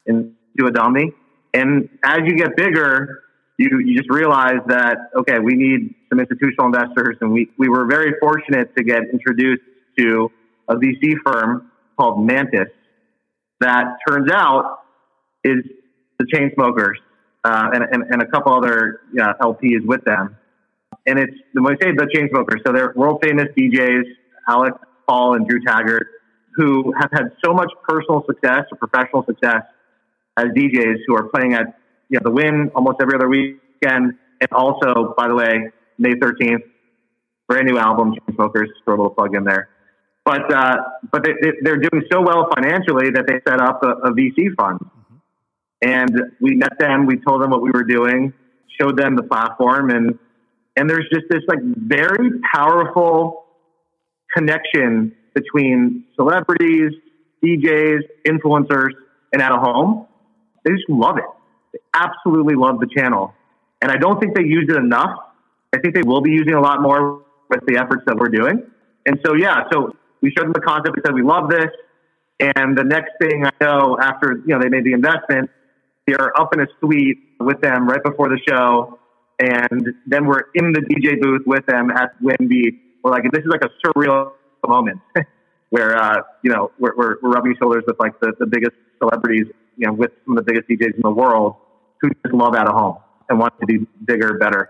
into 0.07 0.33
Adomni. 0.59 1.13
And 1.53 1.89
as 2.03 2.21
you 2.25 2.35
get 2.35 2.55
bigger, 2.55 3.23
you, 3.57 3.79
you 3.79 3.95
just 3.95 4.09
realize 4.09 4.61
that, 4.67 4.97
okay, 5.15 5.37
we 5.37 5.53
need 5.53 5.93
some 6.09 6.19
institutional 6.19 6.65
investors. 6.67 7.17
And 7.21 7.31
we, 7.31 7.49
we 7.57 7.69
were 7.69 7.85
very 7.85 8.13
fortunate 8.19 8.75
to 8.75 8.83
get 8.83 9.03
introduced 9.13 9.61
to 9.99 10.31
a 10.67 10.75
VC 10.75 11.13
firm 11.23 11.70
called 12.01 12.25
Mantis 12.25 12.69
that 13.59 13.97
turns 14.07 14.31
out 14.31 14.79
is 15.43 15.63
the 16.17 16.25
Chainsmokers 16.25 16.95
uh, 17.43 17.69
and, 17.73 17.83
and, 17.83 18.03
and, 18.09 18.21
a 18.21 18.25
couple 18.25 18.53
other 18.53 19.01
LPs 19.15 19.85
with 19.85 20.03
them. 20.03 20.35
And 21.05 21.19
it's 21.19 21.33
when 21.53 21.73
I 21.73 21.77
say 21.81 21.91
the 21.91 22.07
Chainsmokers, 22.13 22.65
so 22.65 22.73
they're 22.73 22.93
world 22.95 23.19
famous 23.23 23.47
DJs, 23.57 24.03
Alex 24.47 24.77
Pall 25.07 25.35
and 25.35 25.47
Drew 25.47 25.59
Taggart, 25.61 26.07
who 26.55 26.93
have 26.99 27.09
had 27.11 27.31
so 27.43 27.53
much 27.53 27.71
personal 27.87 28.23
success 28.27 28.63
or 28.71 28.77
professional 28.77 29.23
success 29.25 29.63
as 30.37 30.45
DJs 30.45 30.97
who 31.07 31.15
are 31.15 31.29
playing 31.29 31.53
at 31.53 31.77
you 32.09 32.17
know, 32.17 32.21
the 32.23 32.31
Wynn 32.31 32.71
almost 32.75 32.97
every 33.01 33.15
other 33.15 33.29
weekend. 33.29 34.13
And 34.41 34.51
also, 34.51 35.13
by 35.15 35.27
the 35.27 35.35
way, 35.35 35.69
May 35.97 36.13
13th, 36.13 36.63
brand 37.47 37.67
new 37.67 37.77
album, 37.77 38.15
Chainsmokers, 38.15 38.67
throw 38.85 38.95
a 38.95 38.97
little 38.97 39.09
plug 39.11 39.35
in 39.35 39.43
there. 39.43 39.69
But, 40.24 40.53
uh, 40.53 40.78
but 41.11 41.24
they, 41.24 41.34
they're 41.61 41.78
doing 41.78 42.03
so 42.11 42.22
well 42.22 42.47
financially 42.55 43.09
that 43.11 43.26
they 43.28 43.39
set 43.47 43.59
up 43.59 43.82
a, 43.84 44.09
a 44.09 44.13
VC 44.13 44.55
fund. 44.55 44.80
Mm-hmm. 44.80 45.15
And 45.82 46.22
we 46.39 46.55
met 46.55 46.78
them, 46.80 47.05
we 47.05 47.17
told 47.17 47.41
them 47.41 47.49
what 47.49 47.61
we 47.61 47.72
were 47.72 47.84
doing, 47.84 48.34
showed 48.80 48.97
them 48.97 49.15
the 49.15 49.24
platform, 49.24 49.89
and, 49.89 50.17
and 50.76 50.89
there's 50.89 51.07
just 51.11 51.26
this 51.30 51.41
like 51.47 51.59
very 51.63 52.39
powerful 52.53 53.45
connection 54.36 55.15
between 55.34 56.05
celebrities, 56.15 56.91
DJs, 57.43 58.01
influencers, 58.28 58.91
and 59.34 59.41
at 59.41 59.51
a 59.51 59.57
home 59.57 60.07
they 60.63 60.72
just 60.72 60.89
love 60.89 61.17
it. 61.17 61.26
They 61.74 61.80
absolutely 61.93 62.55
love 62.55 62.80
the 62.80 62.88
channel. 62.88 63.34
And 63.82 63.91
I 63.91 63.97
don't 63.97 64.19
think 64.19 64.36
they 64.36 64.43
use 64.43 64.67
it 64.69 64.78
enough. 64.78 65.17
I 65.74 65.80
think 65.80 65.95
they 65.95 66.03
will 66.03 66.22
be 66.22 66.32
using 66.32 66.53
a 66.53 66.61
lot 66.61 66.82
more 66.82 67.24
with 67.49 67.61
the 67.65 67.78
efforts 67.78 68.03
that 68.05 68.15
we're 68.15 68.30
doing. 68.30 68.63
And 69.05 69.19
so, 69.26 69.34
yeah, 69.34 69.63
so 69.72 69.95
we 70.22 70.32
showed 70.32 70.45
them 70.45 70.53
the 70.53 70.61
concept. 70.61 70.95
We 70.95 71.01
said, 71.05 71.13
we 71.13 71.24
love 71.24 71.49
this. 71.49 71.69
And 72.39 72.78
the 72.78 72.84
next 72.84 73.11
thing 73.22 73.45
I 73.45 73.51
know, 73.61 73.97
after, 74.01 74.41
you 74.45 74.55
know, 74.55 74.59
they 74.59 74.69
made 74.69 74.84
the 74.84 74.93
investment, 74.93 75.49
they're 76.07 76.39
up 76.39 76.53
in 76.53 76.61
a 76.61 76.67
suite 76.80 77.17
with 77.39 77.61
them 77.61 77.88
right 77.88 78.03
before 78.03 78.30
the 78.30 78.39
show. 78.47 78.99
And 79.39 79.88
then 80.07 80.26
we're 80.26 80.43
in 80.55 80.74
the 80.74 80.82
DJ 80.82 81.19
booth 81.19 81.43
with 81.45 81.65
them 81.65 81.91
at 81.91 82.19
Beach. 82.22 82.76
We're 83.03 83.11
like, 83.11 83.24
this 83.32 83.41
is 83.41 83.49
like 83.49 83.63
a 83.63 83.69
surreal 83.86 84.34
moment 84.67 85.01
where, 85.69 85.95
uh, 85.95 86.22
you 86.43 86.51
know, 86.51 86.72
we're, 86.80 86.95
we're, 86.95 87.15
we're 87.22 87.32
rubbing 87.32 87.55
shoulders 87.59 87.84
with 87.88 87.97
like 87.99 88.19
the, 88.19 88.34
the 88.39 88.45
biggest 88.45 88.76
celebrities 88.99 89.47
you 89.78 89.88
know, 89.88 89.93
with 89.93 90.11
some 90.26 90.38
of 90.38 90.45
the 90.45 90.51
biggest 90.51 90.69
DJs 90.69 90.95
in 90.95 91.01
the 91.03 91.11
world 91.11 91.55
who 92.01 92.09
just 92.09 92.34
love 92.34 92.55
out 92.55 92.67
of 92.67 92.74
home 92.74 92.97
and 93.30 93.39
want 93.39 93.59
to 93.59 93.65
be 93.65 93.80
bigger, 94.05 94.38
better. 94.38 94.69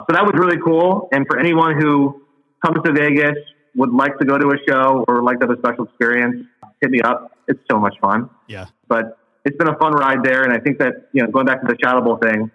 So 0.00 0.06
that 0.10 0.22
was 0.22 0.32
really 0.34 0.58
cool. 0.62 1.08
And 1.12 1.26
for 1.26 1.38
anyone 1.38 1.80
who 1.80 2.22
comes 2.64 2.82
to 2.84 2.92
Vegas, 2.92 3.36
would 3.74 3.90
like 3.90 4.18
to 4.18 4.24
go 4.24 4.38
to 4.38 4.48
a 4.48 4.56
show 4.68 5.04
or 5.08 5.22
like 5.22 5.40
to 5.40 5.46
have 5.46 5.56
a 5.56 5.58
special 5.58 5.84
experience, 5.84 6.46
hit 6.80 6.90
me 6.90 7.00
up. 7.00 7.32
It's 7.48 7.60
so 7.70 7.78
much 7.78 7.94
fun. 8.00 8.30
Yeah. 8.48 8.66
But 8.88 9.18
it's 9.44 9.56
been 9.56 9.68
a 9.68 9.76
fun 9.78 9.92
ride 9.92 10.22
there. 10.22 10.42
And 10.42 10.52
I 10.52 10.58
think 10.58 10.78
that, 10.78 11.08
you 11.12 11.22
know, 11.22 11.30
going 11.30 11.46
back 11.46 11.60
to 11.62 11.66
the 11.66 11.74
Shoutable 11.74 12.20
thing, 12.22 12.50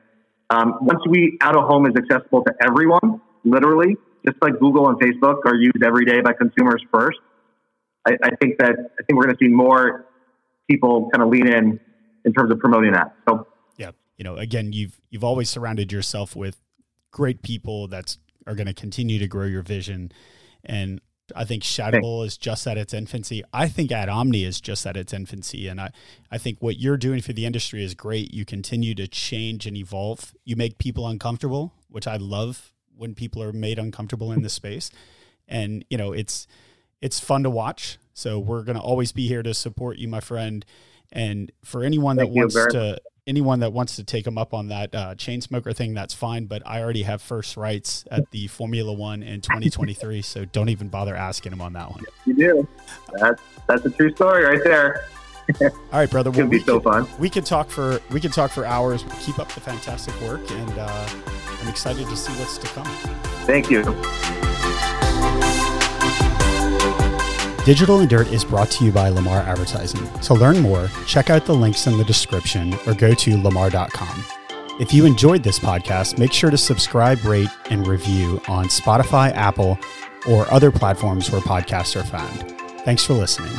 um, 0.49 0.77
once 0.81 1.01
we 1.09 1.37
out 1.41 1.57
of 1.57 1.65
home 1.65 1.85
is 1.87 1.93
accessible 1.97 2.43
to 2.43 2.53
everyone, 2.61 3.21
literally, 3.43 3.95
just 4.25 4.37
like 4.41 4.59
Google 4.59 4.87
and 4.89 4.99
Facebook 4.99 5.39
are 5.45 5.55
used 5.55 5.83
every 5.83 6.05
day 6.05 6.21
by 6.21 6.33
consumers 6.33 6.83
first. 6.93 7.17
I, 8.05 8.11
I 8.23 8.35
think 8.41 8.57
that 8.59 8.71
I 8.71 9.03
think 9.03 9.17
we're 9.17 9.25
going 9.25 9.35
to 9.35 9.45
see 9.45 9.49
more 9.49 10.05
people 10.69 11.09
kind 11.13 11.23
of 11.23 11.29
lean 11.29 11.47
in 11.47 11.79
in 12.23 12.33
terms 12.33 12.51
of 12.51 12.59
promoting 12.59 12.93
that. 12.93 13.13
So 13.27 13.47
yeah, 13.77 13.91
you 14.17 14.23
know, 14.23 14.37
again, 14.37 14.71
you've 14.73 14.99
you've 15.09 15.23
always 15.23 15.49
surrounded 15.49 15.91
yourself 15.91 16.35
with 16.35 16.57
great 17.11 17.41
people 17.41 17.87
that 17.87 18.17
are 18.45 18.55
going 18.55 18.67
to 18.67 18.73
continue 18.73 19.19
to 19.19 19.27
grow 19.27 19.45
your 19.45 19.61
vision, 19.61 20.11
and 20.63 21.01
I 21.35 21.45
think 21.45 21.63
Shoutable 21.63 22.25
is 22.25 22.37
just 22.37 22.67
at 22.67 22.77
its 22.77 22.93
infancy. 22.93 23.43
I 23.53 23.67
think 23.67 23.91
Adomni 23.91 24.45
is 24.45 24.61
just 24.61 24.85
at 24.85 24.95
its 24.95 25.13
infancy, 25.13 25.67
and 25.67 25.79
I 25.81 25.91
I 26.31 26.37
think 26.37 26.59
what 26.59 26.79
you're 26.79 26.97
doing 26.97 27.21
for 27.21 27.33
the 27.33 27.45
industry 27.45 27.83
is 27.83 27.93
great. 27.93 28.33
You 28.33 28.45
continue 28.45 28.95
to 28.95 29.07
change 29.07 29.65
and 29.65 29.75
evolve. 29.75 30.33
You 30.45 30.55
make 30.55 30.77
people 30.77 31.07
uncomfortable, 31.07 31.73
which 31.89 32.07
I 32.07 32.17
love 32.17 32.73
when 32.95 33.13
people 33.13 33.43
are 33.43 33.53
made 33.53 33.79
uncomfortable 33.79 34.31
in 34.31 34.41
this 34.41 34.53
space, 34.53 34.89
and 35.47 35.83
you 35.89 35.97
know 35.97 36.13
it's 36.13 36.47
it's 37.01 37.19
fun 37.19 37.43
to 37.43 37.49
watch. 37.49 37.97
So 38.13 38.39
we're 38.39 38.63
going 38.63 38.77
to 38.77 38.81
always 38.81 39.11
be 39.11 39.27
here 39.27 39.43
to 39.43 39.53
support 39.53 39.97
you, 39.97 40.07
my 40.07 40.19
friend. 40.19 40.65
And 41.11 41.51
for 41.63 41.83
anyone 41.83 42.17
Thank 42.17 42.33
that 42.33 42.35
wants 42.35 42.55
to 42.73 42.99
anyone 43.27 43.59
that 43.59 43.73
wants 43.73 43.97
to 43.97 44.03
take 44.03 44.23
them 44.23 44.37
up 44.37 44.53
on 44.53 44.69
that 44.69 44.95
uh, 44.95 45.15
chain 45.15 45.41
smoker 45.41 45.73
thing, 45.73 45.93
that's 45.93 46.13
fine. 46.13 46.45
But 46.45 46.63
I 46.65 46.81
already 46.81 47.03
have 47.03 47.21
first 47.21 47.57
rights 47.57 48.05
at 48.09 48.31
the 48.31 48.47
Formula 48.47 48.91
One 48.93 49.21
in 49.21 49.41
2023, 49.41 50.21
so 50.21 50.45
don't 50.45 50.69
even 50.69 50.87
bother 50.87 51.15
asking 51.15 51.51
him 51.51 51.61
on 51.61 51.73
that 51.73 51.91
one. 51.91 52.03
You 52.25 52.33
do. 52.33 52.67
That's 53.19 53.41
that's 53.67 53.85
a 53.85 53.89
true 53.89 54.13
story 54.15 54.45
right 54.45 54.63
there. 54.63 55.05
All 55.61 55.69
right, 55.93 56.09
brother. 56.09 56.31
Well, 56.31 56.47
be 56.47 56.59
so 56.59 56.79
fun. 56.79 57.07
We 57.19 57.29
could 57.29 57.45
talk 57.45 57.69
for 57.69 58.01
we 58.11 58.19
could 58.19 58.33
talk 58.33 58.51
for 58.51 58.65
hours. 58.65 59.05
Keep 59.21 59.39
up 59.39 59.51
the 59.51 59.61
fantastic 59.61 60.19
work, 60.21 60.49
and 60.51 60.77
uh, 60.77 61.09
I'm 61.61 61.67
excited 61.67 62.07
to 62.07 62.17
see 62.17 62.33
what's 62.33 62.57
to 62.57 62.67
come. 62.67 62.85
Thank 63.45 63.69
you. 63.69 63.83
Digital 67.67 67.99
and 67.99 68.09
Dirt 68.09 68.27
is 68.27 68.45
brought 68.45 68.71
to 68.71 68.85
you 68.85 68.93
by 68.93 69.09
Lamar 69.09 69.39
Advertising. 69.41 70.09
To 70.21 70.33
learn 70.33 70.61
more, 70.61 70.89
check 71.05 71.29
out 71.29 71.45
the 71.45 71.53
links 71.53 71.85
in 71.85 71.97
the 71.97 72.05
description 72.05 72.73
or 72.87 72.93
go 72.93 73.13
to 73.13 73.43
lamar.com. 73.43 74.23
If 74.79 74.93
you 74.93 75.05
enjoyed 75.05 75.43
this 75.43 75.59
podcast, 75.59 76.17
make 76.17 76.31
sure 76.31 76.49
to 76.49 76.57
subscribe, 76.57 77.25
rate, 77.25 77.49
and 77.69 77.85
review 77.85 78.41
on 78.47 78.67
Spotify, 78.67 79.33
Apple, 79.33 79.77
or 80.29 80.49
other 80.49 80.71
platforms 80.71 81.29
where 81.29 81.41
podcasts 81.41 81.99
are 81.99 82.05
found. 82.05 82.57
Thanks 82.85 83.03
for 83.03 83.15
listening. 83.15 83.51